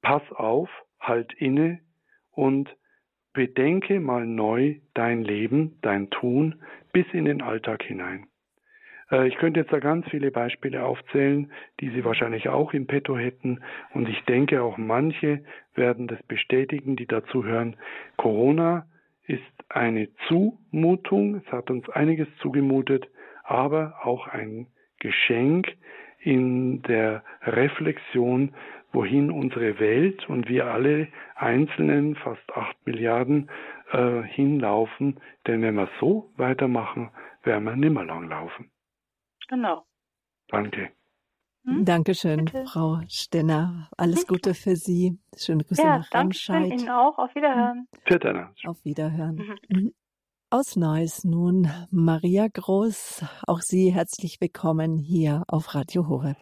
Pass 0.02 0.24
auf, 0.34 0.70
halt 1.00 1.32
inne 1.34 1.80
und 2.32 2.76
Bedenke 3.32 4.02
mal 4.02 4.26
neu 4.26 4.76
dein 4.94 5.24
Leben, 5.24 5.80
dein 5.82 6.10
Tun 6.10 6.62
bis 6.92 7.06
in 7.14 7.24
den 7.24 7.42
Alltag 7.42 7.82
hinein. 7.84 8.28
Äh, 9.10 9.30
ich 9.30 9.38
könnte 9.38 9.62
jetzt 9.62 9.72
da 9.72 9.80
ganz 9.80 10.06
viele 10.10 10.32
Beispiele 10.32 10.84
aufzählen, 10.84 11.50
die 11.80 11.92
Sie 11.92 12.04
wahrscheinlich 12.04 12.50
auch 12.50 12.74
im 12.74 12.88
Petto 12.88 13.18
hätten. 13.18 13.64
Und 13.94 14.10
ich 14.10 14.22
denke, 14.26 14.62
auch 14.62 14.78
manche 14.78 15.46
werden 15.76 16.08
das 16.08 16.22
bestätigen, 16.24 16.98
die 16.98 17.08
dazu 17.08 17.46
hören. 17.46 17.78
Corona 18.18 18.86
ist 19.26 19.42
eine 19.70 20.10
Zumutung. 20.28 21.36
Es 21.36 21.52
hat 21.52 21.70
uns 21.70 21.90
einiges 21.90 22.28
zugemutet, 22.42 23.08
aber 23.44 23.96
auch 24.04 24.28
ein 24.28 24.68
Geschenk 25.00 25.68
in 26.20 26.82
der 26.84 27.24
Reflexion 27.42 28.54
wohin 28.94 29.32
unsere 29.32 29.80
Welt 29.80 30.30
und 30.30 30.48
wir 30.48 30.68
alle 30.68 31.08
Einzelnen, 31.36 32.16
fast 32.16 32.48
acht 32.54 32.78
Milliarden, 32.86 33.50
äh, 33.92 34.22
hinlaufen. 34.22 35.20
Denn 35.48 35.64
wenn 35.64 35.76
wir 35.76 35.90
so 36.00 36.32
weitermachen, 36.38 37.10
werden 37.44 37.64
wir 37.66 37.76
nimmer 37.76 38.06
lang 38.06 38.30
laufen. 38.30 38.72
Genau. 39.50 39.84
Danke. 40.50 40.92
Hm? 41.66 41.86
Dankeschön, 41.86 42.46
Bitte. 42.46 42.66
Frau 42.66 43.00
Stenner. 43.08 43.90
Alles 43.98 44.28
Gute 44.28 44.54
für 44.54 44.76
Sie. 44.76 45.18
Schöne 45.38 45.64
Grüße 45.64 45.82
ja, 45.82 46.00
nach 46.00 46.14
Remscheid. 46.14 46.72
Ihnen 46.72 46.90
auch. 46.90 47.18
Auf 47.18 47.34
Wiederhören. 47.36 47.88
Auf 48.66 48.84
Wiederhören. 48.84 49.36
Mhm. 49.36 49.78
mhm. 49.78 49.94
Aus 50.50 50.76
Neuss 50.76 51.24
nun 51.24 51.68
Maria 51.90 52.48
Groß. 52.48 53.26
Auch 53.48 53.62
Sie 53.62 53.92
herzlich 53.92 54.40
willkommen 54.40 54.98
hier 54.98 55.44
auf 55.48 55.74
Radio 55.74 56.08
Horeb. 56.08 56.38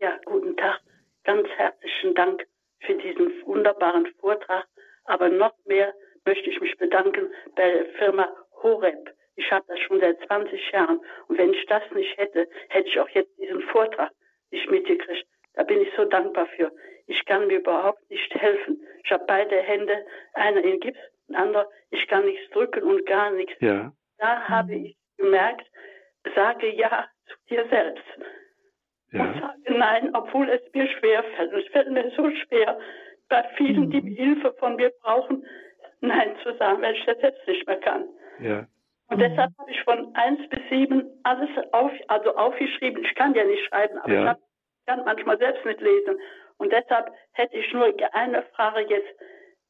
Ja, 0.00 0.16
guten 0.24 0.56
Tag 0.56 0.80
ganz 1.24 1.48
herzlichen 1.56 2.14
Dank 2.14 2.46
für 2.80 2.94
diesen 2.94 3.30
wunderbaren 3.46 4.06
Vortrag. 4.18 4.66
Aber 5.04 5.28
noch 5.28 5.54
mehr 5.66 5.94
möchte 6.24 6.50
ich 6.50 6.60
mich 6.60 6.76
bedanken 6.76 7.30
bei 7.56 7.70
der 7.70 7.86
Firma 7.98 8.28
Horeb. 8.62 9.14
Ich 9.40 9.50
habe 9.50 9.64
das 9.68 9.78
schon 9.80 10.00
seit 10.00 10.20
20 10.26 10.70
Jahren. 10.70 11.00
Und 11.28 11.38
wenn 11.38 11.54
ich 11.54 11.64
das 11.64 11.82
nicht 11.92 12.16
hätte, 12.18 12.46
hätte 12.68 12.88
ich 12.88 13.00
auch 13.00 13.08
jetzt 13.08 13.36
diesen 13.38 13.62
Vortrag 13.62 14.10
nicht 14.50 14.70
mitgekriegt. 14.70 15.26
Da 15.54 15.62
bin 15.62 15.80
ich 15.80 15.88
so 15.96 16.04
dankbar 16.04 16.46
für. 16.56 16.70
Ich 17.06 17.24
kann 17.24 17.46
mir 17.46 17.58
überhaupt 17.58 18.08
nicht 18.10 18.34
helfen. 18.34 18.86
Ich 19.02 19.10
habe 19.10 19.24
beide 19.26 19.56
Hände, 19.56 20.04
einer 20.34 20.62
in 20.62 20.78
Gips, 20.80 20.98
ein 21.28 21.36
anderer, 21.36 21.68
ich 21.88 22.06
kann 22.06 22.26
nichts 22.26 22.50
drücken 22.50 22.82
und 22.82 23.06
gar 23.06 23.30
nichts. 23.30 23.54
Ja. 23.60 23.92
Da 24.18 24.46
habe 24.46 24.74
ich 24.74 24.96
gemerkt, 25.16 25.66
sage 26.34 26.74
ja 26.74 27.08
zu 27.26 27.36
dir 27.48 27.66
selbst. 27.70 28.04
Ja. 29.12 29.22
Und 29.22 29.40
sage 29.40 29.78
nein, 29.78 30.14
obwohl 30.14 30.50
es 30.50 30.60
mir 30.74 30.86
schwer 30.86 31.24
fällt. 31.34 31.52
Es 31.54 31.72
fällt 31.72 31.90
mir 31.90 32.12
so 32.14 32.30
schwer, 32.30 32.78
bei 33.30 33.42
vielen, 33.56 33.90
die 33.90 34.02
mhm. 34.02 34.14
Hilfe 34.16 34.52
von 34.58 34.76
mir 34.76 34.92
brauchen, 35.00 35.46
nein 36.00 36.36
zu 36.42 36.54
sagen, 36.58 36.82
weil 36.82 36.94
ich 36.94 37.04
das 37.06 37.18
selbst 37.20 37.46
nicht 37.48 37.66
mehr 37.66 37.78
kann. 37.78 38.06
Ja. 38.40 38.66
Und 39.10 39.18
mhm. 39.18 39.20
deshalb 39.20 39.52
habe 39.58 39.70
ich 39.70 39.82
von 39.82 40.14
1 40.14 40.48
bis 40.48 40.60
7 40.70 41.04
alles 41.24 41.50
auf, 41.72 41.90
also 42.08 42.34
aufgeschrieben. 42.36 43.04
Ich 43.04 43.14
kann 43.14 43.34
ja 43.34 43.44
nicht 43.44 43.64
schreiben, 43.66 43.98
aber 43.98 44.12
ja. 44.12 44.22
ich 44.22 44.28
hab, 44.28 44.38
kann 44.86 45.04
manchmal 45.04 45.38
selbst 45.38 45.64
nicht 45.64 45.80
lesen. 45.80 46.18
Und 46.58 46.72
deshalb 46.72 47.12
hätte 47.32 47.56
ich 47.56 47.72
nur 47.72 47.92
eine 48.12 48.42
Frage 48.54 48.80
jetzt. 48.88 49.08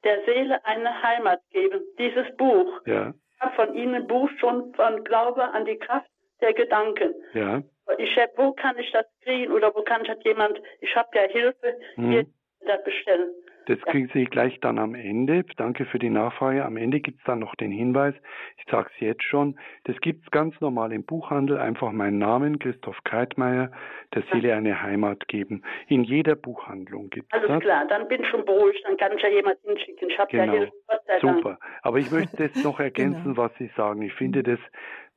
Der 0.03 0.25
Seele 0.25 0.65
eine 0.65 1.03
Heimat 1.03 1.41
geben. 1.51 1.83
Dieses 1.99 2.35
Buch. 2.37 2.81
Ja. 2.87 3.13
Ich 3.35 3.41
habe 3.41 3.55
von 3.55 3.75
Ihnen 3.75 3.95
ein 3.95 4.07
Buch 4.07 4.31
schon 4.39 4.73
von 4.75 5.05
Glaube 5.05 5.43
an 5.43 5.65
die 5.67 5.77
Kraft 5.77 6.11
der 6.41 6.55
Gedanken. 6.55 7.15
Ja. 7.35 7.63
Ich 7.99 8.17
hab, 8.17 8.37
wo 8.39 8.53
kann 8.53 8.79
ich 8.79 8.91
das 8.93 9.07
kriegen 9.23 9.53
oder 9.53 9.75
wo 9.75 9.83
kann 9.83 10.03
ich 10.03 10.09
das 10.09 10.23
jemand, 10.25 10.61
ich 10.81 10.95
habe 10.97 11.09
ja 11.15 11.23
Hilfe, 11.23 11.79
mhm. 11.97 12.11
hier 12.11 12.27
das 12.67 12.83
bestellen. 12.85 13.31
Das 13.71 13.81
kriegen 13.83 14.11
Sie 14.13 14.25
gleich 14.25 14.59
dann 14.59 14.81
am 14.81 14.97
Ende. 14.97 15.45
Danke 15.57 15.85
für 15.85 16.01
die 16.01 16.11
Nachfrage. 16.11 16.65
Am 16.65 16.77
Ende 16.77 16.99
gibt 16.99 17.21
es 17.21 17.25
dann 17.25 17.39
noch 17.39 17.55
den 17.55 17.71
Hinweis. 17.71 18.17
Ich 18.57 18.65
sage 18.69 18.91
es 18.93 19.01
jetzt 19.01 19.23
schon. 19.23 19.61
Das 19.85 19.97
gibt 20.01 20.25
es 20.25 20.31
ganz 20.33 20.61
normal 20.61 20.93
im 20.93 21.05
Buchhandel. 21.05 21.57
Einfach 21.57 21.93
meinen 21.93 22.19
Namen, 22.19 22.59
Christoph 22.59 22.99
Kreitmeier, 23.05 23.71
der 24.13 24.25
Seele 24.33 24.57
eine 24.57 24.83
Heimat 24.83 25.29
geben. 25.29 25.63
In 25.87 26.03
jeder 26.03 26.35
Buchhandlung 26.35 27.11
gibt 27.11 27.33
es 27.33 27.41
Alles 27.49 27.63
klar, 27.63 27.87
dann 27.87 28.09
bin 28.09 28.23
ich 28.23 28.29
schon 28.29 28.45
beruhigt. 28.45 28.83
Dann 28.85 28.97
kann 28.97 29.13
ich 29.17 29.23
ja 29.23 29.29
jemand 29.29 29.61
hinschicken. 29.63 30.11
Ich 30.11 30.19
habe 30.19 30.33
genau. 30.33 30.53
ja 30.53 30.59
Hilfe. 30.59 30.73
Super. 31.21 31.59
Aber 31.83 31.99
ich 31.99 32.11
möchte 32.11 32.49
das 32.49 32.65
noch 32.65 32.81
ergänzen, 32.81 33.23
genau. 33.23 33.37
was 33.37 33.53
Sie 33.59 33.71
sagen. 33.77 34.03
Ich 34.03 34.15
finde 34.15 34.43
das 34.43 34.59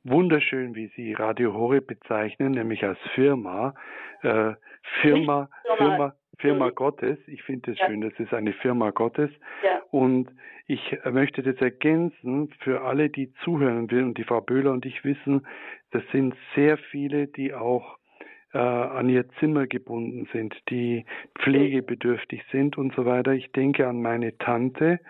wunderschön, 0.04 0.76
wie 0.76 0.92
Sie 0.94 1.12
Radio 1.14 1.54
Horeb 1.54 1.88
bezeichnen, 1.88 2.52
nämlich 2.52 2.84
als 2.84 3.00
Firma. 3.16 3.74
Äh, 4.22 4.52
Firma, 5.00 5.48
Firma, 5.76 6.14
Firma 6.38 6.66
mhm. 6.66 6.74
Gottes. 6.74 7.18
Ich 7.26 7.42
finde 7.42 7.72
es 7.72 7.78
ja. 7.78 7.86
schön, 7.86 8.00
das 8.00 8.12
ist 8.18 8.32
eine 8.32 8.52
Firma 8.52 8.90
Gottes. 8.90 9.30
Ja. 9.62 9.80
Und 9.90 10.30
ich 10.66 10.98
möchte 11.10 11.42
das 11.42 11.56
ergänzen 11.56 12.50
für 12.60 12.82
alle, 12.82 13.10
die 13.10 13.32
zuhören 13.44 13.90
will. 13.90 14.04
Und 14.04 14.18
die 14.18 14.24
Frau 14.24 14.40
Böhler 14.40 14.72
und 14.72 14.86
ich 14.86 15.04
wissen, 15.04 15.46
das 15.90 16.02
sind 16.12 16.34
sehr 16.54 16.78
viele, 16.78 17.26
die 17.26 17.54
auch 17.54 17.98
äh, 18.52 18.58
an 18.58 19.08
ihr 19.08 19.28
Zimmer 19.40 19.66
gebunden 19.66 20.28
sind, 20.32 20.54
die 20.70 21.04
pflegebedürftig 21.40 22.42
sind 22.50 22.78
und 22.78 22.94
so 22.94 23.04
weiter. 23.04 23.32
Ich 23.32 23.52
denke 23.52 23.86
an 23.86 24.00
meine 24.00 24.38
Tante, 24.38 25.00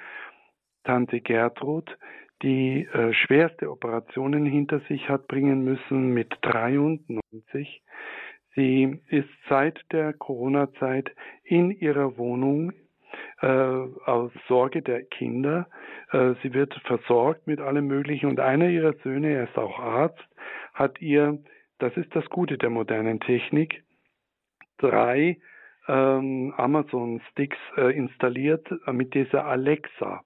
Tante 0.84 1.20
Gertrud, 1.20 1.96
die 2.42 2.86
äh, 2.92 3.12
schwerste 3.12 3.70
Operationen 3.70 4.44
hinter 4.44 4.80
sich 4.88 5.08
hat 5.08 5.28
bringen 5.28 5.62
müssen 5.64 6.12
mit 6.12 6.36
93 6.42 7.82
Sie 8.55 9.00
ist 9.09 9.28
seit 9.48 9.80
der 9.92 10.12
Corona-Zeit 10.12 11.11
in 11.42 11.70
ihrer 11.70 12.16
Wohnung 12.16 12.72
äh, 13.40 13.46
aus 13.46 14.32
Sorge 14.48 14.82
der 14.82 15.02
Kinder. 15.05 15.66
Äh, 16.12 16.34
sie 16.42 16.55
wird 16.55 16.74
versorgt 16.84 17.46
mit 17.46 17.61
allem 17.61 17.86
Möglichen 17.86 18.26
und 18.28 18.40
einer 18.40 18.68
ihrer 18.68 18.94
Söhne, 19.02 19.32
er 19.32 19.44
ist 19.44 19.59
auch 19.59 19.78
Arzt, 19.78 20.24
hat 20.72 21.00
ihr, 21.00 21.38
das 21.78 21.96
ist 21.96 22.14
das 22.14 22.24
Gute 22.26 22.59
der 22.59 22.70
modernen 22.70 23.20
Technik, 23.20 23.82
drei 24.78 25.38
ähm, 25.88 26.55
Amazon-Sticks 26.57 27.59
äh, 27.76 27.96
installiert 27.96 28.66
mit 28.92 29.14
dieser 29.14 29.44
Alexa. 29.44 30.22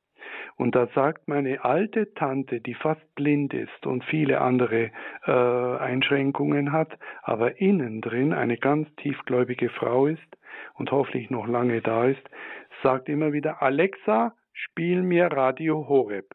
Und 0.57 0.75
da 0.75 0.89
sagt 0.95 1.29
meine 1.29 1.65
alte 1.65 2.13
Tante, 2.15 2.61
die 2.61 2.75
fast 2.75 3.15
blind 3.15 3.55
ist 3.55 3.87
und 3.87 4.05
viele 4.05 4.41
andere 4.41 4.91
äh, 5.27 5.31
Einschränkungen 5.31 6.73
hat, 6.73 6.99
aber 7.23 7.61
innen 7.61 8.01
drin 8.01 8.33
eine 8.33 8.57
ganz 8.57 8.89
tiefgläubige 8.97 9.69
Frau 9.69 10.07
ist 10.07 10.21
und 10.75 10.91
hoffentlich 10.91 11.31
noch 11.31 11.47
lange 11.47 11.81
da 11.81 12.07
ist, 12.07 12.23
sagt 12.83 13.09
immer 13.09 13.33
wieder, 13.33 13.63
Alexa, 13.63 14.35
spiel 14.53 15.03
mir 15.03 15.27
Radio 15.27 15.89
Horeb. 15.89 16.27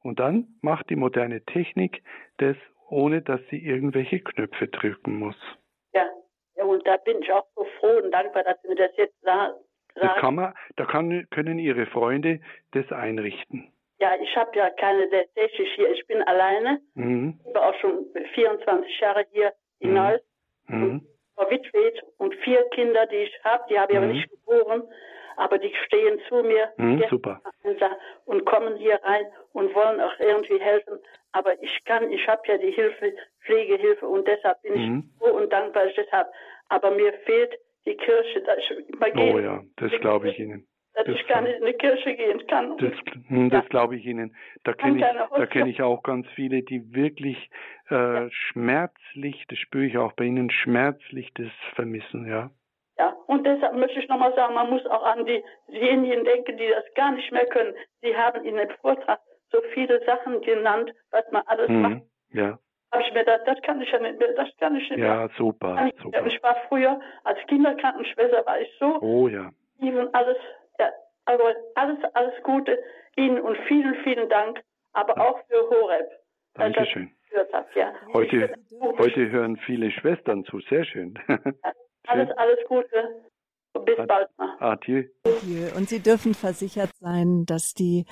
Und 0.00 0.20
dann 0.20 0.48
macht 0.60 0.90
die 0.90 0.96
moderne 0.96 1.44
Technik 1.44 2.02
das, 2.38 2.56
ohne 2.88 3.22
dass 3.22 3.40
sie 3.50 3.58
irgendwelche 3.58 4.20
Knöpfe 4.20 4.68
drücken 4.68 5.18
muss. 5.18 5.36
Ja, 5.92 6.06
ja 6.56 6.64
und 6.64 6.86
da 6.86 6.96
bin 6.96 7.20
ich 7.20 7.32
auch 7.32 7.46
so 7.54 7.64
froh 7.78 7.98
und 8.02 8.10
dankbar, 8.10 8.44
dass 8.44 8.60
Sie 8.62 8.68
mir 8.68 8.76
das 8.76 8.96
jetzt 8.96 9.20
sagen 9.20 9.54
das 10.00 10.16
kann 10.16 10.34
man, 10.34 10.54
da 10.76 10.84
kann, 10.84 11.26
können 11.30 11.58
Ihre 11.58 11.86
Freunde 11.86 12.40
das 12.72 12.90
einrichten. 12.92 13.72
Ja, 14.00 14.12
ich 14.20 14.36
habe 14.36 14.56
ja 14.56 14.70
keine 14.70 15.10
tatsächlich 15.10 15.72
hier. 15.74 15.90
Ich 15.90 16.06
bin 16.06 16.22
alleine. 16.22 16.80
Mhm. 16.94 17.40
Ich 17.46 17.54
war 17.54 17.70
auch 17.70 17.74
schon 17.80 18.06
24 18.34 19.00
Jahre 19.00 19.24
hier 19.32 19.52
in 19.80 19.90
mhm. 19.90 19.96
Neuss. 19.96 20.20
Mhm. 20.68 21.06
Verwitwet 21.34 22.02
und 22.18 22.34
vier 22.36 22.64
Kinder, 22.70 23.06
die 23.06 23.16
ich 23.16 23.44
habe, 23.44 23.64
die 23.70 23.78
habe 23.78 23.92
ich 23.92 23.98
aber 23.98 24.06
mhm. 24.08 24.12
nicht 24.12 24.30
geboren, 24.30 24.82
aber 25.36 25.58
die 25.58 25.72
stehen 25.86 26.20
zu 26.28 26.42
mir 26.42 26.72
mhm, 26.76 27.04
super. 27.08 27.40
und 28.24 28.44
kommen 28.44 28.76
hier 28.76 29.00
rein 29.04 29.24
und 29.52 29.72
wollen 29.74 30.00
auch 30.00 30.18
irgendwie 30.18 30.58
helfen. 30.58 30.98
Aber 31.32 31.60
ich 31.62 31.84
kann, 31.84 32.10
ich 32.10 32.26
habe 32.26 32.42
ja 32.46 32.58
die 32.58 32.72
Hilfe, 32.72 33.14
Pflegehilfe 33.44 34.06
und 34.06 34.26
deshalb 34.26 34.60
bin 34.62 34.74
ich 34.74 34.88
mhm. 34.88 35.10
froh 35.18 35.36
und 35.36 35.52
dankbar, 35.52 35.84
dass 35.84 35.92
ich 35.92 35.96
das 36.04 36.12
habe. 36.12 36.30
Aber 36.68 36.90
mir 36.90 37.12
fehlt 37.24 37.54
die 37.86 37.96
Kirche, 37.96 38.42
dass 38.42 38.58
ich 38.58 38.88
immer 38.88 39.10
gehe. 39.10 39.34
Oh 39.34 39.38
ja, 39.38 39.62
das 39.76 39.90
glaube 40.00 40.30
ich 40.30 40.38
Ihnen. 40.38 40.66
Dass 40.94 41.06
das 41.06 41.14
ich 41.14 41.26
gar 41.28 41.42
nicht 41.42 41.60
in 41.60 41.66
die 41.66 41.74
Kirche 41.74 42.16
gehen 42.16 42.46
kann. 42.48 42.76
Das, 42.78 42.92
hm, 43.28 43.50
das 43.50 43.62
ja. 43.62 43.68
glaube 43.68 43.96
ich 43.96 44.04
Ihnen. 44.04 44.34
Da 44.64 44.72
kenne 44.72 44.98
ich, 44.98 45.50
kenn 45.50 45.66
ich 45.68 45.80
auch 45.80 46.02
ganz 46.02 46.26
viele, 46.34 46.62
die 46.62 46.92
wirklich 46.92 47.50
äh, 47.90 47.94
ja. 47.94 48.28
schmerzlich, 48.30 49.44
das 49.48 49.58
spüre 49.58 49.86
ich 49.86 49.96
auch 49.96 50.12
bei 50.14 50.24
Ihnen, 50.24 50.50
schmerzlich 50.50 51.32
das 51.34 51.48
vermissen, 51.74 52.28
ja. 52.28 52.50
Ja, 52.98 53.14
und 53.28 53.46
deshalb 53.46 53.76
möchte 53.76 54.00
ich 54.00 54.08
nochmal 54.08 54.34
sagen, 54.34 54.54
man 54.54 54.70
muss 54.70 54.84
auch 54.86 55.04
an 55.04 55.24
die, 55.24 55.44
diejenigen 55.68 56.24
denken, 56.24 56.56
die 56.56 56.68
das 56.68 56.84
gar 56.94 57.12
nicht 57.12 57.30
mehr 57.30 57.46
können. 57.46 57.74
Sie 58.02 58.16
haben 58.16 58.44
in 58.44 58.56
dem 58.56 58.70
Vortrag 58.80 59.20
so 59.52 59.58
viele 59.72 60.04
Sachen 60.04 60.40
genannt, 60.40 60.92
was 61.12 61.24
man 61.30 61.42
alles 61.46 61.68
mhm. 61.68 61.80
macht. 61.82 62.02
Ja 62.32 62.58
habe 62.92 63.02
ich 63.02 63.12
mir 63.12 63.20
gedacht, 63.20 63.42
das 63.46 63.60
kann 63.62 63.80
ich 63.80 63.90
ja 63.90 63.98
nicht 63.98 64.18
mehr, 64.18 64.32
das 64.34 64.48
kann 64.58 64.76
ich 64.76 64.88
nicht 64.90 64.98
mehr. 64.98 65.08
Ja, 65.08 65.28
super, 65.36 65.88
ich, 65.88 66.02
super. 66.02 66.26
Ich 66.26 66.42
war 66.42 66.56
früher, 66.68 67.00
als 67.24 67.38
Kinderkrankenschwester 67.46 68.44
war 68.46 68.60
ich 68.60 68.70
so. 68.78 69.00
Oh 69.00 69.28
ja. 69.28 69.50
Ihnen 69.78 70.12
alles, 70.14 70.36
ja, 70.78 70.90
also 71.26 71.44
alles, 71.74 71.98
alles 72.14 72.42
Gute 72.42 72.78
Ihnen 73.16 73.40
und 73.40 73.56
vielen, 73.66 73.94
vielen 74.04 74.28
Dank, 74.28 74.60
aber 74.92 75.16
ja. 75.16 75.28
auch 75.28 75.40
für 75.46 75.68
Horeb. 75.70 76.08
Dankeschön. 76.54 77.10
Habt, 77.52 77.76
ja. 77.76 77.92
Heute, 78.14 78.54
heute 78.98 79.30
hören 79.30 79.56
viele 79.58 79.90
Schwestern 79.90 80.44
zu, 80.44 80.60
sehr 80.60 80.84
schön. 80.84 81.18
Alles, 82.06 82.30
alles 82.36 82.58
Gute. 82.66 83.22
Bis 83.84 83.96
bald 84.06 84.28
mal. 84.38 84.56
Adieu. 84.60 85.04
Und 85.76 85.88
Sie 85.88 86.00
dürfen 86.00 86.34
versichert 86.34 86.90
sein, 87.00 87.44
dass 87.46 87.74
die 87.74 88.04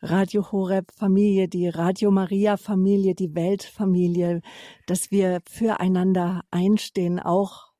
Radio 0.00 0.52
Horeb 0.52 0.92
Familie, 0.92 1.48
die 1.48 1.68
Radio 1.68 2.10
Maria 2.10 2.56
Familie, 2.56 3.14
die 3.14 3.34
Weltfamilie, 3.34 4.40
dass 4.86 5.10
wir 5.10 5.40
füreinander 5.48 6.42
einstehen, 6.50 7.20
auch 7.20 7.72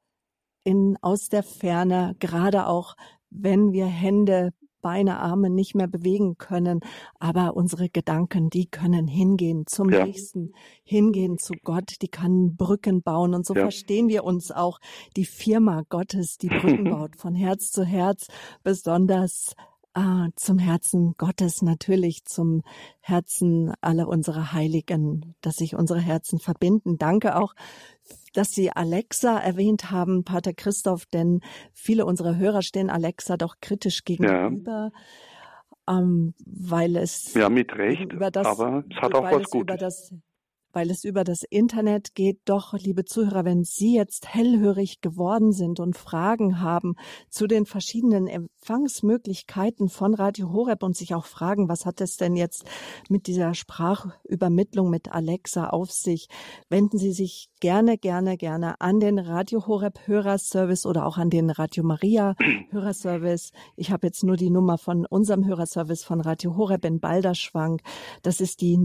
in, 0.65 0.97
aus 1.03 1.29
der 1.29 1.43
Ferne, 1.43 2.17
gerade 2.19 2.67
auch 2.67 2.97
wenn 3.31 3.73
wir 3.73 3.87
Hände 3.87 4.53
Beine, 4.85 5.19
Arme 5.19 5.49
nicht 5.49 5.75
mehr 5.75 5.87
bewegen 5.87 6.37
können, 6.37 6.81
aber 7.19 7.57
unsere 7.57 7.89
Gedanken, 7.89 8.51
die 8.51 8.67
können 8.67 9.09
hingehen 9.09 9.67
zum 9.67 9.89
ja. 9.89 10.05
Nächsten, 10.05 10.53
hingehen 10.83 11.39
zu 11.39 11.55
Gott, 11.65 12.03
die 12.03 12.09
kann 12.09 12.55
Brücken 12.55 13.01
bauen 13.01 13.33
und 13.33 13.47
so 13.47 13.55
ja. 13.55 13.63
verstehen 13.63 14.09
wir 14.09 14.25
uns 14.25 14.53
auch 14.53 14.79
die 15.17 15.25
Firma 15.25 15.85
Gottes, 15.89 16.37
die 16.37 16.49
Brücken 16.49 16.85
baut 16.91 17.17
von 17.17 17.35
Herz 17.35 17.73
zu 17.73 17.83
Herz, 17.83 18.29
besonders 18.63 19.55
Ah, 19.97 20.27
zum 20.35 20.59
Herzen 20.59 21.15
Gottes 21.19 21.63
natürlich, 21.63 22.25
zum 22.25 22.63
Herzen 23.01 23.73
aller 23.81 24.09
unserer 24.09 24.53
Heiligen, 24.53 25.37
dass 25.41 25.55
sich 25.55 25.77
unsere 25.77 26.01
Herzen 26.01 26.41
verbinden. 26.41 26.99
Danke 26.99 27.37
auch, 27.37 27.55
dass 28.33 28.51
Sie 28.51 28.73
Alexa 28.73 29.39
erwähnt 29.39 29.93
haben, 29.93 30.25
Pater 30.25 30.53
Christoph, 30.53 31.07
denn 31.07 31.43
viele 31.73 32.07
unserer 32.07 32.37
Hörer 32.37 32.63
stehen 32.63 32.91
Alexa 32.91 33.37
doch 33.37 33.61
kritisch 33.61 34.03
gegenüber. 34.05 34.91
Ja. 35.87 35.99
Ähm, 36.01 36.35
weil 36.45 36.97
es 36.97 37.33
ja 37.35 37.49
mit 37.49 37.73
Recht, 37.77 38.09
das, 38.33 38.47
aber 38.47 38.83
es 38.91 38.97
hat 38.97 39.15
auch 39.15 39.31
was 39.31 39.49
Gutes. 39.49 40.13
Weil 40.75 40.91
es 40.91 41.05
über 41.05 41.25
das 41.25 41.45
Internet 41.49 42.15
geht. 42.15 42.41
Doch, 42.45 42.75
liebe 42.75 43.05
Zuhörer, 43.05 43.45
wenn 43.45 43.65
Sie 43.65 43.95
jetzt 43.95 44.35
hellhörig 44.35 45.01
geworden 45.01 45.53
sind 45.53 45.79
und 45.81 45.97
Fragen 45.97 46.61
haben 46.61 46.97
zu 47.31 47.47
den 47.47 47.65
verschiedenen 47.65 48.27
Empfangsmöglichkeiten 48.27 49.89
von 49.89 50.15
Radio 50.15 50.53
Horeb 50.53 50.83
und 50.83 50.97
sich 50.97 51.15
auch 51.15 51.27
fragen, 51.27 51.69
was 51.69 51.87
hat 51.87 52.01
es 52.01 52.17
denn 52.17 52.35
jetzt 52.35 52.65
mit 53.09 53.29
dieser 53.29 53.55
Sprachübermittlung 53.55 54.91
mit 54.91 55.13
Alexa 55.13 55.69
auf 55.69 55.93
sich, 55.93 56.29
wenden 56.69 56.99
Sie 56.99 57.13
sich 57.13 57.51
gerne, 57.61 57.97
gerne, 57.97 58.37
gerne 58.37 58.81
an 58.81 59.01
den 59.01 59.19
Radio 59.19 59.67
Horeb 59.67 60.01
Hörerservice 60.07 60.87
oder 60.87 61.07
auch 61.07 61.19
an 61.19 61.31
den 61.31 61.51
Radio 61.51 61.85
Maria 61.85 62.35
Hörerservice. 62.71 63.53
Ich 63.77 63.91
habe 63.91 64.07
jetzt 64.09 64.25
nur 64.25 64.37
die 64.37 64.51
Nummer 64.51 64.77
von 64.77 65.07
unserem 65.07 65.47
Hörerservice 65.47 66.05
von 66.05 66.21
Radio 66.21 66.57
Horeb 66.57 66.85
in 66.85 67.01
Balderschwang. 67.01 67.81
Das 68.23 68.41
ist 68.41 68.61
die 68.61 68.77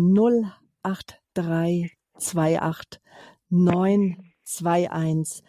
083 1.34 1.98
328 2.20 3.02
921 3.50 5.44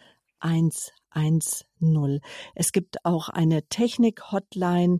110. 1.11 2.21
Es 2.55 2.71
gibt 2.71 3.05
auch 3.05 3.29
eine 3.29 3.63
Technik-Hotline. 3.67 4.99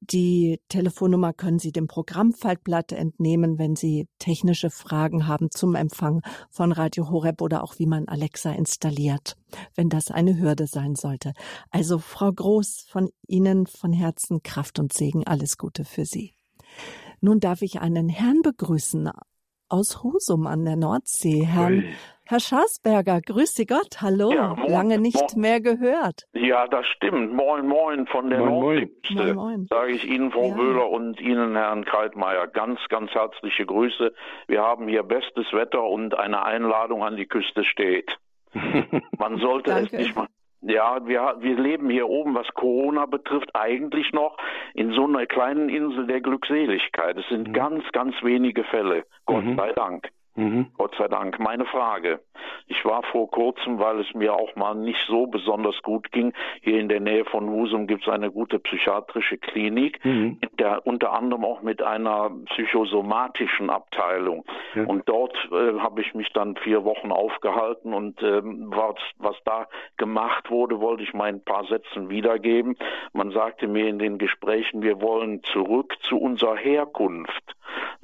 Die 0.00 0.60
Telefonnummer 0.68 1.32
können 1.32 1.60
Sie 1.60 1.70
dem 1.70 1.86
Programmfaltblatt 1.86 2.92
entnehmen, 2.92 3.58
wenn 3.58 3.76
Sie 3.76 4.08
technische 4.18 4.68
Fragen 4.70 5.28
haben 5.28 5.50
zum 5.50 5.76
Empfang 5.76 6.20
von 6.50 6.72
Radio 6.72 7.08
Horeb 7.08 7.40
oder 7.40 7.62
auch 7.62 7.78
wie 7.78 7.86
man 7.86 8.08
Alexa 8.08 8.50
installiert, 8.52 9.36
wenn 9.76 9.88
das 9.88 10.10
eine 10.10 10.36
Hürde 10.38 10.66
sein 10.66 10.96
sollte. 10.96 11.32
Also 11.70 11.98
Frau 12.00 12.32
Groß, 12.32 12.86
von 12.88 13.08
Ihnen 13.28 13.66
von 13.66 13.92
Herzen 13.92 14.42
Kraft 14.42 14.80
und 14.80 14.92
Segen, 14.92 15.26
alles 15.26 15.56
Gute 15.56 15.84
für 15.84 16.04
Sie. 16.04 16.34
Nun 17.20 17.38
darf 17.40 17.62
ich 17.62 17.80
einen 17.80 18.08
Herrn 18.08 18.42
begrüßen 18.42 19.08
aus 19.74 20.02
Husum 20.02 20.46
an 20.46 20.64
der 20.64 20.76
Nordsee, 20.76 21.44
Herrn 21.44 21.78
Ui. 21.78 21.94
Herr 22.26 22.40
Schaasberger, 22.40 23.20
grüße 23.20 23.66
Gott, 23.66 24.00
hallo, 24.00 24.32
ja, 24.32 24.54
moin, 24.54 24.70
lange 24.70 24.98
nicht 24.98 25.20
moin. 25.20 25.40
mehr 25.40 25.60
gehört. 25.60 26.22
Ja, 26.32 26.66
das 26.66 26.86
stimmt. 26.86 27.34
Moin, 27.34 27.66
moin 27.66 28.06
von 28.06 28.30
der 28.30 28.38
Nordseeküste, 28.38 29.66
sage 29.68 29.92
ich 29.92 30.06
Ihnen, 30.06 30.30
Frau 30.30 30.48
ja. 30.48 30.56
Wöhler 30.56 30.88
und 30.88 31.20
Ihnen, 31.20 31.54
Herrn 31.54 31.84
Kaltmeier, 31.84 32.46
ganz, 32.46 32.80
ganz 32.88 33.10
herzliche 33.10 33.66
Grüße. 33.66 34.14
Wir 34.46 34.62
haben 34.62 34.88
hier 34.88 35.02
bestes 35.02 35.52
Wetter 35.52 35.82
und 35.82 36.16
eine 36.16 36.42
Einladung 36.44 37.04
an 37.04 37.16
die 37.16 37.26
Küste 37.26 37.62
steht. 37.62 38.10
Man 39.18 39.38
sollte 39.38 39.72
es 39.72 39.92
nicht 39.92 40.16
mal. 40.16 40.28
Ja, 40.66 41.06
wir, 41.06 41.36
wir 41.40 41.56
leben 41.56 41.90
hier 41.90 42.08
oben, 42.08 42.34
was 42.34 42.48
Corona 42.54 43.04
betrifft, 43.04 43.50
eigentlich 43.54 44.12
noch 44.12 44.38
in 44.72 44.92
so 44.92 45.04
einer 45.04 45.26
kleinen 45.26 45.68
Insel 45.68 46.06
der 46.06 46.22
Glückseligkeit. 46.22 47.18
Es 47.18 47.28
sind 47.28 47.48
mhm. 47.48 47.52
ganz, 47.52 47.84
ganz 47.92 48.14
wenige 48.22 48.64
Fälle, 48.64 49.04
Gott 49.26 49.44
mhm. 49.44 49.56
sei 49.56 49.72
Dank. 49.72 50.08
Mhm. 50.36 50.66
Gott 50.76 50.94
sei 50.98 51.08
Dank. 51.08 51.38
Meine 51.38 51.64
Frage. 51.64 52.20
Ich 52.66 52.84
war 52.84 53.02
vor 53.04 53.30
kurzem, 53.30 53.78
weil 53.78 54.00
es 54.00 54.14
mir 54.14 54.34
auch 54.34 54.56
mal 54.56 54.74
nicht 54.74 54.98
so 55.06 55.26
besonders 55.26 55.80
gut 55.82 56.10
ging. 56.12 56.32
Hier 56.62 56.80
in 56.80 56.88
der 56.88 57.00
Nähe 57.00 57.24
von 57.24 57.48
Husum 57.48 57.86
gibt 57.86 58.06
es 58.06 58.12
eine 58.12 58.30
gute 58.30 58.58
psychiatrische 58.58 59.38
Klinik, 59.38 60.04
mhm. 60.04 60.38
der, 60.58 60.86
unter 60.86 61.12
anderem 61.12 61.44
auch 61.44 61.62
mit 61.62 61.82
einer 61.82 62.30
psychosomatischen 62.46 63.70
Abteilung. 63.70 64.44
Ja. 64.74 64.84
Und 64.84 65.08
dort 65.08 65.36
äh, 65.52 65.78
habe 65.78 66.00
ich 66.00 66.14
mich 66.14 66.32
dann 66.32 66.56
vier 66.56 66.84
Wochen 66.84 67.12
aufgehalten 67.12 67.92
und 67.92 68.22
ähm, 68.22 68.72
was, 68.74 68.96
was 69.18 69.36
da 69.44 69.68
gemacht 69.96 70.50
wurde, 70.50 70.80
wollte 70.80 71.02
ich 71.02 71.14
mal 71.14 71.28
ein 71.28 71.44
paar 71.44 71.64
Sätzen 71.66 72.08
wiedergeben. 72.08 72.76
Man 73.12 73.30
sagte 73.30 73.68
mir 73.68 73.88
in 73.88 73.98
den 73.98 74.18
Gesprächen, 74.18 74.82
wir 74.82 75.00
wollen 75.00 75.42
zurück 75.44 75.96
zu 76.00 76.18
unserer 76.18 76.56
Herkunft 76.56 77.54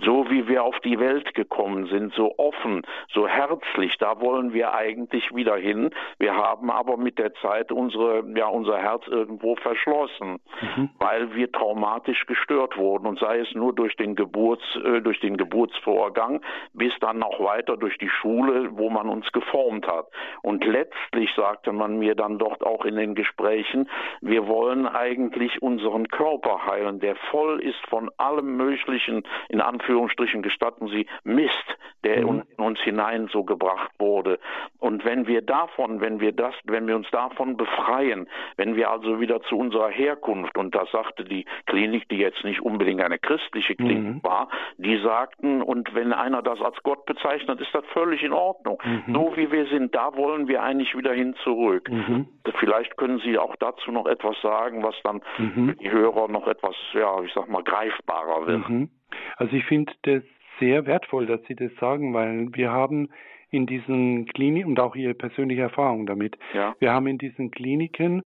so 0.05 0.31
wie 0.31 0.49
wir 0.49 0.65
auf 0.65 0.79
die 0.81 0.99
Welt 0.99 1.35
gekommen 1.35 1.87
sind, 1.87 2.15
so 2.21 2.35
offen, 2.37 2.83
so 3.15 3.27
herzlich, 3.27 3.97
da 3.99 4.21
wollen 4.21 4.53
wir 4.53 4.75
eigentlich 4.75 5.35
wieder 5.35 5.57
hin. 5.57 5.89
Wir 6.19 6.37
haben 6.37 6.71
aber 6.71 6.99
mit 6.99 7.19
der 7.19 7.33
Zeit 7.37 7.73
unsere, 7.73 8.23
ja, 8.37 8.47
unser 8.47 8.77
Herz 8.77 9.07
irgendwo 9.07 9.57
verschlossen, 9.57 10.39
mhm. 10.61 10.91
weil 10.99 11.35
wir 11.35 11.51
traumatisch 11.51 12.27
gestört 12.27 12.77
wurden 12.77 13.07
und 13.07 13.19
sei 13.19 13.39
es 13.39 13.55
nur 13.55 13.75
durch 13.75 13.97
den 13.97 14.17
Geburts, 14.17 14.63
äh, 14.85 15.01
durch 15.01 15.19
den 15.21 15.39
Geburtsvorgang 15.39 16.43
bis 16.75 16.93
dann 17.01 17.23
auch 17.23 17.41
weiter 17.41 17.79
durch 17.79 17.97
die 17.97 18.11
Schule, 18.11 18.69
wo 18.73 18.91
man 18.91 19.09
uns 19.09 19.31
geformt 19.33 19.87
hat. 19.87 20.09
Und 20.43 20.63
letztlich 20.67 21.31
sagte 21.35 21.73
man 21.73 21.99
mir 21.99 22.15
dann 22.15 22.39
dort 22.39 22.63
auch 22.63 22.85
in 22.85 22.97
den 22.97 23.15
Gesprächen, 23.15 23.89
wir 24.21 24.47
wollen 24.47 24.87
eigentlich 24.87 25.63
unseren 25.63 26.09
Körper 26.09 26.67
heilen, 26.67 27.01
der 27.01 27.17
voll 27.31 27.61
ist 27.61 27.81
von 27.89 28.11
allem 28.19 28.59
möglichen, 28.59 29.23
in 29.49 29.63
Anführungsstrichen 29.63 30.43
gestatten 30.43 30.89
Sie, 30.89 31.07
Mist, 31.25 31.79
der 32.05 32.10
mhm. 32.19 32.43
in 32.57 32.65
uns 32.65 32.81
hinein 32.81 33.29
so 33.33 33.45
gebracht 33.45 33.91
wurde. 33.99 34.39
Und 34.79 35.05
wenn 35.05 35.27
wir 35.27 35.43
davon, 35.43 36.01
wenn 36.01 36.21
wir 36.21 36.33
das, 36.33 36.55
wenn 36.65 36.87
wir 36.87 36.97
uns 36.97 37.11
davon 37.11 37.57
befreien, 37.57 38.29
wenn 38.57 38.77
wir 38.77 38.91
also 38.91 39.21
wieder 39.21 39.41
zu 39.43 39.57
unserer 39.57 39.91
Herkunft, 39.91 40.57
und 40.57 40.75
das 40.75 40.91
sagte 40.91 41.25
die 41.25 41.45
Klinik, 41.67 42.09
die 42.09 42.19
jetzt 42.19 42.45
nicht 42.45 42.61
unbedingt 42.61 43.03
eine 43.03 43.19
christliche 43.19 43.77
Klinik 43.77 44.17
mhm. 44.17 44.23
war, 44.23 44.49
die 44.79 44.99
sagten, 44.99 45.63
und 45.63 45.95
wenn 45.95 46.13
einer 46.13 46.43
das 46.43 46.61
als 46.61 46.77
Gott 46.83 47.07
bezeichnet, 47.07 47.61
ist 47.61 47.75
das 47.75 47.85
völlig 47.93 48.23
in 48.23 48.33
Ordnung. 48.33 48.79
Mhm. 48.85 49.15
So 49.15 49.33
wie 49.37 49.51
wir 49.51 49.67
sind, 49.67 49.95
da 49.95 50.15
wollen 50.17 50.49
wir 50.49 50.63
eigentlich 50.63 50.97
wieder 50.97 51.13
hin 51.13 51.35
zurück. 51.45 51.91
Mhm. 51.91 52.27
Vielleicht 52.59 52.97
können 52.97 53.21
Sie 53.21 53.39
auch 53.39 53.57
dazu 53.57 53.91
noch 53.93 54.07
etwas 54.07 54.41
sagen, 54.41 54.83
was 54.83 54.95
dann 55.03 55.21
mhm. 55.39 55.71
für 55.71 55.77
die 55.77 55.91
Hörer 55.91 56.29
noch 56.29 56.47
etwas, 56.47 56.75
ja, 56.95 57.23
ich 57.23 57.33
sag 57.33 57.49
mal, 57.49 57.63
greifbarer 57.63 58.47
wird. 58.47 58.69
Mhm. 58.69 58.91
Also 59.37 59.57
ich 59.57 59.65
finde 59.65 59.93
das 60.03 60.23
sehr 60.61 60.87
wertvoll, 60.87 61.27
dass 61.27 61.41
Sie 61.49 61.57
das 61.57 61.73
sagen, 61.81 62.15
weil 62.15 62.49
wir 62.55 62.71
haben 62.71 63.09
in 63.51 63.67
diesen 63.67 64.27
Kliniken 64.27 64.71
und 64.71 64.81
auch 64.81 64.95
Ihre 64.95 65.15
persönliche 65.15 65.63
Erfahrung 65.63 66.07
damit. 66.07 66.39
Ja. 66.55 66.77
Wir 66.79 66.93
haben 66.93 67.09
in 67.09 67.19
diesen 67.19 67.51
Kliniken, 67.51 68.23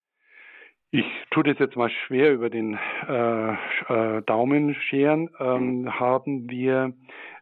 ich 0.91 1.05
tue 1.29 1.43
das 1.43 1.59
jetzt 1.59 1.75
mal 1.75 1.89
schwer 1.89 2.33
über 2.33 2.49
den 2.49 2.79
äh, 3.07 3.51
äh, 3.53 4.21
Daumen 4.23 4.73
scheren, 4.75 5.29
ähm, 5.39 5.81
mhm. 5.81 5.99
haben 5.99 6.49
wir 6.49 6.93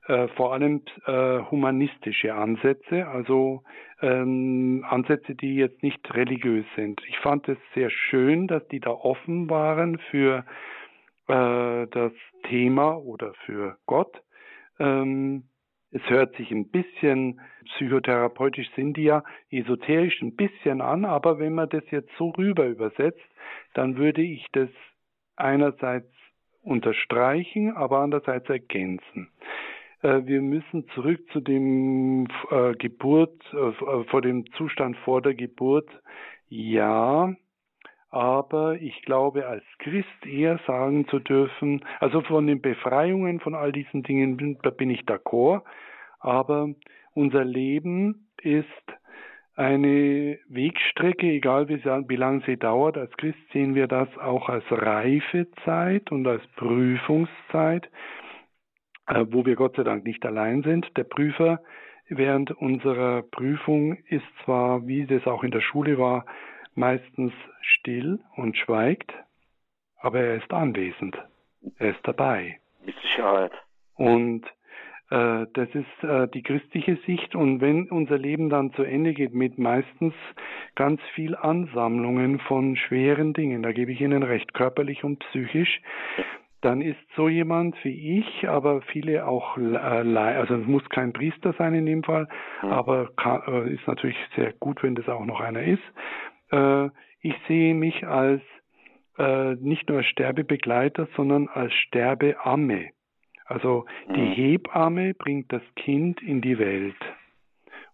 äh, 0.08 0.28
vor 0.30 0.54
allem 0.54 0.82
äh, 1.06 1.40
humanistische 1.52 2.34
Ansätze, 2.34 3.08
also 3.08 3.64
ähm, 4.02 4.86
Ansätze, 4.90 5.36
die 5.36 5.56
jetzt 5.56 5.84
nicht 5.84 6.14
religiös 6.14 6.66
sind. 6.76 7.02
Ich 7.08 7.20
fand 7.20 7.48
es 7.48 7.58
sehr 7.74 7.90
schön, 7.90 8.48
dass 8.48 8.68
die 8.70 8.80
da 8.80 8.92
offen 8.92 9.50
waren 9.50 9.98
für 10.10 10.46
äh, 11.28 11.88
das 11.88 12.14
Thema 12.44 12.98
oder 12.98 13.34
für 13.46 13.78
Gott. 13.86 14.22
Ähm, 14.80 15.44
es 15.92 16.02
hört 16.10 16.36
sich 16.36 16.52
ein 16.52 16.70
bisschen 16.70 17.40
psychotherapeutisch 17.66 18.70
sind 18.76 18.98
die 18.98 19.04
ja 19.04 19.24
esoterisch 19.50 20.22
ein 20.22 20.36
bisschen 20.36 20.82
an, 20.82 21.06
aber 21.06 21.40
wenn 21.40 21.54
man 21.54 21.70
das 21.70 21.84
jetzt 21.92 22.12
so 22.18 22.30
rüber 22.30 22.66
übersetzt, 22.66 23.24
dann 23.74 23.98
würde 23.98 24.22
ich 24.22 24.46
das 24.52 24.70
einerseits 25.36 26.12
unterstreichen, 26.62 27.72
aber 27.76 28.00
andererseits 28.00 28.50
ergänzen. 28.50 29.30
Äh, 30.02 30.26
wir 30.26 30.42
müssen 30.42 30.88
zurück 30.90 31.22
zu 31.32 31.40
dem 31.40 32.28
äh, 32.52 32.74
Geburt, 32.74 33.42
äh, 33.54 34.04
vor 34.06 34.22
dem 34.22 34.46
Zustand 34.54 34.98
vor 34.98 35.22
der 35.22 35.36
Geburt. 35.36 35.90
Ja, 36.50 37.34
aber 38.10 38.76
ich 38.82 39.02
glaube, 39.02 39.48
als 39.48 39.64
Christ 39.80 40.26
eher 40.26 40.60
sagen 40.66 41.08
zu 41.08 41.20
dürfen, 41.20 41.84
also 42.00 42.22
von 42.22 42.48
den 42.48 42.62
Befreiungen 42.62 43.40
von 43.40 43.56
all 43.56 43.72
diesen 43.72 44.04
Dingen, 44.04 44.58
da 44.64 44.70
bin 44.70 44.90
ich 44.90 45.02
d'accord, 45.02 45.64
aber 46.20 46.70
unser 47.14 47.44
Leben 47.44 48.28
ist 48.42 48.66
eine 49.56 50.38
Wegstrecke, 50.50 51.28
egal 51.28 51.68
wie, 51.68 51.84
wie 51.84 52.16
lange 52.16 52.44
sie 52.46 52.58
dauert. 52.58 52.96
Als 52.96 53.12
Christ 53.18 53.40
sehen 53.52 53.74
wir 53.74 53.88
das 53.88 54.08
auch 54.20 54.50
als 54.50 54.64
Reifezeit 54.70 56.12
und 56.12 56.28
als 56.28 56.46
Prüfungszeit, 56.56 57.90
äh, 59.08 59.26
wo 59.32 59.46
wir 59.46 59.56
Gott 59.56 59.76
sei 59.76 59.84
Dank 59.84 60.06
nicht 60.06 60.24
allein 60.26 60.62
sind. 60.62 60.86
Der 60.96 61.06
Prüfer 61.06 61.60
während 62.08 62.52
unserer 62.52 63.24
Prüfung 63.24 63.98
ist 64.08 64.26
zwar, 64.46 64.86
wie 64.86 65.08
das 65.08 65.26
auch 65.26 65.44
in 65.44 65.52
der 65.52 65.62
Schule 65.62 65.98
war, 65.98 66.26
meistens 66.78 67.34
still 67.62 68.20
und 68.36 68.56
schweigt, 68.58 69.12
aber 70.00 70.20
er 70.20 70.36
ist 70.36 70.52
anwesend. 70.54 71.18
Er 71.78 71.92
ist 71.92 72.00
dabei. 72.04 72.60
Mit 72.86 72.96
Sicherheit. 73.02 73.52
Und 73.96 74.46
äh, 75.10 75.46
das 75.54 75.70
ist 75.74 76.04
äh, 76.04 76.28
die 76.28 76.44
christliche 76.44 76.98
Sicht. 77.06 77.36
Und 77.36 77.62
wenn 77.62 77.90
unser 77.90 78.18
Leben 78.18 78.50
dann 78.50 78.74
zu 78.74 78.84
Ende 78.84 79.14
geht 79.14 79.34
mit 79.34 79.58
meistens 79.58 80.14
ganz 80.76 81.02
viel 81.14 81.36
Ansammlungen 81.36 82.40
von 82.40 82.76
schweren 82.76 83.34
Dingen, 83.34 83.64
da 83.64 83.72
gebe 83.72 83.92
ich 83.92 84.02
Ihnen 84.02 84.24
recht, 84.24 84.54
körperlich 84.54 85.04
und 85.04 85.20
psychisch, 85.20 85.82
dann 86.62 86.82
ist 86.82 86.98
so 87.16 87.30
jemand 87.30 87.76
wie 87.84 88.20
ich, 88.20 88.50
aber 88.50 88.82
viele 88.82 89.28
auch, 89.28 89.58
äh, 89.58 90.18
also 90.18 90.56
es 90.56 90.68
muss 90.68 90.88
kein 90.90 91.14
Priester 91.14 91.54
sein 91.58 91.74
in 91.74 91.86
dem 91.86 92.04
Fall, 92.04 92.28
mhm. 92.62 92.70
aber 92.70 93.10
äh, 93.48 93.74
ist 93.74 93.88
natürlich 93.88 94.18
sehr 94.36 94.54
gut, 94.54 94.84
wenn 94.84 94.96
das 94.96 95.08
auch 95.08 95.26
noch 95.26 95.40
einer 95.40 95.64
ist, 95.64 95.84
ich 96.50 97.36
sehe 97.48 97.74
mich 97.74 98.06
als 98.08 98.42
äh, 99.18 99.56
nicht 99.56 99.90
nur 99.90 100.00
als 100.00 100.08
Sterbebegleiter, 100.08 101.08
sondern 101.16 101.48
als 101.48 101.74
Sterbeamme. 101.74 102.90
Also 103.46 103.86
die 104.16 104.22
mhm. 104.22 104.34
Hebamme 104.34 105.14
bringt 105.14 105.52
das 105.52 105.62
Kind 105.76 106.22
in 106.22 106.42
die 106.42 106.60
Welt 106.60 106.96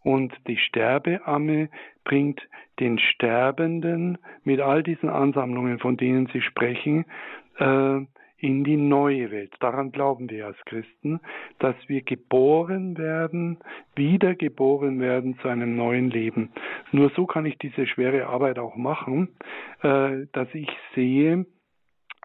und 0.02 0.34
die 0.48 0.58
Sterbeamme 0.58 1.70
bringt 2.04 2.42
den 2.80 3.00
Sterbenden 3.00 4.18
mit 4.44 4.60
all 4.60 4.84
diesen 4.84 5.10
Ansammlungen, 5.10 5.80
von 5.80 5.96
denen 5.96 6.28
Sie 6.28 6.42
sprechen, 6.42 7.06
äh, 7.58 8.02
in 8.44 8.66
die 8.66 8.76
neue 8.76 9.32
Welt. 9.32 9.54
Daran 9.62 9.94
glauben 9.94 10.30
wir 10.30 10.48
als 10.48 10.58
Christen, 10.66 11.22
dass 11.60 11.76
wir 11.88 12.02
geboren 12.02 12.98
werden, 12.98 13.58
wiedergeboren 13.96 15.00
werden 15.00 15.40
zu 15.42 15.48
einem 15.48 15.78
neuen 15.78 16.10
Leben. 16.10 16.52
Nur 16.92 17.10
so 17.16 17.26
kann 17.26 17.46
ich 17.46 17.58
diese 17.58 17.88
schwere 17.88 18.28
Arbeit 18.28 18.60
auch 18.60 18.76
machen, 18.76 19.30
äh, 19.82 20.26
dass 20.34 20.50
ich 20.54 20.68
sehe, 20.94 21.46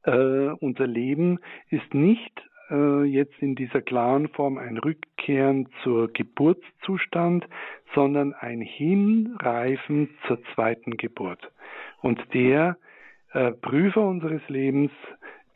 äh, 0.02 0.48
unser 0.58 0.88
Leben 0.88 1.38
ist 1.70 1.94
nicht 1.94 2.42
äh, 2.68 3.04
jetzt 3.04 3.38
in 3.38 3.54
dieser 3.54 3.80
klaren 3.80 4.26
Form 4.26 4.58
ein 4.58 4.76
Rückkehren 4.76 5.68
zur 5.84 6.12
Geburtszustand, 6.12 7.46
sondern 7.94 8.34
ein 8.34 8.60
Hinreifen 8.60 10.10
zur 10.26 10.42
zweiten 10.54 10.96
Geburt. 10.96 11.48
Und 12.02 12.20
der 12.34 12.76
Prüfer 13.60 14.06
unseres 14.06 14.40
Lebens, 14.48 14.90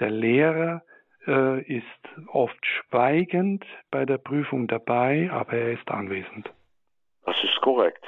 der 0.03 0.11
Lehrer, 0.11 0.83
äh, 1.29 1.63
ist 1.63 1.85
oft 2.33 2.59
schweigend 2.67 3.65
bei 3.93 4.05
der 4.05 4.19
Prüfung 4.19 4.67
dabei, 4.67 5.31
aber 5.31 5.53
er 5.53 5.73
ist 5.73 5.89
anwesend. 5.91 6.51
Das 7.25 7.37
ist 7.45 7.61
korrekt. 7.61 8.05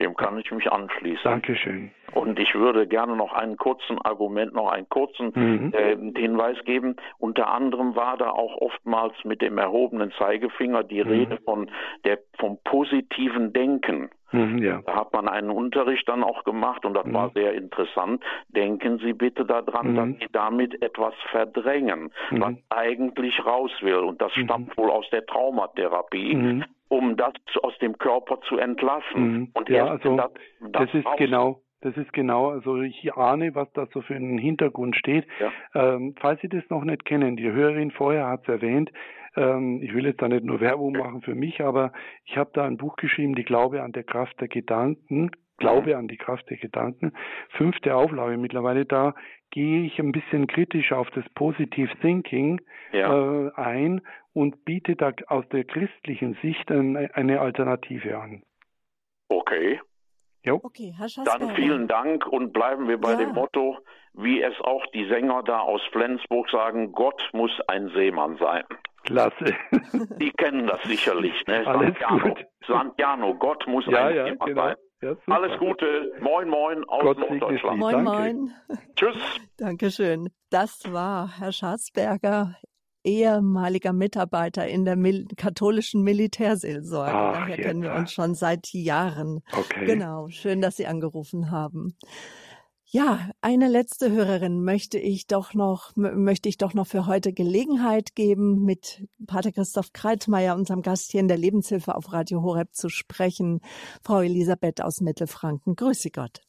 Dem 0.00 0.14
kann 0.14 0.38
ich 0.38 0.50
mich 0.52 0.70
anschließen. 0.70 1.24
Dankeschön. 1.24 1.90
Und 2.14 2.38
ich 2.38 2.54
würde 2.54 2.86
gerne 2.86 3.16
noch 3.16 3.32
einen 3.32 3.56
kurzen 3.56 4.00
Argument, 4.02 4.54
noch 4.54 4.70
einen 4.70 4.88
kurzen 4.88 5.32
mhm. 5.34 5.72
äh, 5.74 5.96
Hinweis 6.18 6.56
geben. 6.64 6.96
Unter 7.18 7.48
anderem 7.48 7.96
war 7.96 8.16
da 8.16 8.30
auch 8.30 8.56
oftmals 8.58 9.14
mit 9.24 9.42
dem 9.42 9.58
erhobenen 9.58 10.12
Zeigefinger 10.12 10.84
die 10.84 11.02
mhm. 11.02 11.10
Rede 11.10 11.38
von 11.44 11.70
der, 12.04 12.18
vom 12.38 12.58
positiven 12.62 13.52
Denken. 13.52 14.10
Mhm, 14.30 14.58
ja. 14.58 14.82
Da 14.84 14.94
hat 14.94 15.12
man 15.12 15.28
einen 15.28 15.50
Unterricht 15.50 16.08
dann 16.08 16.22
auch 16.22 16.44
gemacht 16.44 16.84
und 16.84 16.94
das 16.94 17.06
mhm. 17.06 17.14
war 17.14 17.30
sehr 17.30 17.54
interessant. 17.54 18.22
Denken 18.48 18.98
Sie 18.98 19.14
bitte 19.14 19.44
daran, 19.44 19.94
dass 19.94 20.06
mhm. 20.06 20.16
Sie 20.20 20.26
damit 20.32 20.80
etwas 20.82 21.14
verdrängen, 21.30 22.12
was 22.30 22.50
mhm. 22.50 22.58
eigentlich 22.68 23.44
raus 23.44 23.72
will. 23.80 23.96
Und 23.96 24.20
das 24.20 24.32
stammt 24.32 24.76
wohl 24.76 24.90
aus 24.90 25.08
der 25.10 25.24
Traumatherapie 25.26 26.62
um 26.88 27.16
das 27.16 27.34
aus 27.62 27.76
dem 27.78 27.98
Körper 27.98 28.40
zu 28.42 28.58
entlassen. 28.58 29.32
Mhm. 29.32 29.50
Und 29.54 29.68
ja, 29.68 29.86
also 29.86 30.16
das, 30.16 30.30
das, 30.60 30.72
das 30.72 30.94
ist 30.94 31.16
genau. 31.16 31.62
Das 31.80 31.96
ist 31.96 32.12
genau, 32.12 32.48
also 32.48 32.80
ich 32.82 33.14
ahne, 33.14 33.54
was 33.54 33.72
da 33.72 33.86
so 33.94 34.02
für 34.02 34.16
einen 34.16 34.36
Hintergrund 34.36 34.96
steht. 34.96 35.24
Ja. 35.38 35.52
Ähm, 35.94 36.16
falls 36.18 36.40
Sie 36.40 36.48
das 36.48 36.64
noch 36.70 36.82
nicht 36.82 37.04
kennen, 37.04 37.36
die 37.36 37.52
Hörerin 37.52 37.92
vorher 37.92 38.26
hat 38.26 38.42
es 38.42 38.48
erwähnt, 38.48 38.90
ähm, 39.36 39.80
ich 39.80 39.94
will 39.94 40.04
jetzt 40.04 40.20
da 40.20 40.28
nicht 40.28 40.44
nur 40.44 40.60
Werbung 40.60 40.94
machen 40.94 41.22
für 41.22 41.36
mich, 41.36 41.60
aber 41.60 41.92
ich 42.24 42.36
habe 42.36 42.50
da 42.52 42.64
ein 42.64 42.78
Buch 42.78 42.96
geschrieben, 42.96 43.36
die 43.36 43.44
Glaube 43.44 43.82
an 43.82 43.92
der 43.92 44.02
Kraft 44.02 44.40
der 44.40 44.48
Gedanken, 44.48 45.30
Glaube 45.58 45.96
an 45.96 46.08
die 46.08 46.16
Kraft 46.16 46.50
der 46.50 46.56
Gedanken, 46.56 47.12
fünfte 47.50 47.94
Auflage 47.94 48.36
mittlerweile, 48.38 48.84
da 48.84 49.14
gehe 49.50 49.82
ich 49.82 49.98
ein 49.98 50.12
bisschen 50.12 50.46
kritisch 50.46 50.92
auf 50.92 51.10
das 51.10 51.28
Positive 51.30 51.90
Thinking 52.00 52.60
ja. 52.92 53.46
äh, 53.46 53.52
ein 53.54 54.00
und 54.38 54.64
biete 54.64 54.94
da 54.94 55.10
aus 55.26 55.44
der 55.48 55.64
christlichen 55.64 56.38
Sicht 56.42 56.70
ein, 56.70 56.96
eine 56.96 57.40
Alternative 57.40 58.16
an. 58.18 58.44
Okay. 59.28 59.80
Jo. 60.44 60.60
Okay, 60.62 60.94
Herr 60.96 61.08
Dann 61.24 61.56
vielen 61.56 61.88
Dank 61.88 62.24
und 62.24 62.52
bleiben 62.52 62.86
wir 62.86 62.98
bei 62.98 63.10
ja. 63.10 63.16
dem 63.16 63.32
Motto, 63.32 63.78
wie 64.12 64.40
es 64.40 64.54
auch 64.60 64.86
die 64.94 65.08
Sänger 65.08 65.42
da 65.42 65.58
aus 65.58 65.82
Flensburg 65.90 66.48
sagen, 66.50 66.92
Gott 66.92 67.20
muss 67.32 67.50
ein 67.66 67.90
Seemann 67.96 68.36
sein. 68.36 68.62
Klasse. 69.02 69.56
Die 70.20 70.30
kennen 70.30 70.68
das 70.68 70.82
sicherlich, 70.84 71.34
ne? 71.48 71.66
Alles 71.66 71.98
Santiano. 71.98 72.18
gut. 72.20 72.46
Santiano, 72.64 73.34
Gott 73.34 73.66
muss 73.66 73.86
ja, 73.86 74.06
ein 74.06 74.16
ja, 74.16 74.24
Seemann 74.26 74.48
genau. 74.48 74.62
sein. 74.62 74.76
Ja, 75.00 75.16
Alles 75.26 75.58
Gute. 75.58 76.12
Moin, 76.20 76.48
moin 76.48 76.84
aus 76.84 77.02
Gott 77.02 77.18
Norddeutschland. 77.18 77.78
Moin, 77.78 78.04
Danke. 78.04 78.10
moin. 78.10 78.50
Tschüss. 78.94 79.16
Dankeschön. 79.56 80.28
Das 80.50 80.92
war 80.92 81.38
Herr 81.38 81.52
Schatzberger, 81.52 82.56
ehemaliger 83.04 83.92
Mitarbeiter 83.92 84.66
in 84.66 84.84
der 84.84 84.96
Mil 84.96 85.26
katholischen 85.36 86.02
Militärseelsorge. 86.02 87.12
Ach, 87.12 87.32
Daher 87.34 87.56
jetzt. 87.56 87.64
kennen 87.66 87.82
wir 87.82 87.94
uns 87.94 88.12
schon 88.12 88.34
seit 88.34 88.72
Jahren. 88.72 89.40
Okay. 89.52 89.86
Genau. 89.86 90.28
Schön, 90.28 90.60
dass 90.60 90.76
Sie 90.76 90.86
angerufen 90.86 91.50
haben. 91.50 91.96
Ja, 92.90 93.28
eine 93.42 93.68
letzte 93.68 94.10
Hörerin 94.10 94.64
möchte 94.64 94.98
ich 94.98 95.26
doch 95.26 95.52
noch, 95.52 95.92
möchte 95.94 96.48
ich 96.48 96.56
doch 96.56 96.72
noch 96.72 96.86
für 96.86 97.06
heute 97.06 97.34
Gelegenheit 97.34 98.14
geben, 98.14 98.64
mit 98.64 99.06
Pater 99.26 99.52
Christoph 99.52 99.92
Kreitmeier, 99.92 100.54
unserem 100.54 100.80
Gast 100.80 101.10
hier 101.12 101.20
in 101.20 101.28
der 101.28 101.36
Lebenshilfe 101.36 101.94
auf 101.94 102.14
Radio 102.14 102.40
Horeb 102.42 102.72
zu 102.72 102.88
sprechen. 102.88 103.60
Frau 104.02 104.22
Elisabeth 104.22 104.80
aus 104.82 105.02
Mittelfranken. 105.02 105.76
Grüße 105.76 106.08
Gott. 106.10 106.40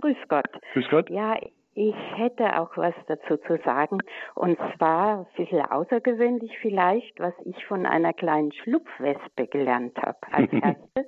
Grüß 0.00 0.16
Gott. 0.30 0.46
Grüß 0.72 0.86
Gott. 0.90 1.10
Ja, 1.10 1.36
ich 1.74 1.94
hätte 2.16 2.60
auch 2.60 2.76
was 2.76 2.94
dazu 3.06 3.36
zu 3.38 3.58
sagen. 3.64 3.98
Und 4.34 4.58
zwar 4.76 5.20
ein 5.20 5.26
bisschen 5.36 5.62
außergewöhnlich 5.62 6.58
vielleicht, 6.58 7.18
was 7.18 7.34
ich 7.44 7.64
von 7.66 7.86
einer 7.86 8.12
kleinen 8.12 8.52
Schlupfwespe 8.52 9.46
gelernt 9.46 9.96
habe 9.98 10.18
als 10.30 10.52
erstes. 10.52 11.06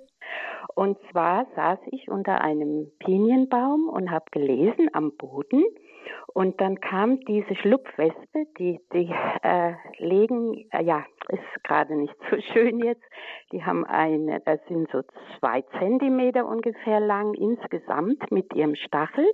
Und 0.74 0.98
zwar 1.10 1.46
saß 1.54 1.78
ich 1.90 2.08
unter 2.08 2.40
einem 2.40 2.90
Pinienbaum 2.98 3.88
und 3.88 4.10
habe 4.10 4.24
gelesen 4.30 4.88
am 4.92 5.12
Boden. 5.16 5.64
Und 6.32 6.60
dann 6.60 6.80
kam 6.80 7.20
diese 7.20 7.54
Schlupfwespe, 7.56 8.46
die, 8.58 8.80
die 8.92 9.12
äh, 9.42 9.72
legen, 9.98 10.66
äh, 10.72 10.82
ja, 10.82 11.04
ist 11.28 11.64
gerade 11.64 11.96
nicht 11.96 12.14
so 12.30 12.36
schön 12.52 12.80
jetzt. 12.80 13.02
Die 13.52 13.64
haben 13.64 13.84
eine, 13.84 14.40
das 14.40 14.60
sind 14.68 14.90
so 14.90 15.02
zwei 15.38 15.62
Zentimeter 15.78 16.46
ungefähr 16.46 17.00
lang 17.00 17.34
insgesamt 17.34 18.30
mit 18.30 18.52
ihrem 18.54 18.74
Stachel. 18.74 19.26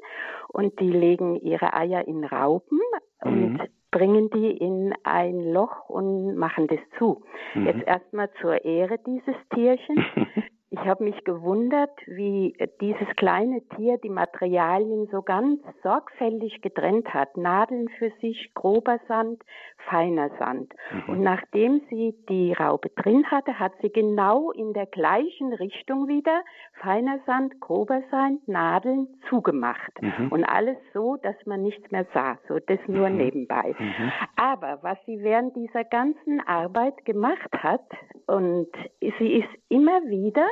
Und 0.49 0.79
die 0.81 0.91
legen 0.91 1.37
ihre 1.37 1.73
Eier 1.75 2.07
in 2.07 2.25
Raupen 2.25 2.81
mhm. 3.25 3.33
und 3.33 3.69
bringen 3.91 4.31
die 4.31 4.57
in 4.57 4.95
ein 5.03 5.53
Loch 5.53 5.89
und 5.89 6.37
machen 6.37 6.67
das 6.69 6.79
zu. 6.99 7.23
Mhm. 7.55 7.67
Jetzt 7.67 7.87
erstmal 7.87 8.31
zur 8.41 8.65
Ehre 8.65 8.99
dieses 8.99 9.35
Tierchen. 9.55 10.05
Ich 10.73 10.79
habe 10.81 11.03
mich 11.03 11.25
gewundert, 11.25 11.91
wie 12.07 12.57
dieses 12.81 13.09
kleine 13.17 13.61
Tier 13.77 13.99
die 13.99 14.09
Materialien 14.09 15.09
so 15.11 15.21
ganz 15.23 15.61
sorgfältig 15.83 16.63
getrennt 16.63 17.13
hat. 17.13 17.37
Nadeln 17.37 17.89
für 17.99 18.13
sich, 18.21 18.53
grober 18.55 19.01
Sand, 19.09 19.43
feiner 19.89 20.31
Sand. 20.39 20.73
Mhm. 20.93 21.13
Und 21.13 21.23
nachdem 21.23 21.81
sie 21.91 22.15
die 22.29 22.53
Raube 22.53 22.89
drin 22.91 23.29
hatte, 23.33 23.59
hat 23.59 23.73
sie 23.83 23.91
genau 23.91 24.53
in 24.53 24.73
der 24.73 24.87
gleichen 24.87 25.53
Richtung 25.53 26.07
wieder 26.07 26.43
feiner 26.81 27.19
Sand, 27.27 27.59
grober 27.59 28.03
Sand, 28.13 28.47
Nadeln 28.47 29.09
zugemacht. 29.29 30.01
Mhm. 30.01 30.29
Und 30.31 30.45
alles 30.45 30.77
so, 30.95 31.17
dass 31.17 31.35
man 31.47 31.63
nichts 31.63 31.91
mehr 31.91 32.07
sah. 32.15 32.39
So 32.47 32.61
das 32.61 32.79
nur 32.87 33.09
mhm. 33.09 33.17
nebenbei. 33.17 33.75
Mhm. 33.77 34.13
Aber 34.37 34.79
was 34.83 34.99
sie 35.07 35.21
während 35.21 35.57
dieser 35.57 35.83
ganzen 35.83 36.41
Arbeit 36.47 37.05
gemacht 37.05 37.51
hat, 37.59 37.83
und 38.31 38.69
sie 39.01 39.41
ist 39.41 39.49
immer 39.69 40.03
wieder 40.05 40.47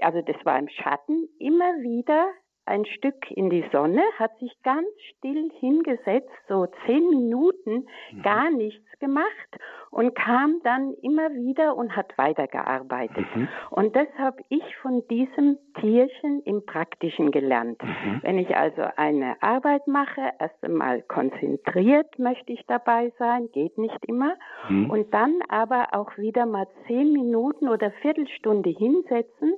also 0.00 0.22
das 0.22 0.36
war 0.44 0.58
im 0.58 0.68
Schatten, 0.68 1.28
immer 1.38 1.74
wieder 1.82 2.28
ein 2.66 2.84
Stück 2.84 3.30
in 3.30 3.50
die 3.50 3.64
Sonne, 3.72 4.02
hat 4.18 4.38
sich 4.38 4.52
ganz 4.62 4.88
still 5.16 5.50
hingesetzt, 5.60 6.30
so 6.48 6.66
zehn 6.84 7.08
Minuten, 7.08 7.86
mhm. 8.12 8.22
gar 8.22 8.50
nichts 8.50 8.84
gemacht 8.98 9.58
und 9.90 10.14
kam 10.14 10.60
dann 10.64 10.94
immer 11.02 11.30
wieder 11.34 11.76
und 11.76 11.94
hat 11.96 12.16
weitergearbeitet. 12.18 13.26
Mhm. 13.34 13.48
Und 13.70 13.94
das 13.94 14.08
habe 14.18 14.42
ich 14.48 14.62
von 14.82 15.02
diesem 15.08 15.58
Tierchen 15.80 16.42
im 16.42 16.64
Praktischen 16.64 17.30
gelernt. 17.30 17.82
Mhm. 17.82 18.20
Wenn 18.22 18.38
ich 18.38 18.56
also 18.56 18.82
eine 18.96 19.40
Arbeit 19.42 19.86
mache, 19.86 20.32
erst 20.38 20.62
einmal 20.62 21.02
konzentriert 21.02 22.18
möchte 22.18 22.52
ich 22.52 22.64
dabei 22.66 23.12
sein, 23.18 23.48
geht 23.52 23.78
nicht 23.78 24.04
immer. 24.06 24.34
Mhm. 24.68 24.90
Und 24.90 25.14
dann 25.14 25.40
aber 25.48 25.88
auch 25.92 26.16
wieder 26.16 26.46
mal 26.46 26.66
zehn 26.86 27.12
Minuten 27.12 27.68
oder 27.68 27.90
Viertelstunde 28.02 28.70
hinsetzen, 28.70 29.54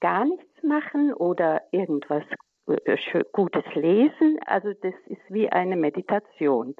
gar 0.00 0.24
nichts 0.24 0.62
machen 0.62 1.12
oder 1.12 1.62
irgendwas 1.72 2.24
gutes 3.32 3.64
Lesen. 3.74 4.38
Also 4.46 4.72
das 4.82 4.94
ist 5.06 5.22
wie 5.28 5.48
eine 5.48 5.76
Meditation. 5.76 6.74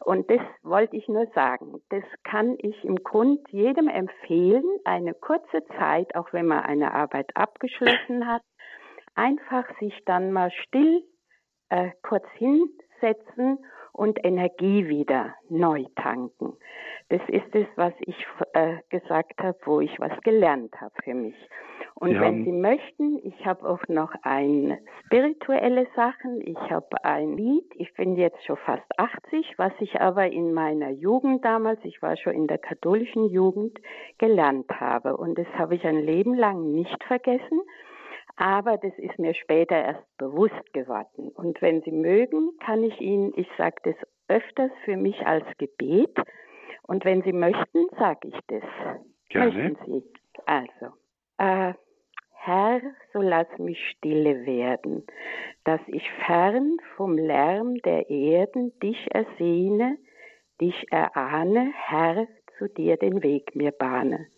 Und 0.00 0.30
das 0.30 0.40
wollte 0.62 0.96
ich 0.96 1.08
nur 1.08 1.26
sagen. 1.34 1.80
Das 1.90 2.04
kann 2.24 2.56
ich 2.58 2.84
im 2.84 2.96
Grund 2.96 3.40
jedem 3.50 3.88
empfehlen, 3.88 4.64
eine 4.84 5.14
kurze 5.14 5.64
Zeit, 5.78 6.14
auch 6.14 6.32
wenn 6.32 6.46
man 6.46 6.60
eine 6.60 6.94
Arbeit 6.94 7.30
abgeschlossen 7.34 8.26
hat, 8.26 8.42
einfach 9.14 9.64
sich 9.80 9.94
dann 10.04 10.32
mal 10.32 10.50
still 10.50 11.02
äh, 11.70 11.90
kurz 12.02 12.24
hinsetzen 12.34 13.58
und 13.92 14.24
Energie 14.24 14.88
wieder 14.88 15.34
neu 15.48 15.84
tanken. 15.96 16.56
Das 17.08 17.20
ist 17.28 17.54
es, 17.54 17.66
was 17.76 17.92
ich 18.00 18.26
äh, 18.52 18.76
gesagt 18.90 19.42
habe, 19.42 19.58
wo 19.64 19.80
ich 19.80 19.98
was 19.98 20.18
gelernt 20.22 20.80
habe 20.80 20.94
für 21.02 21.14
mich. 21.14 21.36
Und 22.00 22.10
Sie 22.10 22.20
wenn 22.20 22.44
Sie 22.44 22.52
möchten, 22.52 23.18
ich 23.24 23.44
habe 23.44 23.68
auch 23.68 23.82
noch 23.88 24.12
ein 24.22 24.78
spirituelle 25.04 25.88
Sachen. 25.96 26.40
Ich 26.46 26.58
habe 26.70 27.04
ein 27.04 27.36
Lied. 27.36 27.64
Ich 27.74 27.92
bin 27.94 28.14
jetzt 28.14 28.44
schon 28.44 28.56
fast 28.58 28.86
80, 28.96 29.54
was 29.56 29.72
ich 29.80 30.00
aber 30.00 30.28
in 30.28 30.52
meiner 30.54 30.90
Jugend 30.90 31.44
damals, 31.44 31.80
ich 31.82 32.00
war 32.00 32.16
schon 32.16 32.34
in 32.34 32.46
der 32.46 32.58
katholischen 32.58 33.28
Jugend, 33.30 33.76
gelernt 34.18 34.70
habe. 34.70 35.16
Und 35.16 35.38
das 35.38 35.48
habe 35.54 35.74
ich 35.74 35.84
ein 35.84 35.98
Leben 35.98 36.34
lang 36.34 36.70
nicht 36.72 37.02
vergessen. 37.02 37.62
Aber 38.36 38.76
das 38.76 38.96
ist 38.98 39.18
mir 39.18 39.34
später 39.34 39.74
erst 39.74 40.18
bewusst 40.18 40.72
geworden. 40.72 41.30
Und 41.34 41.60
wenn 41.60 41.82
Sie 41.82 41.90
mögen, 41.90 42.52
kann 42.64 42.84
ich 42.84 43.00
Ihnen, 43.00 43.32
ich 43.34 43.48
sage 43.58 43.76
das 43.82 43.96
öfters 44.28 44.70
für 44.84 44.96
mich 44.96 45.26
als 45.26 45.44
Gebet. 45.58 46.16
Und 46.82 47.04
wenn 47.04 47.22
Sie 47.22 47.32
möchten, 47.32 47.86
sage 47.98 48.28
ich 48.28 48.38
das. 48.46 48.62
Gerne. 49.30 49.52
Möchten 49.52 49.84
Sie? 49.84 50.04
Also, 50.46 50.94
äh, 51.38 51.74
Herr, 52.48 52.80
so 53.12 53.20
lass 53.20 53.46
mich 53.58 53.78
stille 53.90 54.46
werden, 54.46 55.04
dass 55.64 55.82
ich 55.86 56.10
fern 56.24 56.78
vom 56.96 57.18
Lärm 57.18 57.76
der 57.82 58.08
Erden 58.08 58.72
dich 58.80 59.06
ersehne, 59.10 59.98
dich 60.58 60.90
erahne, 60.90 61.74
Herr, 61.74 62.26
zu 62.56 62.68
dir 62.68 62.96
den 62.96 63.22
Weg 63.22 63.54
mir 63.54 63.70
bahne. 63.70 64.28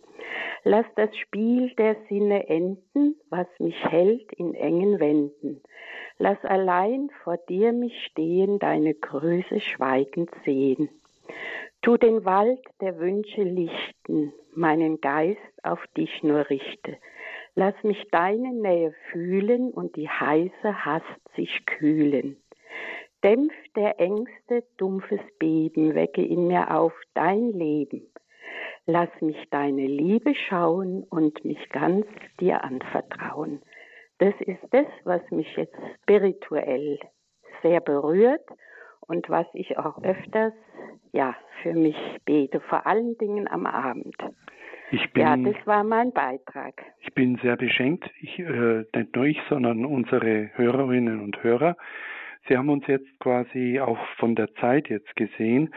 Lass 0.64 0.86
das 0.96 1.16
Spiel 1.18 1.72
der 1.76 1.94
Sinne 2.08 2.48
enden, 2.48 3.14
was 3.28 3.46
mich 3.60 3.80
hält 3.84 4.32
in 4.32 4.54
engen 4.54 4.98
Wänden. 4.98 5.62
Lass 6.18 6.44
allein 6.44 7.10
vor 7.22 7.36
dir 7.36 7.72
mich 7.72 7.94
stehen, 8.06 8.58
deine 8.58 8.94
Größe 8.94 9.60
schweigend 9.60 10.30
sehen. 10.44 10.88
Tu 11.80 11.96
den 11.96 12.24
Wald 12.24 12.60
der 12.80 12.98
Wünsche 12.98 13.44
lichten, 13.44 14.32
meinen 14.52 15.00
Geist 15.00 15.38
auf 15.62 15.86
dich 15.96 16.24
nur 16.24 16.50
richte. 16.50 16.98
Lass 17.54 17.74
mich 17.82 18.02
deine 18.10 18.52
Nähe 18.52 18.94
fühlen 19.10 19.70
und 19.70 19.96
die 19.96 20.08
heiße 20.08 20.84
Hast 20.84 21.34
sich 21.36 21.66
kühlen. 21.66 22.36
Dämpf 23.22 23.52
der 23.76 24.00
Ängste 24.00 24.64
dumpfes 24.78 25.20
Beben, 25.38 25.94
wecke 25.94 26.24
in 26.24 26.46
mir 26.46 26.74
auf 26.74 26.92
dein 27.14 27.50
Leben. 27.50 28.10
Lass 28.86 29.10
mich 29.20 29.36
deine 29.50 29.86
Liebe 29.86 30.34
schauen 30.34 31.04
und 31.04 31.44
mich 31.44 31.68
ganz 31.70 32.06
dir 32.40 32.64
anvertrauen. 32.64 33.60
Das 34.18 34.34
ist 34.40 34.62
das, 34.70 34.86
was 35.04 35.22
mich 35.30 35.54
jetzt 35.56 35.76
spirituell 36.02 36.98
sehr 37.62 37.80
berührt 37.80 38.46
und 39.00 39.28
was 39.28 39.46
ich 39.52 39.76
auch 39.78 40.02
öfters 40.02 40.52
ja 41.12 41.34
für 41.62 41.74
mich 41.74 41.96
bete, 42.24 42.60
vor 42.60 42.86
allen 42.86 43.18
Dingen 43.18 43.48
am 43.48 43.66
Abend. 43.66 44.16
Ich 44.92 45.12
bin, 45.12 45.22
ja, 45.22 45.36
das 45.36 45.66
war 45.66 45.84
mein 45.84 46.12
Beitrag. 46.12 46.74
Ich 47.00 47.14
bin 47.14 47.36
sehr 47.42 47.56
beschenkt, 47.56 48.10
ich, 48.20 48.38
äh, 48.38 48.84
nicht 48.94 49.14
nur 49.14 49.24
ich, 49.24 49.40
sondern 49.48 49.84
unsere 49.84 50.50
Hörerinnen 50.54 51.20
und 51.20 51.42
Hörer. 51.42 51.76
Sie 52.48 52.56
haben 52.56 52.68
uns 52.70 52.86
jetzt 52.86 53.08
quasi 53.20 53.80
auch 53.80 53.98
von 54.18 54.34
der 54.34 54.52
Zeit 54.54 54.88
jetzt 54.88 55.14
gesehen, 55.14 55.72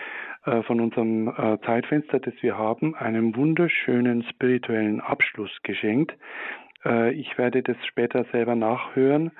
äh, 0.45 0.63
von 0.63 0.79
unserem 0.79 1.27
äh, 1.27 1.59
Zeitfenster, 1.65 2.19
das 2.19 2.33
wir 2.41 2.57
haben, 2.57 2.95
einen 2.95 3.35
wunderschönen 3.35 4.23
spirituellen 4.23 4.99
Abschluss 4.99 5.51
geschenkt. 5.63 6.15
Äh, 6.85 7.13
ich 7.13 7.37
werde 7.37 7.61
das 7.61 7.77
später 7.85 8.25
selber 8.31 8.55
nachhören, 8.55 9.31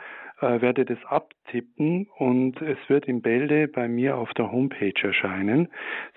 äh, 0.43 0.61
werde 0.61 0.85
das 0.85 0.97
abtippen 1.05 2.07
und 2.17 2.61
es 2.61 2.77
wird 2.87 3.05
in 3.05 3.21
Bälde 3.21 3.67
bei 3.67 3.87
mir 3.87 4.17
auf 4.17 4.33
der 4.33 4.51
Homepage 4.51 4.93
erscheinen. 5.01 5.69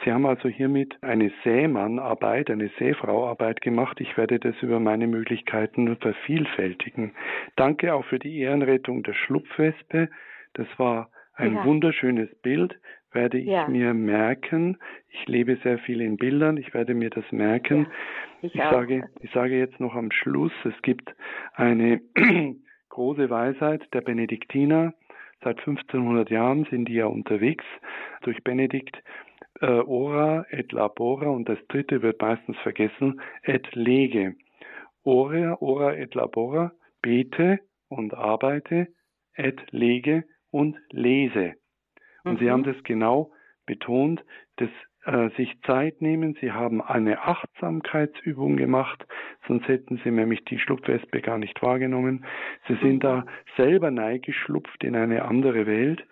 Sie 0.04 0.12
haben 0.12 0.26
also 0.26 0.48
hiermit 0.48 0.96
eine 1.02 1.30
Sämannarbeit, 1.44 2.50
eine 2.50 2.70
Seefrauarbeit 2.78 3.60
gemacht. 3.60 4.00
Ich 4.00 4.16
werde 4.16 4.38
das 4.38 4.54
über 4.62 4.80
meine 4.80 5.06
Möglichkeiten 5.06 5.96
vervielfältigen. 5.96 7.12
Danke 7.56 7.94
auch 7.94 8.04
für 8.04 8.18
die 8.18 8.40
Ehrenrettung 8.40 9.02
der 9.02 9.14
Schlupfwespe. 9.14 10.08
Das 10.54 10.66
war 10.78 11.10
ein 11.34 11.54
ja. 11.54 11.64
wunderschönes 11.64 12.34
Bild, 12.42 12.78
werde 13.12 13.38
ich 13.38 13.46
ja. 13.46 13.68
mir 13.68 13.94
merken. 13.94 14.78
Ich 15.08 15.26
lebe 15.28 15.56
sehr 15.62 15.78
viel 15.78 16.00
in 16.00 16.16
Bildern, 16.16 16.56
ich 16.56 16.74
werde 16.74 16.94
mir 16.94 17.10
das 17.10 17.30
merken. 17.30 17.86
Ja, 18.42 18.48
ich, 18.48 18.54
ich 18.54 18.60
sage, 18.60 19.08
ich 19.20 19.30
sage 19.32 19.58
jetzt 19.58 19.80
noch 19.80 19.94
am 19.94 20.10
Schluss, 20.10 20.52
es 20.64 20.80
gibt 20.82 21.14
eine 21.54 22.00
große 22.97 23.28
Weisheit 23.28 23.82
der 23.92 24.01
Benediktiner. 24.01 24.94
Seit 25.44 25.59
1500 25.59 26.30
Jahren 26.30 26.66
sind 26.70 26.88
die 26.88 26.94
ja 26.94 27.05
unterwegs 27.05 27.64
durch 28.22 28.42
Benedikt. 28.42 28.97
Äh, 29.61 29.66
ora 29.66 30.47
et 30.51 30.72
labora 30.72 31.28
und 31.28 31.47
das 31.47 31.59
dritte 31.68 32.01
wird 32.01 32.22
meistens 32.22 32.57
vergessen, 32.59 33.20
et 33.42 33.66
lege. 33.74 34.34
Ora, 35.05 35.59
ora 35.61 35.94
et 35.94 36.14
labora, 36.14 36.72
bete 37.03 37.61
und 37.88 38.14
arbeite, 38.14 38.88
et 39.34 39.61
lege 39.72 40.24
und 40.51 40.78
lese. 40.90 41.53
Und 42.24 42.34
mhm. 42.34 42.38
Sie 42.38 42.51
haben 42.51 42.64
das 42.64 42.82
genau 42.82 43.30
betont, 43.66 44.24
das 44.57 44.70
äh, 45.07 45.30
sich 45.36 45.57
Zeit 45.62 46.02
nehmen. 46.02 46.36
Sie 46.40 46.50
haben 46.50 46.82
eine 46.82 47.22
Achtsamkeitsübung 47.22 48.57
gemacht, 48.57 49.07
sonst 49.46 49.68
hätten 49.68 50.00
Sie 50.02 50.11
nämlich 50.11 50.44
die 50.44 50.59
Schlupfwespe 50.59 51.20
gar 51.20 51.38
nicht 51.38 51.62
wahrgenommen. 51.62 52.24
Sie 52.66 52.74
sind 52.82 53.04
da 53.04 53.24
selber 53.57 53.92
neigeschlupft 53.92 54.82
in 54.82 54.96
eine 54.96 55.24
andere 55.24 55.66
Welt 55.66 56.04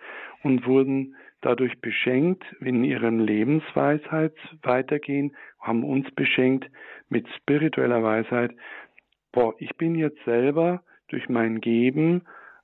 und 0.43 0.65
wurden 0.65 1.15
dadurch 1.41 1.79
beschenkt 1.81 2.43
in 2.61 2.85
ihrem 2.85 3.19
Lebensweisheit 3.19 4.33
weitergehen, 4.63 5.35
haben 5.59 5.83
uns 5.83 6.09
beschenkt 6.11 6.71
mit 7.09 7.27
spiritueller 7.35 8.01
Weisheit. 8.01 8.51
Boah, 9.33 9.53
ich 9.59 9.75
bin 9.75 9.95
jetzt 9.95 10.23
selber 10.23 10.83
durch 11.09 11.27
mein 11.27 11.59
Geben 11.59 12.23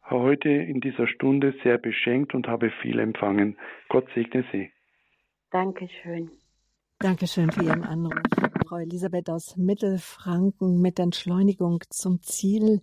heute 0.10 0.50
in 0.50 0.80
dieser 0.80 1.08
Stunde 1.08 1.54
sehr 1.62 1.78
beschenkt 1.78 2.34
und 2.34 2.48
habe 2.48 2.70
viel 2.82 3.00
empfangen. 3.00 3.58
Gott 3.90 4.08
segne 4.16 4.46
Sie. 4.52 4.72
Dankeschön. 5.52 6.32
Dankeschön 7.00 7.52
für 7.52 7.64
Ihren 7.64 7.84
Anruf, 7.84 8.22
Frau 8.66 8.78
Elisabeth 8.78 9.30
aus 9.30 9.58
Mittelfranken 9.58 10.80
mit 10.80 10.98
Entschleunigung 10.98 11.84
zum 11.90 12.22
Ziel. 12.22 12.82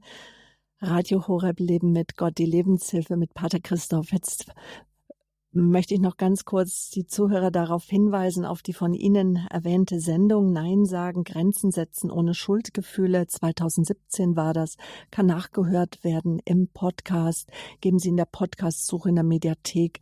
Radio 0.79 1.27
Horeb 1.27 1.61
Leben 1.61 1.93
mit 1.93 2.19
Gott, 2.19 2.37
die 2.37 2.45
Lebenshilfe 2.45 3.17
mit 3.17 3.33
Pater 3.33 3.59
Christoph. 3.59 4.13
Jetzt 4.13 4.53
möchte 5.51 5.95
ich 5.95 6.01
noch 6.01 6.19
ganz 6.19 6.45
kurz 6.45 6.91
die 6.91 7.07
Zuhörer 7.07 7.51
darauf 7.51 7.87
hinweisen, 7.87 8.45
auf 8.45 8.61
die 8.61 8.75
von 8.75 8.93
Ihnen 8.93 9.47
erwähnte 9.51 9.99
Sendung 9.99 10.53
Nein 10.53 10.85
sagen, 10.85 11.25
Grenzen 11.25 11.71
setzen 11.71 12.11
ohne 12.11 12.35
Schuldgefühle. 12.35 13.27
2017 13.29 14.37
war 14.37 14.53
das, 14.53 14.77
kann 15.11 15.25
nachgehört 15.25 16.05
werden 16.05 16.39
im 16.45 16.69
Podcast. 16.69 17.51
Geben 17.81 17.99
Sie 17.99 18.11
in 18.11 18.19
der 18.19 18.27
Podcast-Suche 18.27 19.09
in 19.09 19.15
der 19.15 19.25
Mediathek 19.25 20.01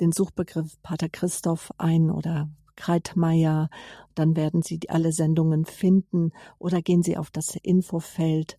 den 0.00 0.12
Suchbegriff 0.12 0.80
Pater 0.82 1.08
Christoph 1.08 1.72
ein 1.78 2.10
oder 2.10 2.48
Kreitmeier. 2.76 3.68
Dann 4.14 4.36
werden 4.36 4.62
Sie 4.62 4.80
alle 4.88 5.12
Sendungen 5.12 5.64
finden 5.64 6.32
oder 6.58 6.82
gehen 6.82 7.02
Sie 7.02 7.16
auf 7.16 7.30
das 7.30 7.56
Infofeld 7.56 8.58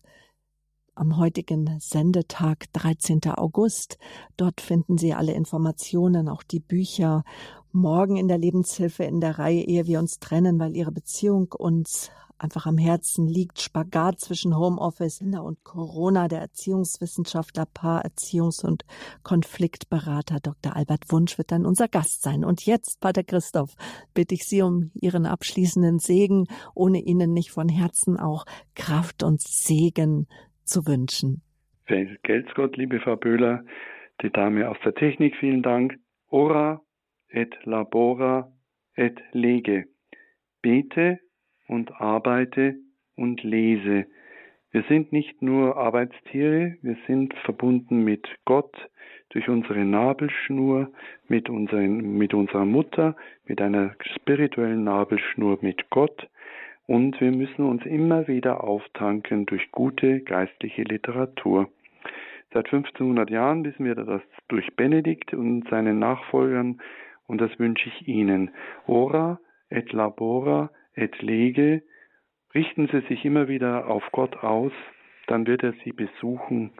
am 0.94 1.18
heutigen 1.18 1.78
Sendetag, 1.78 2.72
13. 2.72 3.20
August. 3.36 3.98
Dort 4.38 4.62
finden 4.62 4.96
Sie 4.96 5.12
alle 5.12 5.32
Informationen, 5.32 6.28
auch 6.28 6.42
die 6.42 6.60
Bücher. 6.60 7.22
Morgen 7.76 8.16
in 8.16 8.26
der 8.26 8.38
Lebenshilfe 8.38 9.04
in 9.04 9.20
der 9.20 9.38
Reihe, 9.38 9.60
ehe 9.60 9.86
wir 9.86 9.98
uns 9.98 10.18
trennen, 10.18 10.58
weil 10.58 10.74
Ihre 10.74 10.92
Beziehung 10.92 11.52
uns 11.52 12.10
einfach 12.38 12.64
am 12.64 12.78
Herzen 12.78 13.26
liegt. 13.28 13.60
Spagat 13.60 14.18
zwischen 14.18 14.56
Homeoffice 14.56 15.20
und 15.20 15.62
Corona. 15.62 16.26
Der 16.26 16.40
Erziehungswissenschaftler, 16.40 17.66
Paar, 17.66 18.02
Erziehungs- 18.06 18.64
und 18.64 18.86
Konfliktberater 19.22 20.38
Dr. 20.42 20.74
Albert 20.74 21.12
Wunsch 21.12 21.36
wird 21.36 21.52
dann 21.52 21.66
unser 21.66 21.86
Gast 21.86 22.22
sein. 22.22 22.46
Und 22.46 22.64
jetzt, 22.64 23.02
Pater 23.02 23.24
Christoph, 23.24 23.74
bitte 24.14 24.34
ich 24.34 24.44
Sie 24.44 24.62
um 24.62 24.90
Ihren 24.94 25.26
abschließenden 25.26 25.98
Segen, 25.98 26.46
ohne 26.74 27.02
Ihnen 27.02 27.34
nicht 27.34 27.50
von 27.50 27.68
Herzen 27.68 28.18
auch 28.18 28.46
Kraft 28.74 29.22
und 29.22 29.42
Segen 29.42 30.28
zu 30.64 30.86
wünschen. 30.86 31.42
Vergelt's 31.84 32.54
Gott, 32.54 32.78
liebe 32.78 33.00
Frau 33.00 33.16
Böhler, 33.16 33.64
die 34.22 34.30
Dame 34.30 34.70
aus 34.70 34.78
der 34.82 34.94
Technik, 34.94 35.36
vielen 35.36 35.62
Dank. 35.62 35.98
Ora 36.30 36.80
et 37.30 37.54
labora 37.64 38.50
et 38.96 39.20
lege. 39.32 39.86
Bete 40.62 41.18
und 41.68 42.00
arbeite 42.00 42.76
und 43.16 43.42
lese. 43.42 44.06
Wir 44.72 44.84
sind 44.88 45.12
nicht 45.12 45.40
nur 45.42 45.76
Arbeitstiere, 45.76 46.76
wir 46.82 46.96
sind 47.06 47.34
verbunden 47.44 48.04
mit 48.04 48.28
Gott 48.44 48.74
durch 49.30 49.48
unsere 49.48 49.84
Nabelschnur, 49.84 50.90
mit, 51.28 51.48
unseren, 51.48 52.18
mit 52.18 52.34
unserer 52.34 52.64
Mutter, 52.64 53.16
mit 53.46 53.60
einer 53.60 53.94
spirituellen 54.00 54.84
Nabelschnur 54.84 55.58
mit 55.60 55.90
Gott. 55.90 56.28
Und 56.86 57.20
wir 57.20 57.32
müssen 57.32 57.64
uns 57.64 57.84
immer 57.84 58.28
wieder 58.28 58.62
auftanken 58.62 59.46
durch 59.46 59.72
gute 59.72 60.20
geistliche 60.20 60.82
Literatur. 60.82 61.68
Seit 62.52 62.66
1500 62.66 63.28
Jahren 63.28 63.64
wissen 63.64 63.84
wir 63.84 63.96
das 63.96 64.22
durch 64.48 64.74
Benedikt 64.76 65.34
und 65.34 65.68
seinen 65.68 65.98
Nachfolgern 65.98 66.80
und 67.26 67.40
das 67.40 67.58
wünsche 67.58 67.88
ich 67.88 68.08
Ihnen. 68.08 68.50
Ora 68.86 69.40
et 69.68 69.92
labora 69.92 70.70
et 70.94 71.20
lege, 71.22 71.82
richten 72.54 72.88
Sie 72.88 73.00
sich 73.08 73.24
immer 73.24 73.48
wieder 73.48 73.88
auf 73.88 74.04
Gott 74.12 74.36
aus, 74.36 74.72
dann 75.26 75.46
wird 75.46 75.62
er 75.62 75.74
sie 75.84 75.92
besuchen 75.92 76.72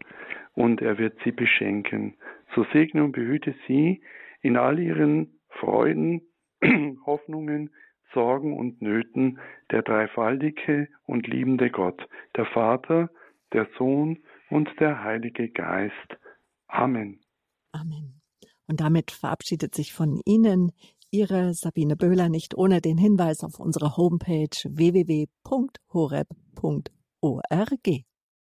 und 0.55 0.81
er 0.81 0.99
wird 0.99 1.19
sie 1.25 1.33
beschenken. 1.33 2.15
So 2.55 2.65
segne 2.73 3.05
und 3.05 3.13
behüte 3.13 3.55
sie 3.67 4.03
in 4.41 4.57
all 4.57 4.79
ihren 4.79 5.39
Freuden, 5.49 6.23
Hoffnungen, 7.07 7.71
Sorgen 8.15 8.57
und 8.57 8.81
Nöten 8.81 9.39
der 9.71 9.83
dreifaltige 9.83 10.89
und 11.05 11.27
liebende 11.27 11.71
Gott, 11.71 12.07
der 12.37 12.47
Vater, 12.47 13.11
der 13.53 13.67
Sohn 13.77 14.19
und 14.49 14.69
der 14.81 15.03
Heilige 15.03 15.51
Geist. 15.51 16.17
Amen. 16.69 17.21
Amen. 17.73 18.16
Und 18.69 18.81
damit 18.81 19.11
verabschiedet 19.11 19.75
sich 19.75 19.93
von 19.93 20.21
Ihnen 20.25 20.73
Ihre 21.11 21.55
Sabine 21.55 21.97
Böhler 21.97 22.29
nicht 22.29 22.57
ohne 22.57 22.81
den 22.81 22.99
Hinweis 22.99 23.45
auf 23.45 23.61
unsere 23.61 23.97
Homepage 23.97 24.49
www.horeb.org. 24.65 25.37